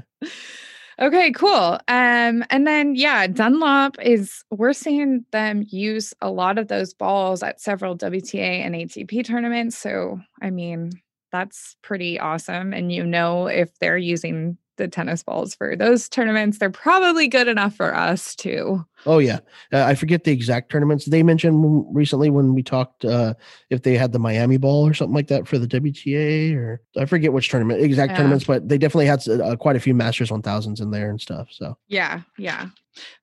Okay, 1.00 1.32
cool. 1.32 1.80
Um, 1.90 2.46
and 2.50 2.66
then 2.66 2.96
yeah, 2.96 3.28
Dunlop 3.28 3.98
is 4.02 4.46
we're 4.50 4.72
seeing 4.72 5.26
them 5.32 5.66
use 5.68 6.14
a 6.22 6.32
lot 6.32 6.58
of 6.58 6.70
those 6.70 6.94
balls 6.94 7.44
at 7.44 7.60
several 7.60 7.98
WTA 7.98 8.66
and 8.66 8.76
ATP 8.76 9.26
tournaments. 9.26 9.78
So 9.78 10.22
I 10.42 10.50
mean, 10.50 10.92
that's 11.34 11.76
pretty 11.82 12.18
awesome. 12.18 12.72
And 12.74 12.94
you 12.94 13.06
know, 13.06 13.48
if 13.48 13.78
they're 13.80 13.98
using 13.98 14.58
the 14.78 14.88
tennis 14.88 15.24
balls 15.24 15.56
for 15.56 15.76
those 15.76 16.10
tournaments, 16.10 16.58
they're 16.58 16.70
probably 16.70 17.28
good 17.28 17.48
enough 17.48 17.76
for 17.76 17.96
us 17.96 18.36
too. 18.36 18.86
Oh 19.06 19.20
yeah, 19.20 19.40
uh, 19.72 19.84
I 19.84 19.96
forget 19.96 20.24
the 20.24 20.32
exact 20.32 20.72
tournaments 20.72 21.06
they 21.06 21.24
mentioned 21.24 21.86
recently 21.92 22.30
when 22.30 22.54
we 22.54 22.64
talked. 22.64 23.04
Uh, 23.04 23.34
if 23.70 23.84
they 23.84 23.98
had 23.98 24.12
the 24.12 24.20
Miami 24.20 24.58
ball 24.58 24.88
or 24.88 24.94
something 24.94 25.16
like 25.16 25.28
that 25.28 25.48
for 25.48 25.58
the 25.58 25.68
WTA, 25.68 26.56
or 26.56 26.82
I 26.98 27.06
forget 27.06 27.34
which 27.34 27.50
tournament 27.50 27.82
exact 27.82 28.12
yeah. 28.12 28.18
tournaments, 28.18 28.46
but 28.46 28.70
they 28.70 28.78
definitely 28.78 29.08
had 29.08 29.28
uh, 29.28 29.56
quite 29.56 29.76
a 29.76 29.82
few 29.82 29.94
Masters 29.94 30.32
one 30.32 30.42
thousands 30.42 30.80
in 30.80 30.92
there 30.92 31.10
and 31.10 31.20
stuff. 31.20 31.50
So 31.52 31.78
yeah, 31.88 32.22
yeah. 32.38 32.70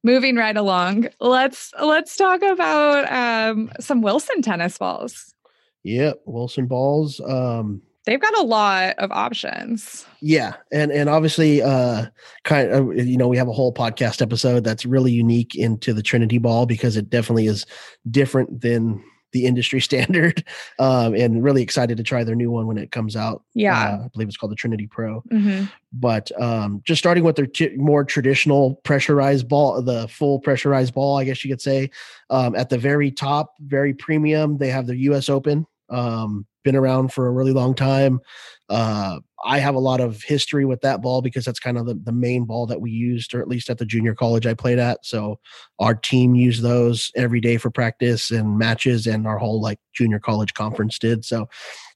Moving 0.03 0.36
right 0.36 0.57
along, 0.57 1.09
let's 1.20 1.72
let's 1.80 2.16
talk 2.16 2.42
about 2.42 3.11
um, 3.11 3.70
some 3.80 4.03
Wilson 4.03 4.42
tennis 4.42 4.76
balls. 4.76 5.34
Yep, 5.82 6.22
Wilson 6.26 6.66
balls. 6.66 7.20
Um, 7.20 7.82
they've 8.07 8.20
got 8.20 8.36
a 8.38 8.42
lot 8.42 8.94
of 8.98 9.11
options. 9.12 10.07
Yeah, 10.20 10.55
and 10.72 10.90
and 10.90 11.09
obviously, 11.09 11.62
uh, 11.62 12.07
kind 12.44 12.70
of, 12.70 12.96
you 12.96 13.16
know, 13.16 13.28
we 13.28 13.36
have 13.36 13.48
a 13.48 13.53
whole 13.53 13.72
podcast 13.72 14.22
episode 14.22 14.64
that's 14.64 14.86
really 14.86 15.12
unique 15.12 15.55
into 15.55 15.92
the 15.92 16.03
Trinity 16.03 16.38
ball 16.38 16.66
because 16.66 16.96
it 16.96 17.11
definitely 17.11 17.46
is 17.46 17.66
different 18.11 18.61
than 18.61 19.03
the 19.32 19.46
industry 19.46 19.80
standard. 19.80 20.44
Um, 20.78 21.14
and 21.14 21.42
really 21.42 21.62
excited 21.62 21.96
to 21.96 22.03
try 22.03 22.24
their 22.24 22.34
new 22.34 22.51
one 22.51 22.66
when 22.66 22.78
it 22.78 22.90
comes 22.90 23.16
out. 23.16 23.42
Yeah, 23.55 23.78
uh, 23.78 24.05
I 24.05 24.09
believe 24.12 24.28
it's 24.28 24.36
called 24.36 24.53
the 24.53 24.57
Trinity 24.57 24.86
Pro. 24.86 25.22
Mm-hmm. 25.32 25.66
But 25.92 26.30
um, 26.40 26.82
just 26.84 26.98
starting 26.98 27.24
with 27.24 27.36
their 27.36 27.46
t- 27.46 27.74
more 27.76 28.05
traditional 28.05 28.76
pressurized 28.84 29.48
ball, 29.48 29.80
the 29.82 30.09
full 30.09 30.38
pressurized 30.40 30.94
ball, 30.94 31.18
I 31.18 31.24
guess 31.24 31.44
you 31.44 31.51
could 31.51 31.62
say. 31.62 31.90
Um, 32.28 32.55
at 32.55 32.70
the 32.70 32.78
very 32.78 33.11
top, 33.11 33.55
very 33.61 33.94
premium, 33.94 34.59
they 34.59 34.68
have 34.68 34.86
the 34.86 34.96
U.S. 34.96 35.28
Open. 35.28 35.66
Um, 35.91 36.47
been 36.62 36.76
around 36.76 37.12
for 37.12 37.26
a 37.26 37.30
really 37.30 37.53
long 37.53 37.74
time. 37.74 38.20
Uh, 38.68 39.18
I 39.45 39.59
have 39.59 39.74
a 39.74 39.80
lot 39.80 40.01
of 40.01 40.22
history 40.22 40.64
with 40.64 40.82
that 40.82 41.01
ball 41.01 41.22
because 41.22 41.45
that's 41.45 41.59
kind 41.59 41.78
of 41.78 41.86
the, 41.86 41.95
the 41.95 42.12
main 42.12 42.45
ball 42.45 42.66
that 42.66 42.80
we 42.80 42.91
used, 42.91 43.34
or 43.34 43.41
at 43.41 43.49
least 43.49 43.70
at 43.70 43.78
the 43.78 43.86
junior 43.86 44.14
college 44.14 44.47
I 44.47 44.55
played 44.55 44.78
at. 44.78 45.05
So 45.05 45.38
our 45.78 45.95
team 45.95 46.34
used 46.34 46.62
those 46.62 47.11
every 47.16 47.41
day 47.41 47.57
for 47.57 47.70
practice 47.70 48.30
and 48.30 48.59
matches, 48.59 49.07
and 49.07 49.26
our 49.26 49.38
whole 49.38 49.61
like 49.61 49.78
junior 49.95 50.18
college 50.18 50.55
conference 50.55 50.99
did. 50.99 51.24
So 51.24 51.49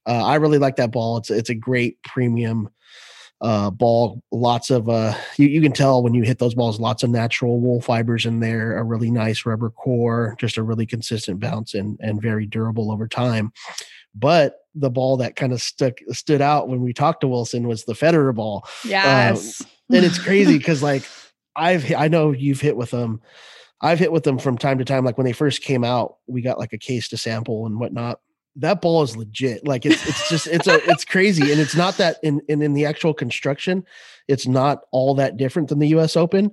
uh, 0.06 0.24
I 0.24 0.36
really 0.36 0.58
like 0.58 0.76
that 0.76 0.92
ball. 0.92 1.18
It's 1.18 1.30
it's 1.30 1.50
a 1.50 1.54
great 1.54 2.02
premium 2.02 2.70
uh, 3.40 3.70
ball. 3.70 4.22
Lots 4.30 4.70
of 4.70 4.88
uh, 4.88 5.14
you, 5.36 5.48
you 5.48 5.60
can 5.60 5.72
tell 5.72 6.02
when 6.02 6.14
you 6.14 6.22
hit 6.22 6.38
those 6.38 6.54
balls, 6.54 6.80
lots 6.80 7.02
of 7.02 7.10
natural 7.10 7.60
wool 7.60 7.80
fibers 7.80 8.26
in 8.26 8.40
there. 8.40 8.76
A 8.78 8.82
really 8.82 9.10
nice 9.10 9.44
rubber 9.46 9.70
core, 9.70 10.36
just 10.38 10.56
a 10.56 10.62
really 10.62 10.86
consistent 10.86 11.40
bounce 11.40 11.74
and 11.74 11.98
and 12.00 12.22
very 12.22 12.46
durable 12.46 12.90
over 12.90 13.06
time. 13.06 13.52
But 14.14 14.56
the 14.74 14.90
ball 14.90 15.16
that 15.18 15.36
kind 15.36 15.52
of 15.52 15.60
stuck 15.60 15.94
stood 16.10 16.40
out 16.40 16.68
when 16.68 16.80
we 16.80 16.92
talked 16.92 17.20
to 17.20 17.28
Wilson 17.28 17.66
was 17.66 17.84
the 17.84 17.94
Federer 17.94 18.34
ball. 18.34 18.66
Yes. 18.84 19.60
Um, 19.60 19.96
and 19.96 20.04
it's 20.04 20.18
crazy 20.18 20.58
because 20.58 20.82
like 20.82 21.04
I've 21.56 21.92
I 21.94 22.08
know 22.08 22.32
you've 22.32 22.60
hit 22.60 22.76
with 22.76 22.90
them. 22.90 23.20
I've 23.80 23.98
hit 23.98 24.12
with 24.12 24.22
them 24.22 24.38
from 24.38 24.56
time 24.56 24.78
to 24.78 24.84
time. 24.84 25.04
Like 25.04 25.18
when 25.18 25.26
they 25.26 25.32
first 25.32 25.62
came 25.62 25.84
out, 25.84 26.16
we 26.26 26.40
got 26.40 26.58
like 26.58 26.72
a 26.72 26.78
case 26.78 27.08
to 27.08 27.18
sample 27.18 27.66
and 27.66 27.78
whatnot 27.78 28.20
that 28.56 28.80
ball 28.80 29.02
is 29.02 29.16
legit. 29.16 29.66
Like 29.66 29.84
it's 29.84 30.06
it's 30.08 30.28
just 30.28 30.46
it's 30.46 30.66
a 30.66 30.76
it's 30.90 31.04
crazy, 31.04 31.50
and 31.50 31.60
it's 31.60 31.74
not 31.74 31.96
that 31.96 32.18
in 32.22 32.40
in, 32.48 32.62
in 32.62 32.74
the 32.74 32.86
actual 32.86 33.12
construction, 33.12 33.84
it's 34.28 34.46
not 34.46 34.82
all 34.92 35.14
that 35.16 35.36
different 35.36 35.68
than 35.68 35.80
the 35.80 35.88
U.S. 35.88 36.16
Open, 36.16 36.52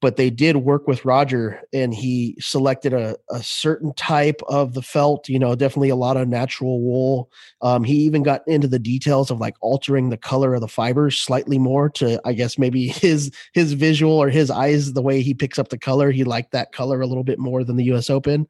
but 0.00 0.16
they 0.16 0.28
did 0.28 0.56
work 0.56 0.88
with 0.88 1.04
Roger, 1.04 1.62
and 1.72 1.94
he 1.94 2.36
selected 2.40 2.92
a 2.92 3.16
a 3.30 3.42
certain 3.44 3.94
type 3.94 4.40
of 4.48 4.74
the 4.74 4.82
felt. 4.82 5.28
You 5.28 5.38
know, 5.38 5.54
definitely 5.54 5.90
a 5.90 5.96
lot 5.96 6.16
of 6.16 6.26
natural 6.26 6.80
wool. 6.80 7.30
Um, 7.62 7.84
he 7.84 7.94
even 7.98 8.24
got 8.24 8.42
into 8.48 8.66
the 8.66 8.80
details 8.80 9.30
of 9.30 9.38
like 9.38 9.54
altering 9.60 10.10
the 10.10 10.16
color 10.16 10.54
of 10.54 10.62
the 10.62 10.68
fibers 10.68 11.16
slightly 11.16 11.58
more 11.58 11.88
to, 11.90 12.20
I 12.24 12.32
guess, 12.32 12.58
maybe 12.58 12.88
his 12.88 13.30
his 13.52 13.72
visual 13.74 14.14
or 14.14 14.30
his 14.30 14.50
eyes, 14.50 14.94
the 14.94 15.02
way 15.02 15.22
he 15.22 15.32
picks 15.32 15.60
up 15.60 15.68
the 15.68 15.78
color. 15.78 16.10
He 16.10 16.24
liked 16.24 16.50
that 16.52 16.72
color 16.72 17.00
a 17.00 17.06
little 17.06 17.24
bit 17.24 17.38
more 17.38 17.62
than 17.62 17.76
the 17.76 17.84
U.S. 17.84 18.10
Open. 18.10 18.48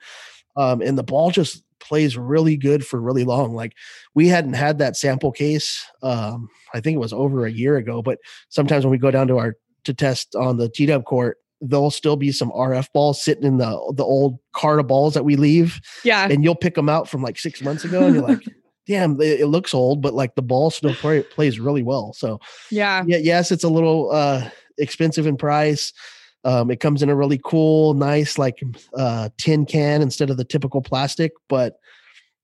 Um, 0.57 0.81
and 0.81 0.97
the 0.97 1.03
ball 1.03 1.31
just 1.31 1.63
plays 1.81 2.17
really 2.17 2.57
good 2.57 2.87
for 2.87 3.01
really 3.01 3.25
long. 3.25 3.55
Like 3.55 3.75
we 4.15 4.29
hadn't 4.29 4.55
had 4.55 4.79
that 4.79 4.97
sample 4.97 5.33
case. 5.33 5.85
Um, 6.03 6.49
I 6.75 6.81
think 6.81 6.97
it 6.97 7.01
was 7.01 7.13
over 7.13 7.47
a 7.47 7.53
year 7.53 7.77
ago, 7.77 8.03
but 8.03 8.19
sometimes 8.49 8.85
when 8.85 8.91
we 8.91 8.99
go 8.99 9.11
down 9.11 9.29
to 9.29 9.39
our 9.39 9.55
to 9.85 9.95
test 9.95 10.35
on 10.35 10.57
the 10.57 10.69
T 10.69 10.87
Dub 10.87 11.05
court, 11.05 11.39
there'll 11.61 11.91
still 11.91 12.17
be 12.17 12.33
some 12.33 12.51
RF 12.51 12.93
balls 12.93 13.23
sitting 13.23 13.45
in 13.45 13.59
the 13.59 13.95
the 13.97 14.05
old 14.05 14.39
cart 14.53 14.81
of 14.81 14.87
balls 14.87 15.15
that 15.15 15.25
we 15.25 15.37
leave. 15.37 15.81
Yeah, 16.05 16.29
and 16.31 16.45
you'll 16.45 16.55
pick 16.55 16.75
them 16.75 16.89
out 16.89 17.09
from 17.09 17.23
like 17.23 17.39
six 17.39 17.63
months 17.63 17.85
ago, 17.85 18.07
and 18.07 18.15
you're 18.15 18.27
like. 18.27 18.43
Damn, 18.89 19.21
it 19.21 19.49
looks 19.49 19.75
old, 19.75 20.01
but 20.01 20.15
like 20.15 20.37
the 20.37 20.43
ball 20.43 20.71
still 20.71 20.95
play, 20.95 21.21
plays 21.21 21.59
really 21.59 21.83
well. 21.83 22.13
So, 22.13 22.39
yeah, 22.71 23.03
yeah, 23.05 23.17
yes, 23.17 23.51
it's 23.51 23.65
a 23.65 23.69
little 23.69 24.13
uh, 24.13 24.49
expensive 24.79 25.27
in 25.27 25.37
price. 25.37 25.93
Um, 26.47 26.71
it 26.71 26.79
comes 26.79 27.03
in 27.03 27.09
a 27.09 27.17
really 27.17 27.41
cool, 27.45 27.93
nice 27.95 28.39
like 28.39 28.63
uh, 28.97 29.31
tin 29.37 29.67
can 29.67 30.01
instead 30.01 30.31
of 30.31 30.37
the 30.37 30.45
typical 30.45 30.81
plastic, 30.81 31.33
but 31.49 31.81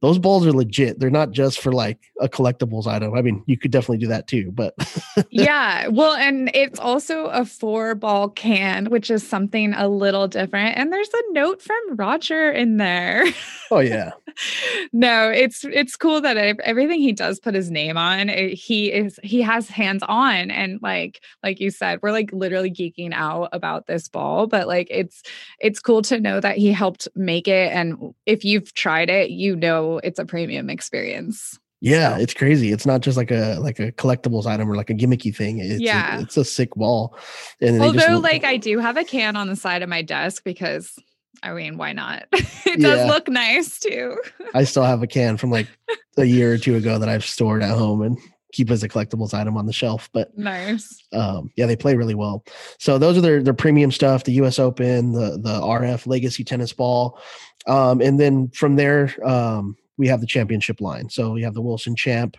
those 0.02 0.18
balls 0.18 0.44
are 0.44 0.52
legit. 0.52 0.98
They're 0.98 1.10
not 1.10 1.30
just 1.30 1.60
for 1.60 1.72
like 1.72 2.10
a 2.20 2.28
collectibles 2.28 2.88
item. 2.88 3.14
I 3.14 3.22
mean, 3.22 3.42
you 3.46 3.56
could 3.56 3.70
definitely 3.70 3.98
do 3.98 4.08
that 4.08 4.26
too, 4.26 4.50
but 4.52 4.74
yeah. 5.30 5.86
Well, 5.86 6.14
and 6.14 6.50
it's 6.54 6.80
also 6.80 7.26
a 7.26 7.44
four 7.44 7.94
ball 7.94 8.28
can, 8.28 8.86
which 8.86 9.12
is 9.12 9.26
something 9.26 9.72
a 9.74 9.86
little 9.86 10.26
different. 10.26 10.76
And 10.76 10.92
there's 10.92 11.08
a 11.08 11.32
note 11.32 11.62
from 11.62 11.96
Roger 11.96 12.50
in 12.50 12.78
there. 12.78 13.24
Oh 13.70 13.78
yeah. 13.78 14.10
no, 14.92 15.30
it's 15.30 15.64
it's 15.64 15.96
cool 15.96 16.20
that 16.20 16.36
everything 16.36 17.00
he 17.00 17.12
does 17.12 17.38
put 17.38 17.54
his 17.54 17.70
name 17.70 17.96
on. 17.96 18.28
It, 18.28 18.52
eh, 18.52 18.54
he 18.54 18.92
is 18.92 19.18
he 19.22 19.40
has 19.42 19.68
hands 19.68 20.02
on, 20.08 20.50
and 20.50 20.80
like 20.82 21.22
like 21.42 21.60
you 21.60 21.70
said, 21.70 22.00
we're 22.02 22.12
like 22.12 22.30
literally 22.32 22.70
geeking 22.70 23.12
out 23.12 23.48
about 23.52 23.86
this 23.86 24.08
ball. 24.08 24.46
But 24.46 24.66
like 24.66 24.88
it's 24.90 25.22
it's 25.60 25.80
cool 25.80 26.02
to 26.02 26.20
know 26.20 26.40
that 26.40 26.56
he 26.56 26.72
helped 26.72 27.08
make 27.14 27.48
it, 27.48 27.72
and 27.72 28.14
if 28.26 28.44
you've 28.44 28.74
tried 28.74 29.10
it, 29.10 29.30
you 29.30 29.56
know 29.56 29.91
it's 29.98 30.18
a 30.18 30.24
premium 30.24 30.70
experience. 30.70 31.58
Yeah, 31.80 32.16
it's 32.18 32.32
crazy. 32.32 32.70
It's 32.70 32.86
not 32.86 33.00
just 33.00 33.16
like 33.16 33.32
a 33.32 33.56
like 33.58 33.80
a 33.80 33.90
collectibles 33.90 34.46
item 34.46 34.70
or 34.70 34.76
like 34.76 34.90
a 34.90 34.94
gimmicky 34.94 35.34
thing. 35.34 35.58
It's 35.58 35.80
yeah, 35.80 36.18
a, 36.18 36.22
it's 36.22 36.36
a 36.36 36.44
sick 36.44 36.70
ball. 36.76 37.16
And 37.60 37.82
although 37.82 37.98
just, 37.98 38.22
like 38.22 38.44
I 38.44 38.56
do 38.56 38.78
have 38.78 38.96
a 38.96 39.02
can 39.02 39.34
on 39.34 39.48
the 39.48 39.56
side 39.56 39.82
of 39.82 39.88
my 39.88 40.02
desk 40.02 40.44
because 40.44 40.96
I 41.42 41.52
mean, 41.52 41.76
why 41.76 41.92
not? 41.92 42.26
it 42.32 42.80
does 42.80 43.00
yeah. 43.00 43.06
look 43.06 43.28
nice 43.28 43.80
too. 43.80 44.16
I 44.54 44.62
still 44.62 44.84
have 44.84 45.02
a 45.02 45.08
can 45.08 45.36
from 45.36 45.50
like 45.50 45.66
a 46.16 46.24
year 46.24 46.52
or 46.52 46.58
two 46.58 46.76
ago 46.76 46.98
that 46.98 47.08
I've 47.08 47.24
stored 47.24 47.64
at 47.64 47.76
home 47.76 48.02
and 48.02 48.16
keep 48.52 48.70
as 48.70 48.84
a 48.84 48.88
collectibles 48.88 49.34
item 49.34 49.56
on 49.56 49.66
the 49.66 49.72
shelf. 49.72 50.08
But 50.12 50.38
nice. 50.38 51.02
Um, 51.12 51.50
yeah, 51.56 51.66
they 51.66 51.74
play 51.74 51.96
really 51.96 52.14
well. 52.14 52.44
So 52.78 52.96
those 52.96 53.18
are 53.18 53.22
their 53.22 53.42
their 53.42 53.54
premium 53.54 53.90
stuff, 53.90 54.22
the 54.22 54.34
US 54.34 54.60
Open, 54.60 55.12
the 55.12 55.38
the 55.42 55.60
RF 55.60 56.06
Legacy 56.06 56.44
tennis 56.44 56.72
ball. 56.72 57.18
Um, 57.66 58.00
and 58.00 58.20
then 58.20 58.50
from 58.50 58.76
there, 58.76 59.14
um, 59.24 59.76
we 59.98 60.08
have 60.08 60.20
the 60.20 60.26
championship 60.26 60.80
line. 60.80 61.08
So 61.10 61.32
we 61.32 61.42
have 61.42 61.54
the 61.54 61.62
Wilson 61.62 61.94
Champ, 61.94 62.36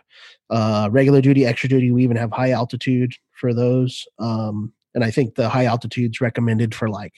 uh, 0.50 0.90
regular 0.92 1.22
duty, 1.22 1.46
extra 1.46 1.70
duty. 1.70 1.92
We 1.92 2.04
even 2.04 2.18
have 2.18 2.32
high 2.32 2.52
altitude 2.52 3.14
for 3.32 3.54
those. 3.54 4.06
Um, 4.20 4.74
and 4.96 5.04
I 5.04 5.12
think 5.12 5.36
the 5.36 5.50
high 5.50 5.66
altitude's 5.66 6.22
recommended 6.22 6.74
for 6.76 6.90
like, 6.90 7.14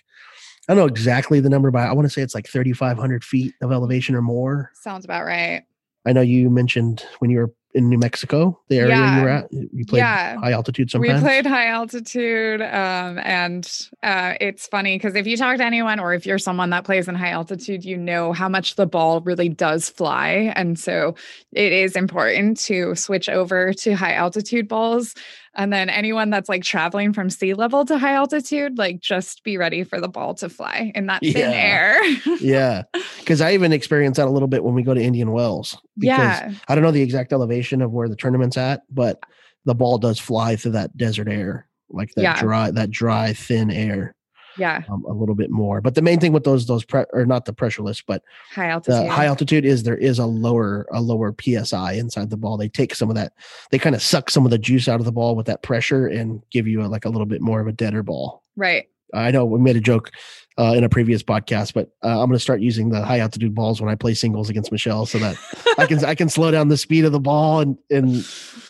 I 0.68 0.74
don't 0.74 0.78
know 0.78 0.88
exactly 0.88 1.40
the 1.40 1.50
number, 1.50 1.72
but 1.72 1.88
I 1.88 1.94
want 1.94 2.06
to 2.06 2.10
say 2.10 2.22
it's 2.22 2.36
like 2.36 2.48
3,500 2.48 3.24
feet 3.24 3.54
of 3.62 3.72
elevation 3.72 4.16
or 4.16 4.22
more. 4.22 4.72
Sounds 4.74 5.06
about 5.06 5.26
right. 5.26 5.64
I 6.06 6.14
know 6.14 6.22
you 6.22 6.50
mentioned 6.50 7.06
when 7.20 7.30
you 7.32 7.40
were 7.40 7.54
in 7.76 7.89
New 7.89 7.97
Mexico, 7.97 8.57
the 8.69 8.78
area 8.78 8.95
yeah. 8.95 9.17
you 9.17 9.23
were 9.23 9.30
at? 9.30 9.51
You 9.51 9.86
played 9.86 9.99
yeah. 9.99 10.38
high 10.38 10.53
altitude 10.53 10.89
sometimes? 10.89 11.21
We 11.21 11.28
played 11.28 11.45
high 11.45 11.67
altitude. 11.67 12.61
Um, 12.61 13.19
and 13.19 13.69
uh, 14.01 14.36
it's 14.39 14.65
funny 14.67 14.97
because 14.97 15.13
if 15.15 15.28
you 15.28 15.36
talk 15.36 15.57
to 15.57 15.65
anyone 15.65 15.99
or 15.99 16.13
if 16.13 16.26
you're 16.26 16.39
someone 16.39 16.69
that 16.69 16.86
plays 16.86 17.09
in 17.09 17.15
high 17.15 17.32
altitude, 17.32 17.84
you 17.84 17.97
know 17.97 18.32
how 18.32 18.47
much 18.47 18.76
the 18.76 18.86
ball 18.86 19.19
really 19.21 19.49
does 19.49 19.89
fly. 19.89 20.53
And 20.55 20.80
so 20.80 21.15
it 21.51 21.73
is 21.73 21.97
important 21.97 22.57
to 22.61 22.95
switch 22.95 23.28
over 23.28 23.73
to 23.73 23.93
high 23.93 24.13
altitude 24.13 24.69
balls. 24.69 25.13
And 25.56 25.72
then 25.72 25.89
anyone 25.89 26.30
that's 26.30 26.49
like 26.49 26.64
traveling 26.64 27.14
from 27.14 27.30
sea 27.30 27.53
level 27.53 27.86
to 27.86 27.97
high 27.97 28.14
altitude, 28.14 28.78
like 28.78 28.99
just 28.99 29.43
be 29.43 29.58
ready 29.58 29.84
for 29.84 30.01
the 30.01 30.08
ball 30.08 30.34
to 30.36 30.49
fly 30.49 30.91
in 30.95 31.06
that 31.08 31.22
thin 31.22 31.34
yeah. 31.36 31.51
air. 31.51 32.03
yeah. 32.39 32.84
Cause 33.26 33.41
I 33.41 33.53
even 33.53 33.72
experience 33.72 34.18
that 34.18 34.28
a 34.28 34.32
little 34.32 34.47
bit 34.47 34.64
when 34.64 34.74
we 34.74 34.84
go 34.84 34.93
to 34.93 35.01
Indian 35.01 35.32
Wells. 35.32 35.78
yeah. 35.97 36.53
I 36.68 36.76
don't 36.76 36.84
know 36.84 36.91
the 36.91 37.01
exact 37.01 37.34
elevation 37.34 37.82
of 37.82 37.91
where 37.91 38.10
the 38.10 38.16
tournament's 38.16 38.58
at, 38.58 38.84
but 38.89 39.20
the 39.66 39.76
ball 39.76 39.97
does 39.97 40.20
fly 40.20 40.56
through 40.56 40.74
that 40.74 40.95
desert 40.95 41.28
air, 41.28 41.68
like 41.89 42.12
that 42.16 42.22
yeah. 42.22 42.39
dry, 42.39 42.72
that 42.72 42.91
dry, 42.91 43.34
thin 43.34 43.72
air. 43.72 44.14
Yeah. 44.58 44.84
um, 44.89 45.03
a 45.08 45.14
little 45.14 45.36
bit 45.36 45.51
more. 45.51 45.82
But 45.82 45.95
the 45.95 46.01
main 46.01 46.20
thing 46.20 46.32
with 46.34 46.43
those 46.43 46.66
those 46.66 46.86
pre- 46.86 47.06
or 47.14 47.26
not 47.26 47.45
the 47.45 47.53
pressureless, 47.53 48.03
but 48.06 48.24
High 48.51 48.68
the 48.68 48.72
altitude. 48.74 49.08
high 49.10 49.26
altitude 49.26 49.66
is 49.66 49.84
there 49.84 49.97
is 49.97 50.20
a 50.20 50.26
lower 50.26 50.86
a 50.91 51.01
lower 51.01 51.34
psi 51.39 51.93
inside 51.93 52.30
the 52.30 52.38
ball. 52.38 52.58
They 52.58 52.70
take 52.70 52.95
some 52.95 53.10
of 53.10 53.16
that. 53.16 53.34
They 53.72 53.80
kind 53.80 53.95
of 53.95 54.01
suck 54.01 54.30
some 54.30 54.45
of 54.45 54.51
the 54.51 54.58
juice 54.58 54.88
out 54.88 54.99
of 54.99 55.06
the 55.06 55.12
ball 55.12 55.36
with 55.36 55.45
that 55.47 55.64
pressure 55.64 56.08
and 56.08 56.41
give 56.51 56.68
you 56.68 56.82
a, 56.82 56.88
like 56.88 57.06
a 57.06 57.10
little 57.10 57.26
bit 57.26 57.41
more 57.41 57.60
of 57.62 57.68
a 57.68 57.72
deader 57.72 58.03
ball. 58.03 58.43
right. 58.56 58.88
I 59.16 59.32
know 59.32 59.45
we 59.45 59.59
made 59.59 59.76
a 59.76 59.82
joke 59.82 60.11
uh, 60.57 60.74
in 60.76 60.84
a 60.84 60.89
previous 60.89 61.22
podcast, 61.22 61.74
but 61.74 61.89
uh, 62.03 62.09
I'm 62.09 62.28
going 62.28 62.34
to 62.34 62.39
start 62.39 62.61
using 62.61 62.89
the 62.89 63.03
high 63.03 63.20
altitude 63.20 63.53
balls 63.53 63.82
when 63.82 63.89
I 63.89 63.95
play 63.95 64.13
singles 64.13 64.49
against 64.49 64.72
Michelle, 64.72 65.05
so 65.05 65.18
that 65.20 65.36
I 65.78 65.86
can 65.86 66.03
I 66.05 66.16
can 66.16 66.30
slow 66.30 66.51
down 66.51 66.70
the 66.70 66.78
speed 66.78 67.03
of 67.05 67.11
the 67.11 67.20
ball 67.20 67.59
and 67.59 67.78
and 67.89 68.26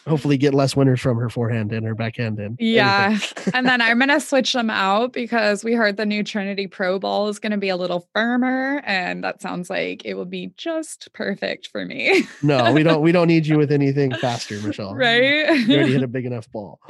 hopefully 0.08 0.38
get 0.38 0.54
less 0.54 0.76
winners 0.76 1.00
from 1.02 1.18
her 1.18 1.30
forehand 1.30 1.72
and 1.72 1.86
her 1.86 1.96
backhand 1.96 2.40
and 2.40 2.58
Yeah. 2.60 3.18
and 3.54 3.66
then 3.66 3.82
I'm 3.82 3.98
going 3.98 4.10
to 4.10 4.20
switch 4.20 4.54
them 4.54 4.70
out 4.70 5.14
because 5.14 5.64
we 5.64 5.74
heard 5.74 5.98
the 5.98 6.06
new 6.06 6.24
Trinity 6.24 6.68
Pro 6.68 7.00
ball 7.00 7.28
is 7.28 7.40
going 7.40 7.52
to 7.54 7.58
be 7.58 7.70
a 7.70 7.76
little 7.76 8.08
firmer. 8.14 8.84
And 8.86 9.24
that 9.24 9.42
sounds 9.42 9.68
like 9.70 10.06
it 10.06 10.14
will 10.14 10.26
be 10.26 10.52
just 10.58 11.12
perfect 11.14 11.68
for 11.68 11.86
me. 11.86 12.24
no, 12.44 12.72
we 12.72 12.84
don't 12.84 13.02
we 13.02 13.12
don't 13.12 13.28
need 13.28 13.46
you 13.48 13.58
with 13.60 13.72
anything 13.72 14.14
faster, 14.16 14.60
Michelle. 14.62 14.96
right. 14.96 15.58
You 15.68 15.76
already 15.76 15.94
hit 15.94 16.04
a 16.04 16.08
big 16.08 16.26
enough 16.26 16.52
ball. 16.52 16.80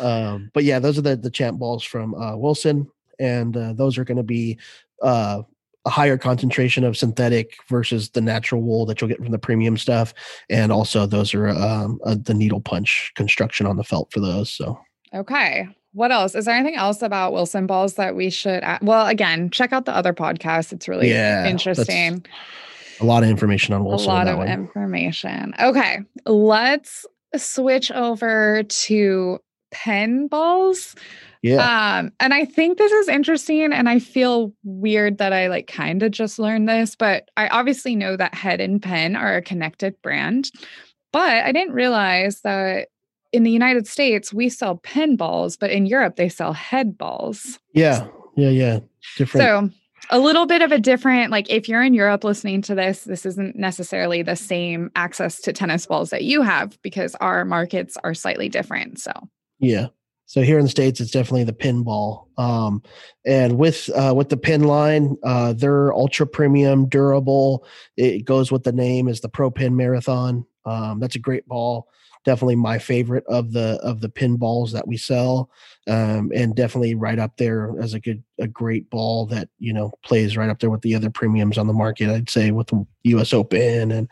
Um, 0.00 0.50
but 0.54 0.64
yeah, 0.64 0.78
those 0.78 0.98
are 0.98 1.02
the 1.02 1.16
the 1.16 1.30
champ 1.30 1.58
balls 1.58 1.84
from 1.84 2.14
uh, 2.14 2.36
Wilson, 2.36 2.88
and 3.18 3.56
uh, 3.56 3.72
those 3.74 3.98
are 3.98 4.04
going 4.04 4.16
to 4.16 4.22
be 4.22 4.58
uh, 5.02 5.42
a 5.86 5.90
higher 5.90 6.18
concentration 6.18 6.84
of 6.84 6.96
synthetic 6.96 7.54
versus 7.68 8.10
the 8.10 8.20
natural 8.20 8.60
wool 8.62 8.84
that 8.86 9.00
you'll 9.00 9.08
get 9.08 9.18
from 9.18 9.30
the 9.30 9.38
premium 9.38 9.76
stuff, 9.76 10.12
and 10.48 10.70
also 10.72 11.06
those 11.06 11.32
are 11.34 11.48
um, 11.50 11.98
uh, 12.04 12.16
the 12.20 12.34
needle 12.34 12.60
punch 12.60 13.12
construction 13.14 13.66
on 13.66 13.76
the 13.76 13.84
felt 13.84 14.12
for 14.12 14.20
those. 14.20 14.50
So 14.50 14.78
Okay. 15.14 15.66
What 15.92 16.12
else? 16.12 16.36
Is 16.36 16.44
there 16.44 16.54
anything 16.54 16.76
else 16.76 17.02
about 17.02 17.32
Wilson 17.32 17.66
balls 17.66 17.94
that 17.94 18.14
we 18.14 18.30
should? 18.30 18.62
Add? 18.62 18.78
Well, 18.82 19.08
again, 19.08 19.50
check 19.50 19.72
out 19.72 19.86
the 19.86 19.96
other 19.96 20.12
podcast. 20.12 20.72
It's 20.72 20.86
really 20.86 21.08
Yeah, 21.10 21.48
interesting. 21.48 22.24
a 23.00 23.04
lot 23.04 23.24
of 23.24 23.28
information 23.28 23.74
on 23.74 23.80
A 23.80 23.84
Wilson. 23.84 24.08
on 24.10 24.14
lot 24.18 24.28
of 24.28 24.38
one. 24.38 24.46
information. 24.46 25.52
Okay. 25.60 25.98
Let's 26.26 27.06
switch 27.36 27.90
over 27.90 28.62
to 28.62 29.38
Penn 29.70 30.28
balls. 30.28 30.94
yeah, 31.42 31.98
Um, 31.98 32.12
and 32.20 32.34
I 32.34 32.44
think 32.44 32.78
this 32.78 32.92
is 32.92 33.08
interesting, 33.08 33.72
and 33.72 33.88
I 33.88 33.98
feel 33.98 34.52
weird 34.64 35.18
that 35.18 35.32
I 35.32 35.48
like 35.48 35.66
kind 35.66 36.02
of 36.02 36.10
just 36.10 36.38
learned 36.38 36.68
this, 36.68 36.96
but 36.96 37.28
I 37.36 37.48
obviously 37.48 37.96
know 37.96 38.16
that 38.16 38.34
Head 38.34 38.60
and 38.60 38.82
Penn 38.82 39.16
are 39.16 39.36
a 39.36 39.42
connected 39.42 40.00
brand, 40.02 40.50
but 41.12 41.44
I 41.44 41.52
didn't 41.52 41.74
realize 41.74 42.42
that 42.42 42.88
in 43.32 43.42
the 43.44 43.50
United 43.50 43.86
States 43.86 44.32
we 44.32 44.48
sell 44.48 44.76
Penn 44.76 45.16
balls, 45.16 45.56
but 45.56 45.70
in 45.70 45.86
Europe 45.86 46.16
they 46.16 46.28
sell 46.28 46.52
head 46.52 46.98
balls. 46.98 47.58
yeah, 47.72 48.06
yeah, 48.36 48.50
yeah. 48.50 48.80
Different. 49.16 49.44
So 49.44 49.70
a 50.10 50.18
little 50.18 50.46
bit 50.46 50.62
of 50.62 50.72
a 50.72 50.78
different, 50.78 51.30
like 51.30 51.48
if 51.50 51.68
you're 51.68 51.82
in 51.82 51.94
Europe 51.94 52.24
listening 52.24 52.62
to 52.62 52.74
this, 52.74 53.04
this 53.04 53.24
isn't 53.24 53.56
necessarily 53.56 54.22
the 54.22 54.36
same 54.36 54.90
access 54.96 55.40
to 55.42 55.52
tennis 55.52 55.86
balls 55.86 56.10
that 56.10 56.24
you 56.24 56.42
have 56.42 56.80
because 56.82 57.14
our 57.16 57.44
markets 57.44 57.96
are 58.02 58.14
slightly 58.14 58.48
different. 58.48 58.98
So 58.98 59.12
Yeah. 59.60 59.88
So 60.30 60.42
here 60.42 60.58
in 60.58 60.64
the 60.64 60.70
states, 60.70 61.00
it's 61.00 61.10
definitely 61.10 61.42
the 61.42 61.52
Penn 61.52 61.82
ball. 61.82 62.28
Um, 62.38 62.84
and 63.26 63.58
with 63.58 63.90
uh, 63.96 64.14
with 64.14 64.28
the 64.28 64.36
Penn 64.36 64.62
line, 64.62 65.16
uh, 65.24 65.54
they're 65.54 65.92
ultra 65.92 66.24
premium, 66.24 66.88
durable. 66.88 67.66
It 67.96 68.26
goes 68.26 68.52
with 68.52 68.62
the 68.62 68.70
name 68.70 69.08
as 69.08 69.20
the 69.20 69.28
Pro 69.28 69.50
Penn 69.50 69.74
Marathon. 69.74 70.46
Um, 70.64 71.00
that's 71.00 71.16
a 71.16 71.18
great 71.18 71.48
ball. 71.48 71.88
Definitely 72.24 72.56
my 72.56 72.78
favorite 72.78 73.24
of 73.26 73.52
the 73.52 73.80
of 73.82 74.00
the 74.00 74.08
Penn 74.08 74.36
balls 74.36 74.70
that 74.70 74.86
we 74.86 74.96
sell, 74.96 75.50
um, 75.88 76.30
and 76.32 76.54
definitely 76.54 76.94
right 76.94 77.18
up 77.18 77.36
there 77.36 77.74
as 77.80 77.94
a 77.94 77.98
good 77.98 78.22
a 78.38 78.46
great 78.46 78.88
ball 78.88 79.26
that 79.26 79.48
you 79.58 79.72
know 79.72 79.90
plays 80.04 80.36
right 80.36 80.48
up 80.48 80.60
there 80.60 80.70
with 80.70 80.82
the 80.82 80.94
other 80.94 81.10
premiums 81.10 81.58
on 81.58 81.66
the 81.66 81.72
market. 81.72 82.08
I'd 82.08 82.30
say 82.30 82.52
with 82.52 82.68
the 82.68 82.86
U.S. 83.02 83.32
Open 83.32 83.90
and 83.90 84.08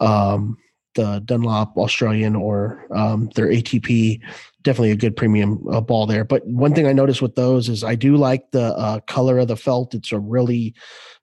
um, 0.00 0.56
the 0.98 1.20
Dunlop 1.24 1.76
Australian 1.76 2.34
or 2.34 2.84
um, 2.90 3.30
their 3.36 3.46
ATP 3.46 4.20
definitely 4.64 4.90
a 4.90 4.96
good 4.96 5.16
premium 5.16 5.64
uh, 5.70 5.80
ball 5.80 6.04
there. 6.04 6.24
But 6.24 6.44
one 6.46 6.74
thing 6.74 6.86
I 6.86 6.92
noticed 6.92 7.22
with 7.22 7.36
those 7.36 7.68
is 7.68 7.84
I 7.84 7.94
do 7.94 8.16
like 8.16 8.50
the 8.50 8.76
uh, 8.76 9.00
color 9.00 9.38
of 9.38 9.48
the 9.48 9.56
felt. 9.56 9.94
It's 9.94 10.10
a 10.10 10.18
really, 10.18 10.74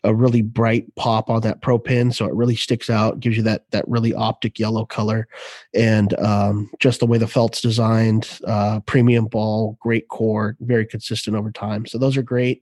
a 0.04 0.16
really 0.16 0.42
bright 0.42 0.86
pop 0.96 1.30
on 1.30 1.42
that 1.42 1.62
pro 1.62 1.78
Penn, 1.78 2.12
so 2.12 2.26
it 2.26 2.34
really 2.34 2.56
sticks 2.56 2.90
out. 2.90 3.20
Gives 3.20 3.36
you 3.38 3.44
that 3.44 3.70
that 3.72 3.88
really 3.88 4.14
optic 4.14 4.58
yellow 4.58 4.86
color, 4.86 5.28
and 5.74 6.18
um, 6.20 6.72
just 6.80 7.02
the 7.02 7.06
way 7.06 7.18
the 7.18 7.28
felt's 7.28 7.62
designed, 7.62 8.40
uh, 8.48 8.80
premium 8.82 9.26
ball, 9.26 9.78
great 9.82 10.08
core, 10.08 10.56
very 10.62 10.86
consistent 10.86 11.36
over 11.36 11.52
time. 11.52 11.86
So 11.86 11.98
those 11.98 12.16
are 12.16 12.24
great. 12.24 12.62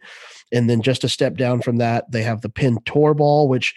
And 0.52 0.70
then 0.70 0.82
just 0.82 1.04
a 1.04 1.10
step 1.10 1.38
down 1.38 1.62
from 1.62 1.78
that, 1.78 2.12
they 2.12 2.24
have 2.24 2.42
the 2.42 2.50
Penn 2.50 2.80
tour 2.86 3.14
ball, 3.14 3.48
which 3.48 3.74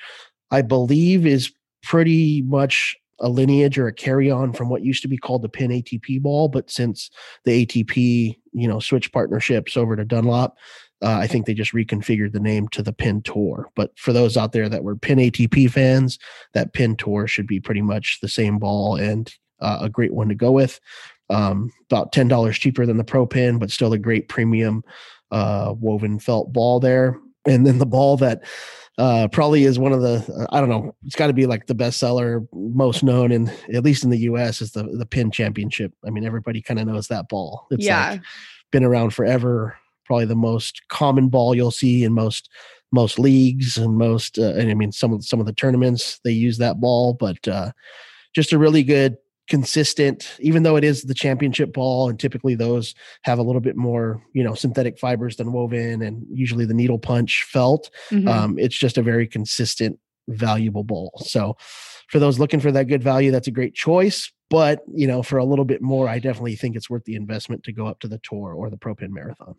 I 0.51 0.62
believe 0.62 1.26
is 1.26 1.53
pretty 1.82 2.43
much 2.43 2.97
a 3.20 3.28
lineage 3.28 3.78
or 3.78 3.86
a 3.86 3.92
carry 3.92 4.30
on 4.30 4.52
from 4.52 4.68
what 4.68 4.84
used 4.84 5.02
to 5.02 5.08
be 5.08 5.16
called 5.16 5.42
the 5.42 5.48
Penn 5.48 5.70
ATP 5.70 6.20
ball, 6.20 6.48
but 6.48 6.70
since 6.70 7.10
the 7.44 7.64
ATP, 7.64 8.38
you 8.52 8.68
know, 8.68 8.78
switched 8.78 9.12
partnerships 9.12 9.76
over 9.76 9.96
to 9.96 10.04
Dunlop, 10.04 10.56
uh, 11.02 11.18
I 11.18 11.26
think 11.26 11.46
they 11.46 11.54
just 11.54 11.72
reconfigured 11.72 12.32
the 12.32 12.40
name 12.40 12.68
to 12.68 12.82
the 12.82 12.92
Penn 12.92 13.22
Tour. 13.22 13.70
But 13.74 13.98
for 13.98 14.12
those 14.12 14.36
out 14.36 14.52
there 14.52 14.68
that 14.68 14.84
were 14.84 14.96
Penn 14.96 15.18
ATP 15.18 15.70
fans, 15.70 16.18
that 16.54 16.72
Penn 16.72 16.96
Tour 16.96 17.26
should 17.26 17.46
be 17.46 17.60
pretty 17.60 17.82
much 17.82 18.18
the 18.20 18.28
same 18.28 18.58
ball 18.58 18.96
and 18.96 19.32
uh, 19.60 19.78
a 19.82 19.90
great 19.90 20.14
one 20.14 20.28
to 20.28 20.34
go 20.34 20.52
with. 20.52 20.80
Um, 21.28 21.72
about 21.90 22.12
ten 22.12 22.28
dollars 22.28 22.58
cheaper 22.58 22.86
than 22.86 22.98
the 22.98 23.04
Pro 23.04 23.26
Penn, 23.26 23.58
but 23.58 23.70
still 23.70 23.92
a 23.92 23.98
great 23.98 24.28
premium 24.28 24.84
uh, 25.30 25.74
woven 25.78 26.18
felt 26.18 26.52
ball 26.52 26.80
there. 26.80 27.18
And 27.46 27.66
then 27.66 27.78
the 27.78 27.86
ball 27.86 28.16
that 28.18 28.42
uh, 28.99 29.28
probably 29.28 29.64
is 29.64 29.78
one 29.78 29.92
of 29.92 30.01
the 30.01 30.47
I 30.51 30.61
don't 30.61 30.70
know. 30.70 30.94
It's 31.05 31.16
got 31.16 31.26
to 31.26 31.32
be 31.32 31.47
like 31.47 31.66
the 31.66 31.74
bestseller, 31.74 32.47
most 32.53 33.03
known 33.03 33.30
in 33.30 33.51
at 33.72 33.84
least 33.84 34.05
in 34.05 34.11
the 34.11 34.18
U.S. 34.20 34.62
is 34.62 34.72
the 34.72 34.84
the 34.84 35.07
Penn 35.07 35.30
Championship. 35.30 35.92
I 36.07 36.11
mean, 36.11 36.24
everybody 36.24 36.62
kind 36.62 36.80
of 36.80 36.86
knows 36.86 37.09
that 37.09 37.28
ball. 37.28 37.66
It's 37.70 37.84
yeah. 37.84 38.12
like 38.12 38.22
been 38.72 38.84
around 38.84 39.11
forever. 39.11 39.76
Probably 40.07 40.24
the 40.24 40.36
most 40.36 40.82
common 40.88 41.28
ball 41.28 41.55
you'll 41.55 41.70
see 41.70 42.05
in 42.05 42.12
most 42.14 42.49
most 42.90 43.18
leagues 43.18 43.76
and 43.76 43.99
most. 43.99 44.38
Uh, 44.38 44.55
and 44.55 44.70
I 44.70 44.74
mean, 44.74 44.92
some 44.92 45.12
of 45.12 45.24
some 45.24 45.40
of 45.40 45.47
the 45.47 45.53
tournaments 45.53 46.20
they 46.24 46.32
use 46.32 46.57
that 46.59 46.80
ball, 46.80 47.12
but 47.12 47.47
uh, 47.47 47.72
just 48.34 48.53
a 48.53 48.59
really 48.59 48.82
good 48.82 49.18
consistent 49.49 50.36
even 50.40 50.62
though 50.62 50.76
it 50.76 50.84
is 50.84 51.03
the 51.05 51.14
championship 51.14 51.72
ball 51.72 52.09
and 52.09 52.18
typically 52.20 52.55
those 52.55 52.94
have 53.22 53.38
a 53.38 53.42
little 53.42 53.61
bit 53.61 53.76
more 53.76 54.22
you 54.32 54.42
know 54.44 54.55
synthetic 54.55 54.99
fibers 54.99 55.36
than 55.36 55.53
woven 55.53 56.03
and 56.03 56.24
usually 56.30 56.64
the 56.64 56.74
needle 56.74 56.99
punch 56.99 57.44
felt 57.44 57.90
Mhm. 58.11 58.28
um, 58.28 58.59
it's 58.59 58.76
just 58.76 58.99
a 58.99 59.03
very 59.03 59.26
consistent 59.26 59.99
valuable 60.28 60.82
ball 60.84 61.12
so 61.24 61.57
for 62.09 62.18
those 62.18 62.38
looking 62.38 62.61
for 62.61 62.72
that 62.72 62.84
good 62.88 63.03
value 63.03 63.30
that's 63.30 63.47
a 63.49 63.53
great 63.53 63.74
choice 63.74 64.32
but 64.51 64.82
you 64.92 65.07
know 65.07 65.22
for 65.22 65.38
a 65.38 65.44
little 65.44 65.64
bit 65.64 65.80
more 65.80 66.09
i 66.09 66.18
definitely 66.18 66.57
think 66.57 66.74
it's 66.76 66.90
worth 66.90 67.05
the 67.05 67.14
investment 67.14 67.62
to 67.62 67.72
go 67.72 67.86
up 67.86 68.01
to 68.01 68.09
the 68.09 68.18
tour 68.18 68.53
or 68.53 68.68
the 68.70 68.76
pro 68.76 68.94
Penn 68.94 69.12
marathon 69.12 69.55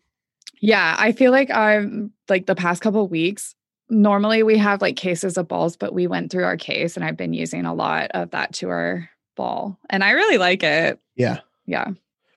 Yeah, 0.60 0.96
I 0.98 1.12
feel 1.12 1.32
like 1.32 1.50
I'm 1.52 2.12
like 2.30 2.46
the 2.48 2.56
past 2.56 2.82
couple 2.82 3.04
of 3.06 3.12
weeks. 3.12 3.54
Normally 3.90 4.42
we 4.44 4.58
have 4.58 4.82
like 4.82 4.96
cases 4.98 5.38
of 5.38 5.48
balls, 5.48 5.78
but 5.78 5.94
we 5.94 6.08
went 6.08 6.32
through 6.32 6.46
our 6.46 6.58
case 6.58 6.98
and 6.98 7.06
I've 7.06 7.16
been 7.16 7.34
using 7.34 7.66
a 7.66 7.74
lot 7.76 8.10
of 8.12 8.32
that 8.32 8.54
tour 8.54 9.10
ball 9.38 9.80
and 9.90 10.04
I 10.04 10.12
really 10.12 10.38
like 10.38 10.64
it. 10.64 11.00
yeah 11.16 11.40
Yeah. 11.66 11.88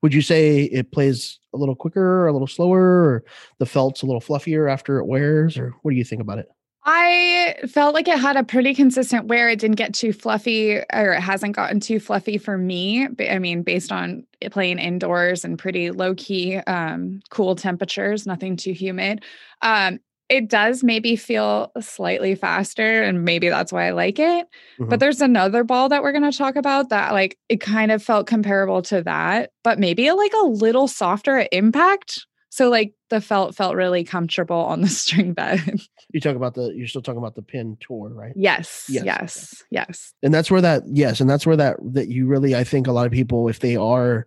would 0.02 0.14
you 0.14 0.22
say 0.22 0.62
it 0.64 0.92
plays 0.92 1.40
a 1.52 1.56
little 1.58 1.74
quicker 1.74 2.28
a 2.28 2.32
little 2.32 2.46
slower 2.46 2.80
or 2.80 3.24
the 3.58 3.66
felt's 3.66 4.02
a 4.02 4.06
little 4.06 4.20
fluffier 4.20 4.70
after 4.72 4.98
it 4.98 5.06
wears 5.06 5.58
or 5.58 5.74
what 5.82 5.90
do 5.90 5.96
you 5.96 6.04
think 6.04 6.22
about 6.22 6.38
it 6.38 6.48
I 6.82 7.56
felt 7.68 7.92
like 7.94 8.08
it 8.08 8.18
had 8.18 8.38
a 8.38 8.42
pretty 8.42 8.74
consistent 8.74 9.26
wear. 9.26 9.50
It 9.50 9.58
didn't 9.58 9.76
get 9.76 9.92
too 9.92 10.14
fluffy 10.14 10.78
or 10.78 11.12
it 11.12 11.20
hasn't 11.20 11.54
gotten 11.54 11.78
too 11.78 12.00
fluffy 12.00 12.38
for 12.38 12.56
me. 12.56 13.06
I 13.28 13.38
mean, 13.38 13.62
based 13.62 13.92
on 13.92 14.26
it 14.40 14.50
playing 14.50 14.78
indoors 14.78 15.44
and 15.44 15.58
pretty 15.58 15.90
low 15.90 16.14
key, 16.14 16.56
um, 16.56 17.20
cool 17.28 17.54
temperatures, 17.54 18.26
nothing 18.26 18.56
too 18.56 18.72
humid. 18.72 19.22
Um, 19.60 20.00
it 20.30 20.48
does 20.48 20.82
maybe 20.84 21.16
feel 21.16 21.72
slightly 21.80 22.34
faster, 22.34 23.02
and 23.02 23.24
maybe 23.24 23.48
that's 23.48 23.72
why 23.72 23.88
I 23.88 23.90
like 23.90 24.18
it. 24.18 24.46
Mhm. 24.78 24.88
But 24.88 25.00
there's 25.00 25.20
another 25.20 25.64
ball 25.64 25.88
that 25.90 26.02
we're 26.02 26.12
going 26.12 26.30
to 26.30 26.36
talk 26.36 26.56
about 26.56 26.88
that, 26.90 27.12
like, 27.12 27.36
it 27.48 27.60
kind 27.60 27.90
of 27.90 28.02
felt 28.02 28.26
comparable 28.26 28.80
to 28.82 29.02
that, 29.02 29.50
but 29.64 29.78
maybe 29.78 30.10
like 30.12 30.32
a 30.40 30.46
little 30.46 30.88
softer 30.88 31.36
at 31.38 31.48
impact. 31.52 32.26
So, 32.52 32.68
like, 32.70 32.94
the 33.10 33.20
felt 33.20 33.54
felt 33.54 33.74
really 33.76 34.02
comfortable 34.04 34.56
on 34.56 34.80
the 34.80 34.88
string 35.02 35.32
bed. 35.34 35.80
you 36.12 36.20
talk 36.20 36.36
about 36.36 36.54
the 36.54 36.72
you're 36.74 36.86
still 36.88 37.02
talking 37.02 37.18
about 37.18 37.34
the 37.34 37.42
Penn 37.42 37.76
tour 37.80 38.08
right 38.08 38.32
Yes, 38.36 38.86
Yes, 38.88 39.04
yes, 39.04 39.64
yes, 39.70 40.14
and 40.22 40.32
that's 40.32 40.50
where 40.50 40.60
that 40.60 40.82
yes 40.86 41.20
and 41.20 41.28
that's 41.28 41.46
where 41.46 41.56
that 41.56 41.76
that 41.92 42.08
you 42.08 42.26
really 42.26 42.54
i 42.54 42.64
think 42.64 42.86
a 42.86 42.92
lot 42.92 43.06
of 43.06 43.12
people 43.12 43.48
if 43.48 43.60
they 43.60 43.76
are 43.76 44.26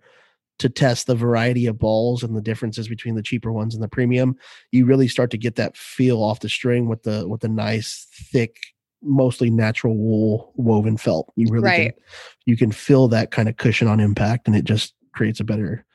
to 0.59 0.69
test 0.69 1.07
the 1.07 1.15
variety 1.15 1.65
of 1.65 1.77
balls 1.79 2.23
and 2.23 2.35
the 2.35 2.41
differences 2.41 2.87
between 2.87 3.15
the 3.15 3.23
cheaper 3.23 3.51
ones 3.51 3.73
and 3.73 3.83
the 3.83 3.87
premium 3.87 4.35
you 4.71 4.85
really 4.85 5.07
start 5.07 5.31
to 5.31 5.37
get 5.37 5.55
that 5.55 5.75
feel 5.75 6.21
off 6.21 6.39
the 6.39 6.49
string 6.49 6.87
with 6.87 7.03
the 7.03 7.27
with 7.27 7.41
the 7.41 7.49
nice 7.49 8.07
thick 8.31 8.57
mostly 9.01 9.49
natural 9.49 9.97
wool 9.97 10.53
woven 10.55 10.95
felt 10.97 11.31
you 11.35 11.47
really 11.49 11.65
Right. 11.65 11.93
can, 11.93 12.03
you 12.45 12.55
can 12.57 12.71
feel 12.71 13.07
that 13.09 13.31
kind 13.31 13.49
of 13.49 13.57
cushion 13.57 13.87
on 13.87 13.99
impact 13.99 14.47
and 14.47 14.55
it 14.55 14.63
just 14.63 14.93
creates 15.13 15.39
a 15.39 15.43
better 15.43 15.85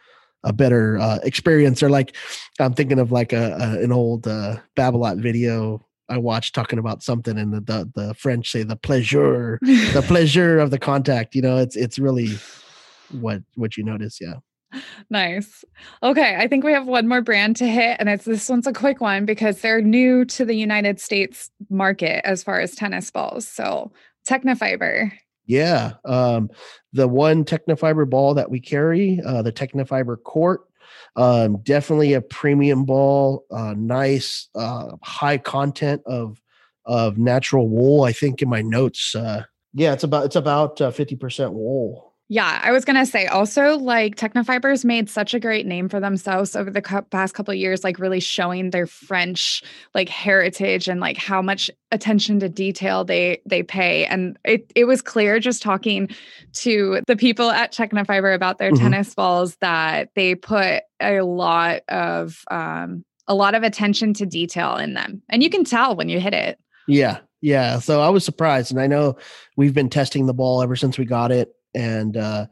a 0.45 0.53
better 0.53 0.99
uh, 0.99 1.19
experience. 1.25 1.83
Or 1.83 1.91
like 1.91 2.15
I'm 2.61 2.73
thinking 2.73 3.01
of 3.01 3.11
like 3.11 3.33
a, 3.33 3.57
a 3.61 3.83
an 3.83 3.91
old 3.91 4.29
uh, 4.29 4.59
Babolat 4.77 5.21
video 5.21 5.85
I 6.09 6.17
watched 6.19 6.55
talking 6.55 6.79
about 6.79 7.03
something, 7.03 7.37
and 7.37 7.53
the, 7.53 7.61
the 7.61 7.91
the 7.95 8.15
French 8.15 8.51
say 8.51 8.63
the 8.63 8.77
pleasure, 8.77 9.59
the 9.61 10.03
pleasure 10.07 10.59
of 10.59 10.71
the 10.71 10.79
contact. 10.79 11.35
You 11.35 11.43
know, 11.43 11.59
it's 11.59 11.77
it's 11.77 11.99
really 11.99 12.39
what 13.11 13.43
what 13.57 13.77
you 13.77 13.85
notice. 13.85 14.19
Yeah. 14.21 14.37
Nice. 15.11 15.65
Okay, 16.03 16.37
I 16.37 16.47
think 16.47 16.65
we 16.65 16.73
have 16.73 16.87
one 16.87 17.09
more 17.09 17.23
brand 17.23 17.57
to 17.57 17.67
hit, 17.67 17.97
and 17.99 18.09
it's 18.09 18.25
this 18.25 18.49
one's 18.49 18.67
a 18.67 18.73
quick 18.73 19.01
one 19.01 19.25
because 19.25 19.61
they're 19.61 19.81
new 19.81 20.25
to 20.27 20.45
the 20.45 20.55
United 20.55 21.01
States 21.01 21.51
market 21.71 22.25
as 22.27 22.43
far 22.43 22.61
as 22.61 22.75
tennis 22.75 23.11
balls. 23.11 23.49
So 23.49 23.93
Tecnifibre. 24.29 25.13
Yeah, 25.47 25.95
um, 26.05 26.51
the 26.93 27.09
one 27.09 27.45
Tecnifibre 27.45 28.09
ball 28.09 28.35
that 28.35 28.51
we 28.51 28.61
carry, 28.61 29.21
uh, 29.25 29.41
the 29.41 29.53
Tecnifibre 29.53 30.23
Court, 30.23 30.61
um, 31.17 31.59
definitely 31.63 32.13
a 32.13 32.21
premium 32.21 32.85
ball, 32.85 33.47
uh, 33.51 33.75
nice, 33.77 34.49
uh, 34.55 34.97
high 35.03 35.39
content 35.39 36.03
of 36.07 36.41
of 36.85 37.19
natural 37.19 37.69
wool. 37.69 38.05
I 38.05 38.13
think 38.13 38.43
in 38.43 38.49
my 38.49 38.63
notes, 38.63 39.15
uh, 39.15 39.45
yeah, 39.73 39.93
it's 39.93 40.05
about 40.05 40.27
it's 40.27 40.37
about 40.37 40.81
uh, 40.81 40.91
fifty 40.91 41.17
percent 41.17 41.53
wool. 41.55 42.08
Yeah, 42.31 42.61
I 42.63 42.73
was 42.73 42.85
going 42.85 42.97
to 42.97 43.07
say 43.07 43.27
also 43.27 43.79
like 43.79 44.17
Tecnifibre's 44.17 44.85
made 44.85 45.09
such 45.09 45.33
a 45.33 45.41
great 45.41 45.65
name 45.65 45.89
for 45.89 45.99
themselves 45.99 46.55
over 46.55 46.71
the 46.71 46.83
past 47.11 47.35
couple 47.35 47.55
years 47.55 47.83
like 47.83 47.99
really 47.99 48.21
showing 48.21 48.69
their 48.69 48.87
French 48.87 49.63
like 49.95 50.11
heritage 50.11 50.89
and 50.89 51.01
like 51.01 51.17
how 51.17 51.41
much 51.41 51.71
attention 51.91 52.39
to 52.41 52.49
detail 52.51 53.03
they 53.03 53.41
they 53.47 53.63
pay 53.63 54.05
and 54.05 54.39
it 54.45 54.71
it 54.75 54.85
was 54.85 55.01
clear 55.01 55.41
just 55.41 55.63
talking 55.63 56.11
to 56.53 57.01
the 57.07 57.17
people 57.17 57.51
at 57.51 57.73
Tecnifibre 57.73 58.35
about 58.35 58.59
their 58.59 58.73
mm-hmm. 58.73 58.83
tennis 58.83 59.15
balls 59.15 59.57
that 59.63 60.11
they 60.15 60.35
put 60.35 60.83
a 61.01 61.23
lot 61.23 61.81
of 61.89 62.45
um 62.51 63.05
a 63.27 63.35
lot 63.35 63.55
of 63.55 63.63
attention 63.63 64.13
to 64.15 64.27
detail 64.27 64.77
in 64.77 64.95
them. 64.95 65.23
And 65.29 65.43
you 65.43 65.51
can 65.51 65.65
tell 65.65 65.95
when 65.97 66.09
you 66.09 66.21
hit 66.21 66.35
it. 66.35 66.59
Yeah. 66.87 67.19
Yeah, 67.41 67.79
so 67.79 68.01
I 68.01 68.09
was 68.09 68.25
surprised 68.25 68.73
and 68.73 68.81
I 68.81 68.89
know 68.89 69.17
we've 69.57 69.75
been 69.75 69.91
testing 69.91 70.27
the 70.27 70.35
ball 70.35 70.61
ever 70.61 70.75
since 70.75 70.99
we 70.99 71.05
got 71.05 71.31
it 71.31 71.55
and 71.75 72.17
uh, 72.17 72.47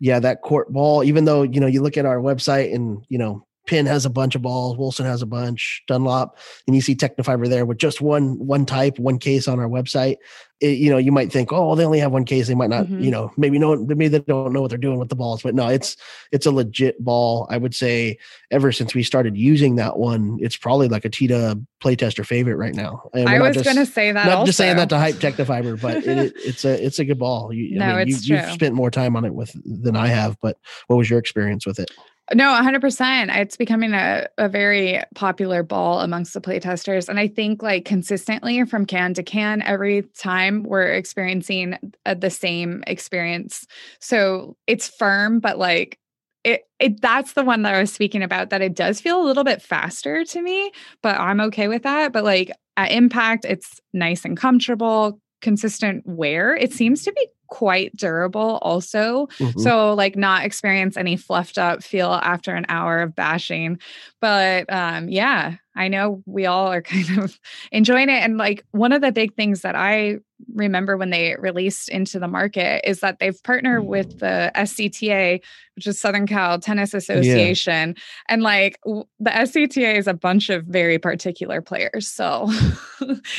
yeah, 0.00 0.18
that 0.18 0.42
court 0.42 0.72
ball, 0.72 1.04
even 1.04 1.24
though, 1.24 1.42
you 1.42 1.60
know, 1.60 1.66
you 1.66 1.82
look 1.82 1.96
at 1.96 2.06
our 2.06 2.18
website 2.18 2.74
and, 2.74 3.04
you 3.08 3.18
know, 3.18 3.46
Penn 3.66 3.86
has 3.86 4.04
a 4.04 4.10
bunch 4.10 4.34
of 4.34 4.42
balls, 4.42 4.76
Wilson 4.76 5.06
has 5.06 5.22
a 5.22 5.26
bunch, 5.26 5.82
Dunlop, 5.86 6.36
and 6.66 6.74
you 6.74 6.82
see 6.82 6.96
Tecnifibre 6.96 7.48
there 7.48 7.64
with 7.64 7.78
just 7.78 8.00
one 8.00 8.38
one 8.38 8.66
type, 8.66 8.98
one 8.98 9.18
case 9.18 9.46
on 9.46 9.60
our 9.60 9.68
website. 9.68 10.16
It, 10.60 10.78
you 10.78 10.90
know, 10.90 10.98
you 10.98 11.10
might 11.10 11.32
think, 11.32 11.52
oh, 11.52 11.74
they 11.74 11.84
only 11.84 11.98
have 11.98 12.12
one 12.12 12.24
case. 12.24 12.46
They 12.46 12.54
might 12.54 12.70
not, 12.70 12.86
mm-hmm. 12.86 13.00
you 13.00 13.10
know, 13.10 13.32
maybe 13.36 13.58
no, 13.58 13.76
maybe 13.76 14.08
they 14.08 14.20
don't 14.20 14.52
know 14.52 14.60
what 14.60 14.70
they're 14.70 14.78
doing 14.78 14.98
with 14.98 15.08
the 15.08 15.16
balls. 15.16 15.42
But 15.42 15.54
no, 15.54 15.68
it's 15.68 15.96
it's 16.32 16.46
a 16.46 16.50
legit 16.50 17.02
ball. 17.02 17.46
I 17.50 17.56
would 17.56 17.74
say 17.74 18.18
ever 18.50 18.72
since 18.72 18.94
we 18.94 19.02
started 19.02 19.36
using 19.36 19.76
that 19.76 19.98
one, 19.98 20.38
it's 20.40 20.56
probably 20.56 20.88
like 20.88 21.04
a 21.04 21.08
Tita 21.08 21.60
playtester 21.82 22.26
favorite 22.26 22.56
right 22.56 22.74
now. 22.74 23.10
And 23.14 23.28
I 23.28 23.40
was 23.40 23.60
going 23.62 23.76
to 23.76 23.86
say 23.86 24.12
that. 24.12 24.26
Not 24.26 24.38
also. 24.38 24.46
just 24.46 24.58
saying 24.58 24.76
that 24.76 24.88
to 24.88 24.98
hype 24.98 25.16
Tecnifibre, 25.16 25.80
but 25.80 25.98
it, 25.98 26.32
it's 26.36 26.64
a 26.64 26.84
it's 26.84 26.98
a 26.98 27.04
good 27.04 27.18
ball. 27.18 27.52
You, 27.52 27.78
no, 27.78 27.84
I 27.84 27.98
mean, 27.98 28.08
it's 28.08 28.28
you, 28.28 28.36
true. 28.36 28.44
You've 28.44 28.54
spent 28.54 28.74
more 28.74 28.90
time 28.90 29.16
on 29.16 29.24
it 29.24 29.34
with 29.34 29.52
than 29.64 29.96
I 29.96 30.08
have. 30.08 30.36
But 30.40 30.58
what 30.88 30.96
was 30.96 31.08
your 31.08 31.18
experience 31.18 31.64
with 31.64 31.78
it? 31.78 31.90
No, 32.32 32.44
100%. 32.44 33.36
It's 33.36 33.56
becoming 33.56 33.94
a, 33.94 34.28
a 34.38 34.48
very 34.48 35.02
popular 35.14 35.62
ball 35.62 36.00
amongst 36.00 36.32
the 36.32 36.40
playtesters. 36.40 37.08
And 37.08 37.18
I 37.18 37.26
think, 37.26 37.62
like, 37.62 37.84
consistently 37.84 38.64
from 38.64 38.86
can 38.86 39.12
to 39.14 39.22
can, 39.22 39.60
every 39.62 40.02
time 40.16 40.62
we're 40.62 40.92
experiencing 40.92 41.76
uh, 42.06 42.14
the 42.14 42.30
same 42.30 42.84
experience. 42.86 43.66
So 43.98 44.56
it's 44.66 44.88
firm, 44.88 45.40
but 45.40 45.58
like, 45.58 45.98
it, 46.44 46.62
it 46.78 47.00
that's 47.00 47.34
the 47.34 47.44
one 47.44 47.62
that 47.62 47.74
I 47.74 47.80
was 47.80 47.92
speaking 47.92 48.22
about 48.22 48.50
that 48.50 48.62
it 48.62 48.74
does 48.74 49.00
feel 49.00 49.20
a 49.20 49.26
little 49.26 49.44
bit 49.44 49.62
faster 49.62 50.24
to 50.24 50.42
me, 50.42 50.72
but 51.02 51.18
I'm 51.18 51.40
okay 51.40 51.68
with 51.68 51.82
that. 51.84 52.12
But 52.12 52.24
like 52.24 52.50
at 52.76 52.90
impact, 52.90 53.44
it's 53.44 53.80
nice 53.92 54.24
and 54.24 54.36
comfortable, 54.36 55.20
consistent 55.40 56.04
wear. 56.04 56.56
It 56.56 56.72
seems 56.72 57.04
to 57.04 57.12
be 57.12 57.28
quite 57.52 57.94
durable 57.94 58.58
also. 58.62 59.26
Mm-hmm. 59.38 59.60
So 59.60 59.92
like 59.92 60.16
not 60.16 60.46
experience 60.46 60.96
any 60.96 61.18
fluffed 61.18 61.58
up 61.58 61.82
feel 61.82 62.08
after 62.08 62.54
an 62.54 62.64
hour 62.70 63.02
of 63.02 63.14
bashing. 63.14 63.78
But 64.22 64.72
um 64.72 65.10
yeah, 65.10 65.56
I 65.76 65.88
know 65.88 66.22
we 66.24 66.46
all 66.46 66.68
are 66.68 66.80
kind 66.94 67.18
of 67.18 67.38
enjoying 67.70 68.08
it. 68.08 68.22
And 68.22 68.38
like 68.38 68.64
one 68.70 68.92
of 68.92 69.02
the 69.02 69.12
big 69.12 69.34
things 69.34 69.60
that 69.60 69.74
I 69.74 70.20
remember 70.54 70.96
when 70.96 71.10
they 71.10 71.36
released 71.38 71.88
into 71.88 72.18
the 72.18 72.28
market 72.28 72.88
is 72.88 73.00
that 73.00 73.18
they've 73.18 73.40
partnered 73.42 73.84
with 73.84 74.18
the 74.18 74.50
SCTA, 74.54 75.40
which 75.76 75.86
is 75.86 76.00
Southern 76.00 76.26
Cal 76.26 76.58
Tennis 76.58 76.94
Association. 76.94 77.94
Yeah. 77.96 78.02
And 78.28 78.42
like 78.42 78.78
w- 78.84 79.04
the 79.20 79.30
SCTA 79.30 79.96
is 79.96 80.06
a 80.06 80.14
bunch 80.14 80.50
of 80.50 80.64
very 80.64 80.98
particular 80.98 81.60
players. 81.60 82.08
So 82.08 82.50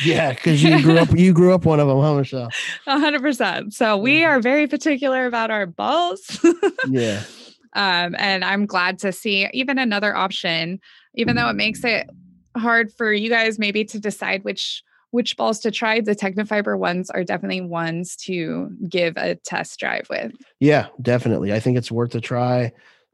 Yeah, 0.06 0.32
because 0.34 0.64
you 0.64 0.82
grew 0.82 0.98
up 0.98 1.10
you 1.18 1.34
grew 1.34 1.54
up 1.54 1.66
one 1.66 1.80
of 1.80 1.88
them, 1.88 2.00
huh, 2.00 2.16
Michelle? 2.16 2.50
hundred 2.86 3.22
percent. 3.22 3.74
So 3.74 3.98
we 3.98 4.24
are 4.24 4.40
very 4.40 4.68
particular 4.68 5.26
about 5.26 5.52
our 5.52 5.66
balls. 5.66 6.40
yeah. 6.90 7.24
Um, 7.76 8.14
and 8.20 8.46
I'm 8.46 8.68
glad 8.68 9.00
to 9.00 9.12
see 9.12 9.50
even 9.52 9.80
another 9.80 10.16
option, 10.16 10.80
even 11.16 11.36
though 11.36 11.50
it 11.50 11.56
makes 11.56 11.84
it 11.84 12.08
hard 12.56 12.92
for 12.94 13.12
you 13.12 13.30
guys 13.30 13.58
maybe 13.58 13.84
to 13.86 14.00
decide 14.00 14.44
which 14.44 14.84
which 15.14 15.38
balls 15.38 15.60
to 15.60 15.70
try. 15.70 16.02
The 16.02 16.16
Tecnifibre 16.16 16.76
ones 16.76 17.12
are 17.12 17.24
definitely 17.24 17.62
ones 17.62 18.16
to 18.16 18.72
give 18.90 19.16
a 19.16 19.36
test 19.36 19.80
drive 19.80 20.08
with. 20.10 20.32
Yeah, 20.60 20.88
definitely. 21.04 21.54
I 21.54 21.60
think 21.60 21.78
it's 21.78 21.92
worth 21.92 22.16
a 22.16 22.20
try. 22.20 22.72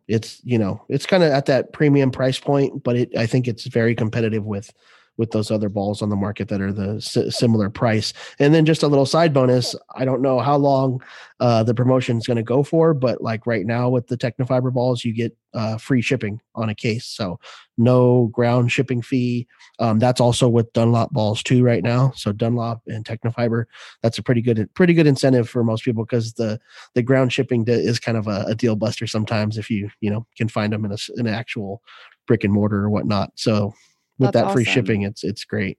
It's 0.07 0.41
you 0.45 0.57
know 0.57 0.81
it's 0.87 1.05
kind 1.05 1.23
of 1.23 1.31
at 1.33 1.45
that 1.47 1.73
premium 1.73 2.09
price 2.09 2.39
point, 2.39 2.83
but 2.83 2.95
it 2.95 3.17
I 3.17 3.25
think 3.25 3.49
it's 3.49 3.67
very 3.67 3.95
competitive 3.95 4.45
with 4.45 4.71
with 5.19 5.31
those 5.31 5.51
other 5.51 5.67
balls 5.67 6.01
on 6.01 6.09
the 6.09 6.15
market 6.15 6.47
that 6.47 6.61
are 6.61 6.71
the 6.71 6.95
s- 6.95 7.37
similar 7.37 7.69
price. 7.69 8.13
And 8.39 8.53
then 8.55 8.65
just 8.65 8.83
a 8.83 8.87
little 8.87 9.05
side 9.05 9.33
bonus, 9.33 9.75
I 9.93 10.05
don't 10.05 10.21
know 10.21 10.39
how 10.39 10.55
long 10.55 11.03
uh, 11.41 11.61
the 11.61 11.75
promotion 11.75 12.17
is 12.17 12.25
going 12.25 12.37
to 12.37 12.43
go 12.43 12.63
for, 12.63 12.93
but 12.93 13.21
like 13.21 13.45
right 13.45 13.65
now 13.65 13.89
with 13.89 14.07
the 14.07 14.17
Tecnifibre 14.17 14.73
balls, 14.73 15.03
you 15.03 15.13
get 15.13 15.35
uh, 15.53 15.77
free 15.77 16.01
shipping 16.01 16.39
on 16.55 16.69
a 16.69 16.75
case. 16.75 17.05
So 17.05 17.37
no 17.77 18.27
ground 18.27 18.71
shipping 18.71 19.01
fee. 19.01 19.45
Um, 19.79 19.99
that's 19.99 20.21
also 20.21 20.47
with 20.47 20.71
Dunlop 20.71 21.11
balls 21.11 21.43
too 21.43 21.63
right 21.63 21.83
now. 21.83 22.11
So 22.15 22.31
Dunlop 22.31 22.81
and 22.87 23.03
Tecnifibre, 23.03 23.65
that's 24.01 24.19
a 24.19 24.23
pretty 24.23 24.41
good, 24.41 24.73
pretty 24.73 24.93
good 24.93 25.07
incentive 25.07 25.49
for 25.49 25.65
most 25.65 25.83
people 25.83 26.05
because 26.05 26.33
the 26.33 26.61
the 26.93 27.03
ground 27.03 27.33
shipping 27.33 27.65
is 27.67 27.99
kind 27.99 28.17
of 28.17 28.27
a, 28.27 28.45
a, 28.47 28.55
deal 28.55 28.75
buster 28.75 29.07
sometimes 29.07 29.57
if 29.57 29.69
you 29.69 29.89
you 30.01 30.09
know 30.09 30.25
can 30.37 30.49
find 30.49 30.73
them 30.73 30.85
in 30.85 30.91
a, 30.91 30.97
in 31.17 31.27
an 31.27 31.33
actual 31.33 31.81
brick 32.27 32.43
and 32.43 32.53
mortar 32.53 32.83
or 32.83 32.89
whatnot. 32.89 33.31
So 33.35 33.73
with 34.19 34.33
That's 34.33 34.47
that 34.47 34.53
free 34.53 34.63
awesome. 34.63 34.73
shipping, 34.73 35.01
it's 35.03 35.23
it's 35.23 35.43
great. 35.45 35.77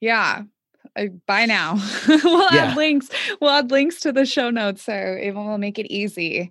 Yeah. 0.00 0.42
Buy 1.26 1.46
now. 1.46 1.78
we'll 2.08 2.52
yeah. 2.52 2.64
add 2.64 2.76
links. 2.76 3.08
We'll 3.40 3.50
add 3.50 3.70
links 3.70 4.00
to 4.00 4.12
the 4.12 4.26
show 4.26 4.50
notes 4.50 4.82
so 4.82 4.92
it 4.92 5.30
will 5.30 5.56
make 5.56 5.78
it 5.78 5.86
easy. 5.90 6.50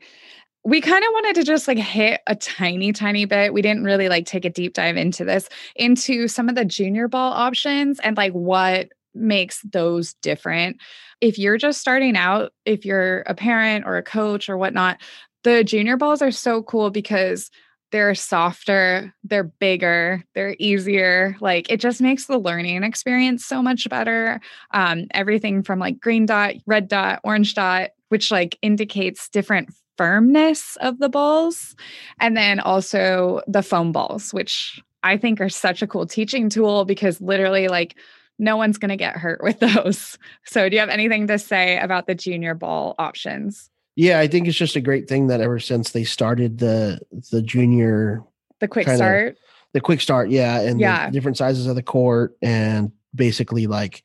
We 0.63 0.79
kind 0.79 1.03
of 1.03 1.09
wanted 1.11 1.35
to 1.35 1.43
just 1.43 1.67
like 1.67 1.77
hit 1.77 2.21
a 2.27 2.35
tiny, 2.35 2.93
tiny 2.93 3.25
bit. 3.25 3.53
We 3.53 3.61
didn't 3.61 3.83
really 3.83 4.09
like 4.09 4.25
take 4.25 4.45
a 4.45 4.49
deep 4.49 4.73
dive 4.73 4.95
into 4.95 5.25
this, 5.25 5.49
into 5.75 6.27
some 6.27 6.49
of 6.49 6.55
the 6.55 6.65
junior 6.65 7.07
ball 7.07 7.33
options 7.33 7.99
and 7.99 8.15
like 8.15 8.31
what 8.31 8.89
makes 9.13 9.61
those 9.63 10.13
different. 10.21 10.77
If 11.19 11.37
you're 11.37 11.57
just 11.57 11.81
starting 11.81 12.15
out, 12.15 12.53
if 12.65 12.85
you're 12.85 13.19
a 13.21 13.35
parent 13.35 13.85
or 13.85 13.97
a 13.97 14.03
coach 14.03 14.49
or 14.49 14.57
whatnot, 14.57 14.99
the 15.43 15.63
junior 15.63 15.97
balls 15.97 16.21
are 16.21 16.31
so 16.31 16.63
cool 16.63 16.89
because 16.89 17.51
they're 17.91 18.15
softer, 18.15 19.13
they're 19.23 19.43
bigger, 19.43 20.23
they're 20.33 20.55
easier. 20.59 21.35
Like 21.39 21.69
it 21.69 21.79
just 21.79 22.01
makes 22.01 22.25
the 22.25 22.37
learning 22.37 22.83
experience 22.83 23.45
so 23.45 23.61
much 23.61 23.87
better. 23.89 24.39
Um, 24.71 25.07
everything 25.13 25.61
from 25.61 25.79
like 25.79 25.99
green 25.99 26.25
dot, 26.25 26.55
red 26.65 26.87
dot, 26.87 27.19
orange 27.23 27.53
dot, 27.53 27.91
which 28.09 28.31
like 28.31 28.57
indicates 28.61 29.29
different 29.29 29.69
firmness 29.97 30.77
of 30.77 30.99
the 30.99 31.09
balls. 31.09 31.75
And 32.19 32.35
then 32.35 32.59
also 32.59 33.41
the 33.47 33.61
foam 33.61 33.91
balls, 33.91 34.33
which 34.33 34.81
I 35.03 35.17
think 35.17 35.41
are 35.41 35.49
such 35.49 35.81
a 35.81 35.87
cool 35.87 36.05
teaching 36.05 36.49
tool 36.49 36.85
because 36.85 37.21
literally 37.21 37.67
like 37.67 37.95
no 38.39 38.57
one's 38.57 38.77
going 38.77 38.89
to 38.89 38.97
get 38.97 39.15
hurt 39.17 39.43
with 39.43 39.59
those. 39.75 40.17
So 40.45 40.69
do 40.69 40.75
you 40.75 40.79
have 40.79 40.89
anything 40.89 41.27
to 41.27 41.37
say 41.37 41.77
about 41.77 42.07
the 42.07 42.15
junior 42.15 42.55
ball 42.55 42.95
options? 42.97 43.69
Yeah, 44.01 44.19
I 44.19 44.27
think 44.27 44.47
it's 44.47 44.57
just 44.57 44.75
a 44.75 44.81
great 44.81 45.07
thing 45.07 45.27
that 45.27 45.41
ever 45.41 45.59
since 45.59 45.91
they 45.91 46.05
started 46.05 46.57
the 46.57 46.99
the 47.31 47.43
junior 47.43 48.23
the 48.59 48.67
quick 48.67 48.87
kinda, 48.87 48.97
start. 48.97 49.37
The 49.73 49.79
quick 49.79 50.01
start, 50.01 50.31
yeah, 50.31 50.59
and 50.59 50.79
yeah. 50.79 51.11
different 51.11 51.37
sizes 51.37 51.67
of 51.67 51.75
the 51.75 51.83
court 51.83 52.35
and 52.41 52.91
basically 53.13 53.67
like 53.67 54.01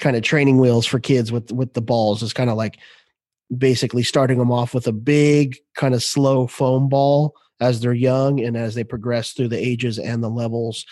kind 0.00 0.16
of 0.16 0.24
training 0.24 0.58
wheels 0.58 0.84
for 0.84 0.98
kids 0.98 1.30
with 1.30 1.52
with 1.52 1.74
the 1.74 1.80
balls 1.80 2.24
is 2.24 2.32
kind 2.32 2.50
of 2.50 2.56
like 2.56 2.78
basically 3.56 4.02
starting 4.02 4.38
them 4.38 4.50
off 4.50 4.74
with 4.74 4.88
a 4.88 4.92
big 4.92 5.56
kind 5.76 5.94
of 5.94 6.02
slow 6.02 6.48
foam 6.48 6.88
ball 6.88 7.36
as 7.60 7.80
they're 7.80 7.94
young 7.94 8.40
and 8.40 8.56
as 8.56 8.74
they 8.74 8.82
progress 8.82 9.30
through 9.30 9.48
the 9.48 9.64
ages 9.64 9.96
and 9.96 10.24
the 10.24 10.28
levels 10.28 10.84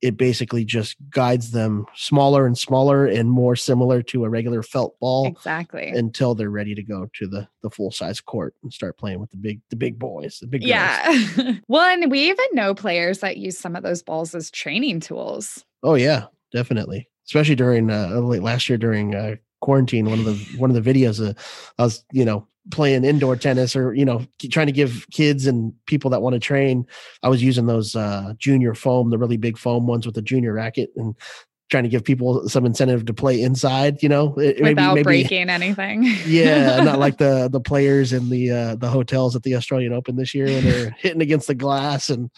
it 0.00 0.16
basically 0.16 0.64
just 0.64 0.96
guides 1.10 1.50
them 1.50 1.84
smaller 1.94 2.46
and 2.46 2.56
smaller 2.56 3.06
and 3.06 3.30
more 3.30 3.56
similar 3.56 4.00
to 4.02 4.24
a 4.24 4.28
regular 4.28 4.62
felt 4.62 4.98
ball 5.00 5.26
Exactly. 5.26 5.88
until 5.88 6.34
they're 6.34 6.50
ready 6.50 6.74
to 6.74 6.82
go 6.82 7.08
to 7.14 7.26
the 7.26 7.48
the 7.62 7.70
full 7.70 7.90
size 7.90 8.20
court 8.20 8.54
and 8.62 8.72
start 8.72 8.96
playing 8.96 9.18
with 9.20 9.30
the 9.30 9.36
big 9.36 9.60
the 9.70 9.76
big 9.76 9.98
boys 9.98 10.38
the 10.40 10.46
big 10.46 10.60
girls. 10.62 10.68
yeah. 10.70 11.52
well, 11.68 11.82
and 11.88 12.10
we 12.10 12.28
even 12.28 12.46
know 12.52 12.74
players 12.74 13.18
that 13.20 13.38
use 13.38 13.58
some 13.58 13.74
of 13.74 13.82
those 13.82 14.02
balls 14.02 14.34
as 14.34 14.50
training 14.50 15.00
tools. 15.00 15.64
oh 15.82 15.94
yeah 15.94 16.26
definitely 16.52 17.08
especially 17.26 17.54
during 17.56 17.90
uh 17.90 18.08
late 18.20 18.42
last 18.42 18.68
year 18.68 18.78
during 18.78 19.14
uh 19.14 19.34
quarantine 19.60 20.08
one 20.08 20.18
of 20.18 20.24
the 20.24 20.34
one 20.56 20.70
of 20.74 20.82
the 20.82 20.92
videos 20.92 21.26
uh, 21.26 21.32
i 21.78 21.84
was 21.84 22.04
you 22.12 22.24
know 22.24 22.46
playing 22.70 23.04
indoor 23.04 23.34
tennis 23.34 23.74
or 23.74 23.94
you 23.94 24.04
know 24.04 24.24
trying 24.50 24.66
to 24.66 24.72
give 24.72 25.06
kids 25.10 25.46
and 25.46 25.72
people 25.86 26.10
that 26.10 26.20
want 26.20 26.34
to 26.34 26.40
train 26.40 26.86
i 27.22 27.28
was 27.28 27.42
using 27.42 27.66
those 27.66 27.96
uh 27.96 28.34
junior 28.38 28.74
foam 28.74 29.10
the 29.10 29.18
really 29.18 29.36
big 29.36 29.56
foam 29.56 29.86
ones 29.86 30.04
with 30.04 30.14
the 30.14 30.22
junior 30.22 30.52
racket 30.52 30.90
and 30.96 31.14
trying 31.68 31.82
to 31.84 31.88
give 31.88 32.02
people 32.04 32.48
some 32.48 32.64
incentive 32.64 33.04
to 33.04 33.12
play 33.14 33.40
inside 33.42 34.02
you 34.02 34.08
know 34.08 34.34
It- 34.38 34.60
maybe- 34.60 34.70
without 34.74 34.94
maybe- 34.94 35.04
breaking 35.04 35.50
anything. 35.50 36.04
yeah 36.26 36.82
not 36.82 36.98
like 36.98 37.18
the 37.26 37.48
the 37.50 37.60
players 37.60 38.12
in 38.12 38.30
the 38.30 38.50
uh 38.50 38.74
the 38.76 38.88
hotels 38.88 39.36
at 39.36 39.42
the 39.42 39.54
australian 39.54 39.92
open 39.92 40.16
this 40.16 40.34
year 40.34 40.46
when 40.46 40.64
they're 40.64 40.90
hitting 40.98 41.20
against 41.22 41.46
the 41.48 41.54
glass 41.54 42.08
and 42.10 42.30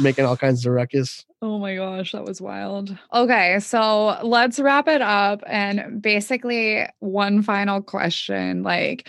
making 0.00 0.24
all 0.24 0.36
kinds 0.36 0.64
of 0.66 0.72
ruckus 0.72 1.24
Oh 1.40 1.60
my 1.60 1.76
gosh, 1.76 2.10
that 2.10 2.24
was 2.24 2.40
wild. 2.40 2.98
Okay, 3.14 3.60
so 3.60 4.18
let's 4.24 4.58
wrap 4.58 4.88
it 4.88 5.00
up. 5.00 5.40
And 5.46 6.02
basically, 6.02 6.84
one 6.98 7.42
final 7.42 7.80
question 7.80 8.64
like, 8.64 9.08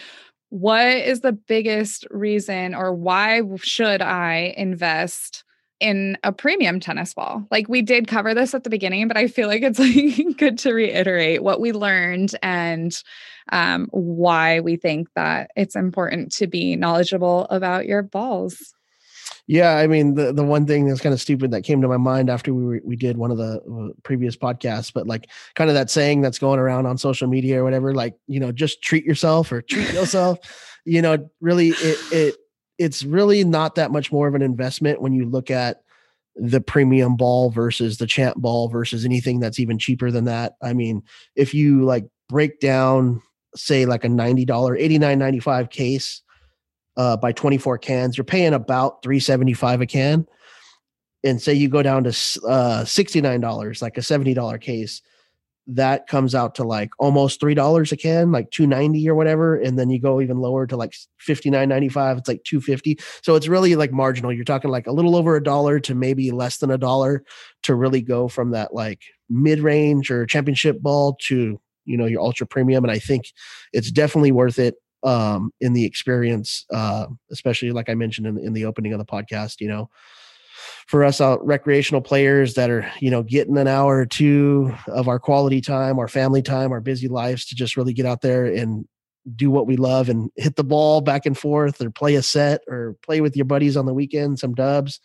what 0.49 0.85
is 0.85 1.21
the 1.21 1.31
biggest 1.31 2.05
reason, 2.11 2.75
or 2.75 2.93
why 2.93 3.41
should 3.63 4.03
I 4.03 4.53
invest 4.57 5.43
in 5.79 6.17
a 6.23 6.31
premium 6.31 6.79
tennis 6.79 7.13
ball? 7.13 7.45
Like, 7.51 7.67
we 7.69 7.81
did 7.81 8.07
cover 8.07 8.33
this 8.33 8.53
at 8.53 8.63
the 8.63 8.69
beginning, 8.69 9.07
but 9.07 9.17
I 9.17 9.27
feel 9.27 9.47
like 9.47 9.63
it's 9.63 9.79
like 10.27 10.37
good 10.37 10.57
to 10.59 10.73
reiterate 10.73 11.43
what 11.43 11.59
we 11.59 11.71
learned 11.71 12.35
and 12.41 12.95
um, 13.51 13.87
why 13.91 14.59
we 14.59 14.75
think 14.75 15.09
that 15.15 15.51
it's 15.55 15.75
important 15.75 16.31
to 16.33 16.47
be 16.47 16.75
knowledgeable 16.75 17.47
about 17.49 17.87
your 17.87 18.01
balls. 18.03 18.73
Yeah, 19.49 19.77
I 19.77 19.87
mean 19.87 20.13
the 20.13 20.31
the 20.31 20.43
one 20.43 20.67
thing 20.67 20.85
that's 20.85 21.01
kind 21.01 21.11
of 21.11 21.19
stupid 21.19 21.49
that 21.51 21.63
came 21.63 21.81
to 21.81 21.87
my 21.87 21.97
mind 21.97 22.29
after 22.29 22.53
we 22.53 22.63
were, 22.63 22.81
we 22.83 22.95
did 22.95 23.17
one 23.17 23.31
of 23.31 23.37
the 23.37 23.59
uh, 23.59 23.99
previous 24.03 24.37
podcasts, 24.37 24.93
but 24.93 25.07
like 25.07 25.27
kind 25.55 25.71
of 25.71 25.73
that 25.73 25.89
saying 25.89 26.21
that's 26.21 26.37
going 26.37 26.59
around 26.59 26.85
on 26.85 26.99
social 26.99 27.27
media 27.27 27.59
or 27.59 27.63
whatever, 27.63 27.95
like 27.95 28.13
you 28.27 28.39
know, 28.39 28.51
just 28.51 28.83
treat 28.83 29.05
yourself 29.05 29.51
or 29.51 29.63
treat 29.63 29.91
yourself. 29.91 30.37
you 30.85 31.01
know, 31.01 31.27
really, 31.41 31.69
it 31.69 31.97
it 32.11 32.35
it's 32.79 33.03
really 33.03 33.43
not 33.43 33.75
that 33.75 33.91
much 33.91 34.11
more 34.11 34.27
of 34.27 34.33
an 34.33 34.41
investment 34.41 35.01
when 35.01 35.13
you 35.13 35.25
look 35.25 35.51
at 35.51 35.83
the 36.35 36.61
premium 36.61 37.17
ball 37.17 37.51
versus 37.51 37.97
the 37.97 38.07
champ 38.07 38.37
ball 38.37 38.69
versus 38.69 39.05
anything 39.05 39.39
that's 39.39 39.59
even 39.59 39.77
cheaper 39.77 40.09
than 40.09 40.25
that. 40.25 40.53
I 40.63 40.73
mean, 40.73 41.03
if 41.35 41.53
you 41.53 41.83
like 41.83 42.05
break 42.29 42.59
down, 42.59 43.21
say 43.55 43.85
like 43.85 44.03
a 44.05 44.09
ninety 44.09 44.45
dollar, 44.45 44.75
eighty 44.75 44.97
nine 44.97 45.19
ninety 45.19 45.39
five 45.39 45.69
case 45.69 46.21
uh, 46.99 47.15
by 47.15 47.31
24 47.31 47.77
cans, 47.77 48.17
you're 48.17 48.25
paying 48.25 48.53
about 48.53 49.01
375 49.03 49.81
a 49.81 49.85
can. 49.85 50.27
And 51.23 51.41
say 51.41 51.53
you 51.53 51.69
go 51.69 51.81
down 51.81 52.03
to 52.03 52.09
uh, 52.09 52.83
$69, 52.83 53.81
like 53.81 53.97
a 53.97 54.01
$70 54.01 54.61
case, 54.61 55.01
that 55.75 56.07
comes 56.07 56.33
out 56.33 56.55
to 56.55 56.63
like 56.63 56.89
almost 56.97 57.39
$3 57.39 57.91
a 57.91 57.97
can, 57.97 58.31
like 58.31 58.49
290 58.51 59.07
or 59.07 59.15
whatever. 59.15 59.55
And 59.55 59.77
then 59.77 59.89
you 59.89 59.99
go 59.99 60.19
even 60.19 60.39
lower 60.39 60.65
to 60.65 60.75
like 60.75 60.93
59.95, 61.27 62.17
it's 62.17 62.27
like 62.27 62.43
250. 62.43 62.99
So 63.21 63.35
it's 63.35 63.47
really 63.47 63.75
like 63.75 63.91
marginal. 63.91 64.33
You're 64.33 64.45
talking 64.45 64.71
like 64.71 64.87
a 64.87 64.91
little 64.91 65.15
over 65.15 65.35
a 65.35 65.43
dollar 65.43 65.79
to 65.81 65.93
maybe 65.93 66.31
less 66.31 66.57
than 66.57 66.71
a 66.71 66.77
dollar 66.77 67.23
to 67.63 67.75
really 67.75 68.01
go 68.01 68.27
from 68.27 68.51
that 68.51 68.73
like 68.73 69.01
mid-range 69.29 70.09
or 70.09 70.25
championship 70.25 70.81
ball 70.81 71.17
to, 71.27 71.59
you 71.85 71.97
know, 71.97 72.05
your 72.05 72.21
ultra 72.21 72.47
premium. 72.47 72.83
And 72.83 72.91
I 72.91 72.99
think 72.99 73.25
it's 73.71 73.91
definitely 73.91 74.31
worth 74.31 74.57
it 74.59 74.75
um 75.03 75.53
in 75.61 75.71
the 75.71 75.85
experience 75.85 76.65
uh 76.73 77.05
especially 77.31 77.71
like 77.71 77.87
i 77.87 77.95
mentioned 77.95 78.27
in, 78.27 78.37
in 78.37 78.51
the 78.51 78.65
opening 78.65 78.91
of 78.91 78.99
the 78.99 79.05
podcast 79.05 79.61
you 79.61 79.67
know 79.69 79.89
for 80.87 81.03
us 81.03 81.21
out 81.21 81.45
recreational 81.45 82.01
players 82.01 82.53
that 82.53 82.69
are 82.69 82.89
you 82.99 83.09
know 83.09 83.23
getting 83.23 83.57
an 83.57 83.67
hour 83.67 83.97
or 83.97 84.05
two 84.05 84.73
of 84.87 85.07
our 85.07 85.19
quality 85.19 85.61
time 85.61 85.99
our 85.99 86.07
family 86.07 86.41
time 86.41 86.71
our 86.71 86.81
busy 86.81 87.07
lives 87.07 87.45
to 87.45 87.55
just 87.55 87.77
really 87.77 87.93
get 87.93 88.05
out 88.05 88.21
there 88.21 88.45
and 88.45 88.87
do 89.35 89.51
what 89.51 89.67
we 89.67 89.75
love 89.75 90.09
and 90.09 90.31
hit 90.37 90.55
the 90.55 90.63
ball 90.63 91.01
back 91.01 91.25
and 91.25 91.37
forth 91.37 91.81
or 91.81 91.89
play 91.91 92.15
a 92.15 92.23
set 92.23 92.61
or 92.67 92.95
play 93.03 93.21
with 93.21 93.35
your 93.35 93.45
buddies 93.45 93.77
on 93.77 93.85
the 93.85 93.93
weekend 93.93 94.39
some 94.39 94.53
dubs 94.53 94.99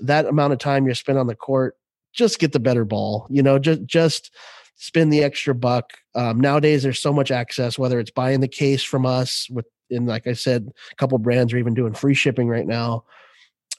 that 0.00 0.26
amount 0.26 0.52
of 0.52 0.58
time 0.58 0.86
you're 0.86 0.94
spent 0.94 1.18
on 1.18 1.26
the 1.26 1.34
court 1.34 1.76
just 2.12 2.38
get 2.38 2.52
the 2.52 2.60
better 2.60 2.84
ball 2.84 3.26
you 3.30 3.42
know 3.42 3.58
just 3.58 3.84
just 3.84 4.30
spend 4.76 5.12
the 5.12 5.22
extra 5.22 5.54
buck. 5.54 5.92
Um, 6.14 6.40
nowadays, 6.40 6.82
there's 6.82 7.00
so 7.00 7.12
much 7.12 7.30
access, 7.30 7.78
whether 7.78 7.98
it's 7.98 8.10
buying 8.10 8.40
the 8.40 8.48
case 8.48 8.82
from 8.82 9.06
us 9.06 9.48
with, 9.50 9.66
and 9.90 10.06
like 10.06 10.26
I 10.26 10.32
said, 10.32 10.68
a 10.92 10.94
couple 10.96 11.18
brands 11.18 11.52
are 11.52 11.58
even 11.58 11.74
doing 11.74 11.94
free 11.94 12.14
shipping 12.14 12.48
right 12.48 12.66
now. 12.66 13.04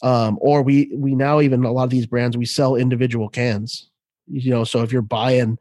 Um, 0.02 0.38
or 0.42 0.62
we 0.62 0.92
we 0.96 1.16
now 1.16 1.42
even 1.42 1.64
a 1.64 1.72
lot 1.72 1.84
of 1.84 1.90
these 1.90 2.06
brands 2.06 2.38
we 2.38 2.46
sell 2.46 2.76
individual 2.76 3.30
cans. 3.30 3.90
You 4.28 4.52
know, 4.52 4.64
so 4.64 4.82
if 4.82 4.92
you're 4.92 5.02
buying, 5.02 5.58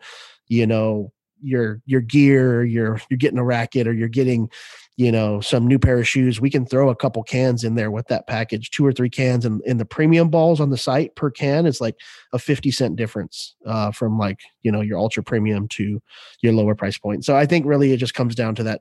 you 0.49 0.67
know, 0.67 1.13
your 1.43 1.81
your 1.87 2.01
gear, 2.01 2.65
you're 2.65 3.01
you're 3.09 3.19
getting 3.19 3.39
a 3.39 3.45
racket, 3.45 3.87
or 3.87 3.93
you're 3.93 4.09
getting, 4.09 4.51
you 4.97 5.13
know, 5.13 5.41
some 5.41 5.67
new 5.67 5.79
pair 5.79 5.99
of 5.99 6.09
shoes, 6.09 6.41
we 6.41 6.51
can 6.51 6.65
throw 6.65 6.89
a 6.89 6.97
couple 6.97 7.23
cans 7.23 7.63
in 7.63 7.75
there 7.75 7.91
with 7.91 8.09
that 8.09 8.27
package, 8.27 8.71
two 8.71 8.87
or 8.87 8.93
three 8.93 9.11
cans, 9.11 9.45
and 9.45 9.61
in 9.67 9.77
the 9.77 9.85
premium 9.85 10.31
balls 10.31 10.61
on 10.61 10.71
the 10.71 10.79
site 10.79 11.15
per 11.15 11.31
can 11.31 11.67
is 11.67 11.81
like 11.81 11.97
a 12.33 12.39
50 12.39 12.71
cent 12.71 12.97
difference 12.97 13.55
uh, 13.67 13.91
from 13.93 14.19
like 14.19 14.41
you 14.63 14.73
know 14.73 14.81
your 14.81 14.99
ultra 14.99 15.23
premium 15.23 15.69
to 15.69 16.01
your 16.41 16.53
lower 16.53 16.75
price 16.75 16.99
point 16.99 17.25
so 17.25 17.37
i 17.37 17.47
think 17.47 17.67
really 17.67 17.93
it 17.93 17.99
just 17.99 18.15
comes 18.15 18.35
down 18.35 18.55
to 18.55 18.63
that 18.63 18.81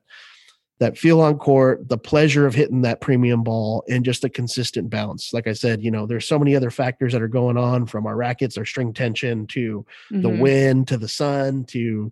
that 0.84 0.98
feel 0.98 1.22
on 1.22 1.38
court 1.38 1.88
the 1.88 1.98
pleasure 1.98 2.46
of 2.46 2.54
hitting 2.54 2.82
that 2.82 3.00
premium 3.00 3.42
ball 3.42 3.84
and 3.90 4.04
just 4.04 4.26
a 4.26 4.30
consistent 4.30 4.90
bounce. 4.90 5.32
Like 5.34 5.48
i 5.48 5.54
said 5.54 5.82
you 5.82 5.90
know 5.90 6.06
there's 6.06 6.28
so 6.28 6.38
many 6.38 6.56
other 6.58 6.70
factors 6.70 7.14
that 7.14 7.22
are 7.22 7.30
going 7.40 7.58
on 7.58 7.86
from 7.86 8.06
our 8.06 8.18
rackets 8.18 8.58
our 8.58 8.66
string 8.66 8.94
tension 8.94 9.48
to 9.48 9.86
the 10.12 10.30
Mhm. 10.30 10.40
wind 10.40 10.88
to 10.90 10.98
the 10.98 11.08
sun 11.08 11.64
to 11.76 12.12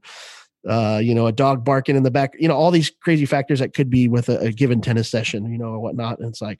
uh 0.69 0.99
you 1.03 1.13
know 1.13 1.27
a 1.27 1.31
dog 1.33 1.65
barking 1.65 1.97
in 1.97 2.03
the 2.03 2.11
back 2.11 2.31
you 2.39 2.47
know 2.47 2.55
all 2.55 2.71
these 2.71 2.89
crazy 3.05 3.25
factors 3.25 3.59
that 3.59 3.73
could 3.73 3.89
be 3.89 4.07
with 4.07 4.29
a, 4.29 4.37
a 4.39 4.51
given 4.51 4.79
tennis 4.81 5.09
session 5.09 5.51
you 5.51 5.57
know 5.57 5.71
or 5.75 5.79
whatnot. 5.79 6.19
And 6.19 6.29
it's 6.29 6.41
like 6.41 6.59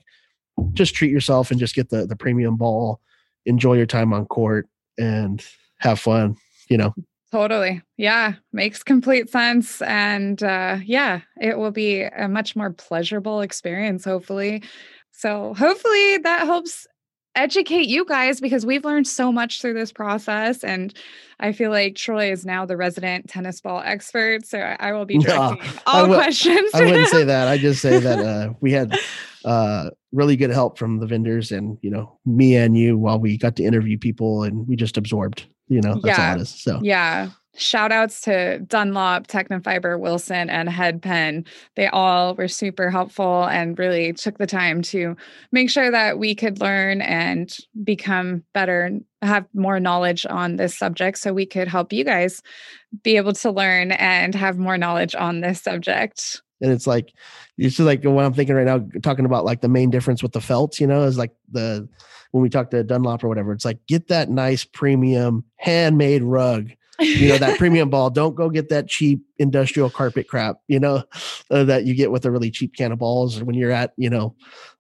just 0.74 0.94
treat 0.94 1.12
yourself 1.12 1.50
and 1.52 1.60
just 1.60 1.76
get 1.76 1.90
the 1.90 2.06
the 2.06 2.16
premium 2.18 2.58
ball 2.58 3.00
enjoy 3.46 3.76
your 3.78 3.86
time 3.98 4.12
on 4.12 4.26
court 4.26 4.68
and 4.98 5.44
have 5.78 5.98
fun 6.00 6.36
you 6.68 6.78
know 6.78 6.94
Totally. 7.32 7.82
Yeah. 7.98 8.34
Makes 8.52 8.84
complete 8.84 9.30
sense. 9.30 9.82
And 9.84 10.42
uh, 10.44 10.78
yeah, 10.84 11.22
it 11.40 11.58
will 11.58 11.72
be 11.72 12.02
a 12.02 12.28
much 12.28 12.56
more 12.56 12.72
pleasurable 12.72 13.42
experience, 13.42 14.04
hopefully. 14.04 14.64
So, 15.12 15.54
hopefully, 15.54 16.18
that 16.20 16.42
helps 16.46 16.88
educate 17.34 17.88
you 17.88 18.04
guys 18.04 18.42
because 18.42 18.66
we've 18.66 18.84
learned 18.84 19.08
so 19.08 19.32
much 19.32 19.62
through 19.62 19.76
this 19.76 19.94
process. 19.94 20.64
And 20.64 20.94
I 21.40 21.54
feel 21.54 21.72
like 21.72 21.96
Troy 21.96 22.32
is 22.32 22.46
now 22.46 22.66
the 22.66 22.76
resident 22.76 23.30
tennis 23.30 23.62
ball 23.62 23.82
expert. 23.86 24.46
So, 24.46 24.60
I 24.60 24.76
I 24.80 24.92
will 24.92 25.06
be 25.06 25.18
directing 25.20 25.62
I 25.62 26.02
all 26.02 26.08
will- 26.10 26.16
questions. 26.18 26.70
i 26.74 26.84
wouldn't 26.84 27.08
say 27.10 27.24
that 27.24 27.48
i 27.48 27.58
just 27.58 27.82
say 27.82 28.00
that 28.00 28.20
uh 28.20 28.54
we 28.62 28.72
had 28.74 28.98
uh 29.46 29.90
really 30.12 30.36
good 30.36 30.50
help 30.50 30.78
from 30.78 31.00
the 31.00 31.08
vendors 31.08 31.52
and 31.52 31.78
you 31.82 31.90
know 31.90 32.20
me 32.26 32.56
and 32.58 32.78
you 32.78 32.98
while 32.98 33.20
we 33.20 33.38
got 33.38 33.56
to 33.56 33.64
interview 33.64 33.98
people 33.98 34.44
and 34.44 34.68
we 34.68 34.76
just 34.76 34.98
absorbed 34.98 35.46
you 35.72 35.82
know 35.82 35.94
that's 36.04 36.18
Yeah. 36.18 36.30
all 36.32 36.36
it 36.38 36.42
is 36.42 36.50
so 36.50 36.80
Yeah. 36.84 37.30
Shout 37.58 37.92
outs 37.92 38.22
to 38.22 38.60
Dunlop, 38.60 39.28
Tecnifibre, 39.28 40.00
Wilson, 40.00 40.50
and 40.50 40.70
Head 40.70 41.02
Penn. 41.02 41.44
They 41.76 41.88
all 41.88 42.34
were 42.34 42.48
super 42.48 42.90
helpful 42.90 43.44
and 43.44 43.78
really 43.78 44.14
took 44.14 44.38
the 44.38 44.48
time 44.48 44.82
to 44.84 45.18
make 45.52 45.70
sure 45.70 45.92
that 45.92 46.18
we 46.18 46.34
could 46.34 46.62
learn 46.62 47.02
and 47.02 47.54
become 47.84 48.44
better, 48.54 48.92
have 49.22 49.46
more 49.54 49.82
knowledge 49.82 50.26
on 50.30 50.56
this 50.56 50.78
subject 50.78 51.18
so 51.18 51.34
we 51.34 51.46
could 51.46 51.68
help 51.68 51.92
you 51.92 52.06
guys 52.06 52.42
be 53.04 53.18
able 53.18 53.34
to 53.34 53.52
learn 53.52 53.92
and 53.92 54.34
have 54.34 54.58
more 54.58 54.78
knowledge 54.78 55.14
on 55.14 55.42
this 55.42 55.62
subject. 55.62 56.42
And 56.62 56.72
it's 56.72 56.88
like 56.88 57.14
it's 57.58 57.76
just 57.76 57.86
like 57.86 58.04
what 58.04 58.26
i'm 58.26 58.34
thinking 58.34 58.56
right 58.56 58.66
now 58.66 58.84
talking 59.02 59.26
about 59.26 59.46
like 59.46 59.62
the 59.62 59.70
main 59.70 59.90
difference 59.90 60.22
with 60.24 60.32
the 60.32 60.42
felts 60.42 60.80
you 60.80 60.88
know 60.88 61.04
is 61.04 61.18
like 61.18 61.32
the 61.52 61.88
when 62.32 62.42
we 62.42 62.50
talk 62.50 62.70
to 62.72 62.84
dunlop 62.84 63.24
or 63.24 63.28
whatever 63.28 63.52
it's 63.52 63.66
like 63.66 63.80
get 63.88 64.08
that 64.08 64.30
nice 64.30 64.64
premium 64.64 65.44
handmade 65.58 66.24
rug 66.24 66.70
you 67.00 67.30
know 67.30 67.38
that 67.38 67.58
premium 67.58 67.90
ball. 67.90 68.10
Don't 68.10 68.36
go 68.36 68.50
get 68.50 68.70
that 68.70 68.88
cheap 68.88 69.22
industrial 69.40 69.90
carpet 69.90 70.28
crap 70.28 70.58
you 70.68 70.80
know 70.80 71.04
uh, 71.50 71.64
that 71.64 71.86
you 71.86 71.96
get 71.96 72.12
with 72.12 72.26
a 72.26 72.32
really 72.32 72.52
cheap 72.52 72.76
can 72.76 72.92
of 72.92 73.00
balls 73.00 73.42
when 73.44 73.56
you're 73.56 73.72
at 73.72 73.94
you 73.98 74.10
know 74.10 74.36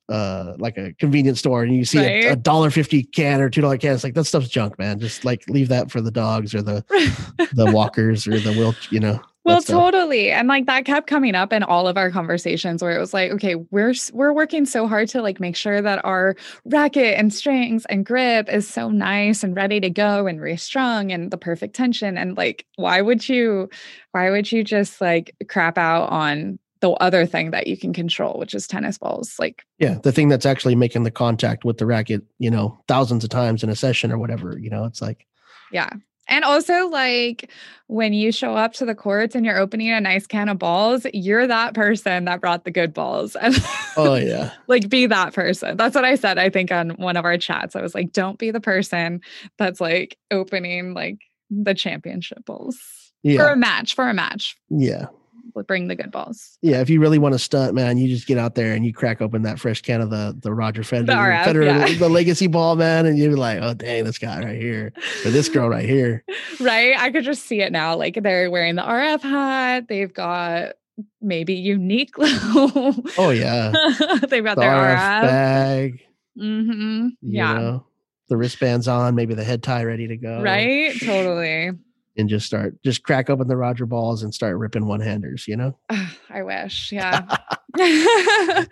uh 0.10 0.54
like 0.60 0.78
a 0.78 0.94
convenience 0.94 1.40
store 1.40 1.64
and 1.64 1.74
you 1.76 1.86
see 1.86 1.98
a- 2.00 2.34
a 2.34 2.36
dollar 2.36 2.70
fifty 2.70 3.02
can 3.02 3.42
or 3.42 3.50
two 3.50 3.62
dollar 3.62 3.78
can 3.78 3.94
it's 3.94 4.04
like 4.04 4.14
that 4.14 4.26
stuff's 4.26 4.50
junk 4.50 4.78
man. 4.78 5.00
Just 5.00 5.26
like 5.26 5.44
leave 5.50 5.70
that 5.70 5.90
for 5.90 6.02
the 6.02 6.12
dogs 6.12 6.54
or 6.54 6.62
the 6.62 6.84
the 7.54 7.72
walkers 7.72 8.28
or 8.28 8.40
the 8.40 8.52
wheel 8.54 8.76
you 8.92 9.00
know 9.00 9.20
well 9.44 9.62
totally 9.62 10.32
and 10.32 10.48
like 10.48 10.66
that 10.66 10.86
kept 10.86 11.08
coming 11.08 11.36
up 11.36 11.52
in 11.52 11.64
all 11.64 11.88
of 11.88 11.98
our 11.98 12.12
conversations 12.12 12.82
where 12.82 12.96
it 12.96 13.00
was 13.00 13.14
like 13.14 13.32
okay 13.32 13.56
we're 13.56 13.94
we're 14.14 14.34
working 14.34 14.66
so 14.66 14.88
hard 14.88 15.08
to 15.08 15.22
like 15.22 15.40
make 15.40 15.56
sure 15.56 15.82
that 15.82 16.04
our 16.06 16.36
racket 16.66 17.18
and 17.18 17.34
strings 17.34 17.86
and 17.86 18.06
grip 18.06 18.48
is 18.50 18.68
so 18.68 18.90
nice 18.90 19.44
and 19.44 19.56
ready 19.56 19.80
to 19.80 19.90
go 19.90 20.28
and 20.28 20.42
restrung 20.42 21.12
and 21.12 21.32
the 21.32 21.38
perfect 21.38 21.76
tension 21.76 22.18
and 22.18 22.38
like 22.38 22.66
why 22.76 23.02
would 23.02 23.28
you 23.28 23.70
why 24.12 24.30
would 24.30 24.52
you 24.52 24.64
just 24.64 25.02
like 25.02 25.36
crap 25.48 25.78
out 25.78 26.10
on 26.10 26.60
the 26.82 26.92
other 26.94 27.26
thing 27.26 27.52
that 27.52 27.68
you 27.68 27.78
can 27.78 27.94
control, 27.94 28.38
which 28.38 28.54
is 28.54 28.68
tennis 28.68 28.98
balls. 28.98 29.36
Like, 29.40 29.66
yeah, 29.78 30.00
the 30.02 30.12
thing 30.12 30.30
that's 30.30 30.46
actually 30.48 30.76
making 30.76 31.04
the 31.04 31.12
contact 31.12 31.64
with 31.64 31.78
the 31.78 31.86
racket, 31.86 32.24
you 32.40 32.52
know, 32.52 32.84
thousands 32.88 33.24
of 33.24 33.30
times 33.30 33.64
in 33.64 33.70
a 33.70 33.76
session 33.76 34.12
or 34.12 34.18
whatever, 34.18 34.58
you 34.60 34.70
know, 34.70 34.86
it's 34.86 35.02
like, 35.02 35.28
yeah. 35.72 35.92
And 36.32 36.44
also, 36.44 36.88
like 36.88 37.52
when 37.88 38.14
you 38.14 38.32
show 38.32 38.56
up 38.56 38.74
to 38.74 38.86
the 38.86 38.96
courts 38.96 39.36
and 39.36 39.46
you're 39.46 39.60
opening 39.60 39.92
a 39.92 40.00
nice 40.00 40.26
can 40.26 40.50
of 40.50 40.58
balls, 40.58 41.06
you're 41.14 41.46
that 41.46 41.74
person 41.74 42.26
that 42.26 42.40
brought 42.42 42.64
the 42.64 42.72
good 42.72 42.94
balls. 42.94 43.36
oh, 43.98 44.16
yeah. 44.16 44.52
like, 44.68 44.90
be 44.90 45.06
that 45.08 45.34
person. 45.34 45.78
That's 45.78 45.94
what 45.94 46.06
I 46.06 46.16
said, 46.16 46.38
I 46.40 46.50
think, 46.50 46.72
on 46.72 46.92
one 46.92 47.18
of 47.18 47.26
our 47.26 47.38
chats. 47.38 47.76
I 47.76 47.82
was 47.82 47.94
like, 47.94 48.14
don't 48.14 48.40
be 48.40 48.50
the 48.50 48.62
person 48.62 49.22
that's 49.58 49.82
like 49.82 50.18
opening 50.32 50.94
like 50.94 51.20
the 51.50 51.74
championship 51.74 52.46
balls 52.46 52.80
yeah. 53.24 53.38
for 53.38 53.50
a 53.50 53.58
match, 53.58 53.94
for 53.94 54.08
a 54.08 54.14
match. 54.14 54.56
Yeah 54.70 55.08
bring 55.54 55.88
the 55.88 55.96
good 55.96 56.12
balls. 56.12 56.58
Yeah, 56.62 56.82
if 56.82 56.90
you 56.90 57.00
really 57.00 57.20
want 57.20 57.34
to 57.34 57.40
stunt, 57.40 57.74
man, 57.74 57.98
you 57.98 58.08
just 58.08 58.28
get 58.28 58.38
out 58.38 58.56
there 58.56 58.74
and 58.74 58.86
you 58.86 58.94
crack 58.94 59.22
open 59.22 59.44
that 59.44 59.60
fresh 59.60 59.82
can 59.82 60.02
of 60.02 60.10
the 60.10 60.36
the 60.40 60.54
Roger 60.54 60.82
Federer, 60.82 61.06
the, 61.08 61.14
RF, 61.14 61.44
Federer, 61.44 61.66
yeah. 61.66 61.98
the 61.98 62.10
legacy 62.10 62.48
ball, 62.48 62.76
man, 62.76 63.06
and 63.06 63.18
you're 63.18 63.36
like, 63.36 63.60
oh 63.62 63.74
dang, 63.74 64.04
this 64.04 64.18
guy 64.18 64.44
right 64.44 64.60
here, 64.60 64.94
or 65.26 65.32
this 65.32 65.50
girl 65.50 65.70
right 65.70 65.88
here. 65.88 66.24
right, 66.60 66.96
I 66.98 67.12
could 67.12 67.24
just 67.24 67.46
see 67.46 67.62
it 67.62 67.72
now. 67.72 67.96
Like 67.96 68.22
they're 68.22 68.50
wearing 68.50 68.76
the 68.76 68.84
RF 68.84 69.22
hat. 69.22 69.88
They've 69.88 70.14
got 70.14 70.74
maybe 71.22 71.54
unique. 71.54 72.14
oh 72.20 73.34
yeah, 73.36 73.72
they've 74.28 74.44
got 74.44 74.56
the 74.56 74.62
their 74.62 74.72
RF, 74.72 74.96
RF. 74.96 75.22
bag. 75.22 76.02
Mm-hmm. 76.38 77.08
Yeah. 77.22 77.54
Know, 77.54 77.86
the 78.30 78.38
wristbands 78.38 78.88
on, 78.88 79.16
maybe 79.16 79.34
the 79.34 79.44
head 79.44 79.62
tie 79.62 79.84
ready 79.84 80.08
to 80.08 80.18
go. 80.18 80.42
Right, 80.42 80.98
totally 81.00 81.72
and 82.18 82.30
just 82.30 82.46
start 82.46 82.82
just 82.84 83.04
crack 83.04 83.30
open 83.30 83.48
the 83.48 83.58
Roger 83.58 83.86
balls 83.86 84.24
and 84.24 84.34
start 84.34 84.58
ripping 84.58 84.86
one 84.86 85.00
handers, 85.00 85.48
you 85.48 85.56
know? 85.56 85.78
I 86.30 86.44
wish. 86.44 86.92
Yeah. 87.02 87.38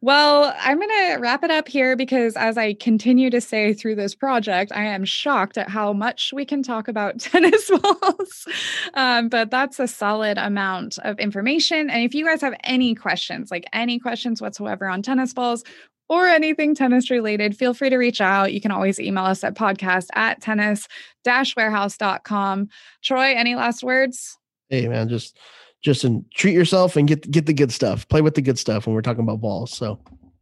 well, 0.00 0.54
I'm 0.58 0.78
going 0.78 0.88
to 0.88 1.16
wrap 1.20 1.44
it 1.44 1.50
up 1.50 1.68
here 1.68 1.96
because 1.96 2.36
as 2.36 2.58
I 2.58 2.74
continue 2.74 3.30
to 3.30 3.40
say 3.40 3.72
through 3.72 3.96
this 3.96 4.14
project, 4.14 4.72
I 4.74 4.84
am 4.84 5.04
shocked 5.04 5.58
at 5.58 5.68
how 5.68 5.92
much 5.92 6.32
we 6.32 6.44
can 6.44 6.62
talk 6.62 6.88
about 6.88 7.18
tennis 7.20 7.70
balls. 7.70 8.46
Um, 8.94 9.28
but 9.28 9.50
that's 9.50 9.78
a 9.78 9.88
solid 9.88 10.38
amount 10.38 10.98
of 10.98 11.18
information. 11.18 11.90
And 11.90 12.04
if 12.04 12.14
you 12.14 12.24
guys 12.24 12.40
have 12.40 12.54
any 12.64 12.94
questions, 12.94 13.50
like 13.50 13.64
any 13.72 13.98
questions 13.98 14.40
whatsoever 14.40 14.88
on 14.88 15.02
tennis 15.02 15.32
balls, 15.32 15.64
or 16.08 16.26
anything 16.26 16.74
tennis 16.74 17.10
related, 17.10 17.56
feel 17.56 17.72
free 17.72 17.88
to 17.88 17.96
reach 17.96 18.20
out. 18.20 18.52
You 18.52 18.60
can 18.60 18.70
always 18.70 19.00
email 19.00 19.24
us 19.24 19.42
at 19.42 19.54
podcast 19.54 20.08
at 20.14 20.42
tennis 20.42 20.86
warehouse.com. 21.24 22.68
Troy, 23.02 23.34
any 23.34 23.54
last 23.54 23.82
words? 23.82 24.36
Hey 24.68 24.88
man, 24.88 25.08
just 25.08 25.38
just 25.82 26.04
and 26.04 26.24
treat 26.30 26.54
yourself 26.54 26.96
and 26.96 27.08
get 27.08 27.30
get 27.30 27.46
the 27.46 27.52
good 27.52 27.72
stuff. 27.72 28.08
Play 28.08 28.22
with 28.22 28.34
the 28.34 28.42
good 28.42 28.58
stuff 28.58 28.86
when 28.86 28.94
we're 28.94 29.02
talking 29.02 29.22
about 29.22 29.40
balls. 29.40 29.72
So 29.72 29.98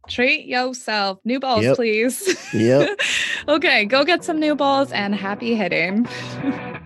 treat 0.07 0.45
yourself. 0.45 1.19
New 1.25 1.39
balls, 1.39 1.63
yep. 1.63 1.75
please. 1.75 2.53
Yep. 2.53 2.99
okay, 3.47 3.85
go 3.85 4.03
get 4.03 4.23
some 4.23 4.39
new 4.39 4.55
balls 4.55 4.91
and 4.91 5.15
happy 5.15 5.55
hitting. 5.55 6.05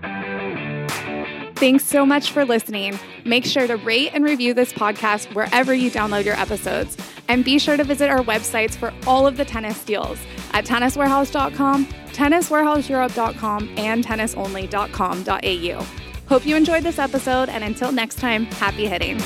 Thanks 1.55 1.85
so 1.85 2.05
much 2.05 2.31
for 2.31 2.43
listening. 2.43 2.99
Make 3.23 3.45
sure 3.45 3.65
to 3.65 3.77
rate 3.77 4.11
and 4.13 4.25
review 4.25 4.53
this 4.53 4.73
podcast 4.73 5.33
wherever 5.33 5.73
you 5.73 5.89
download 5.89 6.25
your 6.25 6.35
episodes. 6.35 6.97
And 7.29 7.45
be 7.45 7.59
sure 7.59 7.77
to 7.77 7.83
visit 7.83 8.09
our 8.09 8.19
websites 8.19 8.75
for 8.75 8.93
all 9.07 9.25
of 9.25 9.37
the 9.37 9.45
tennis 9.45 9.83
deals 9.83 10.19
at 10.51 10.65
tenniswarehouse.com, 10.65 11.85
tenniswarehouseeurope.com, 11.85 13.73
and 13.77 14.05
tennisonly.com.au. 14.05 16.04
Hope 16.27 16.45
you 16.45 16.55
enjoyed 16.55 16.83
this 16.83 16.97
episode, 16.99 17.49
and 17.49 17.63
until 17.63 17.91
next 17.91 18.15
time, 18.15 18.45
happy 18.45 18.87
hitting. 18.87 19.19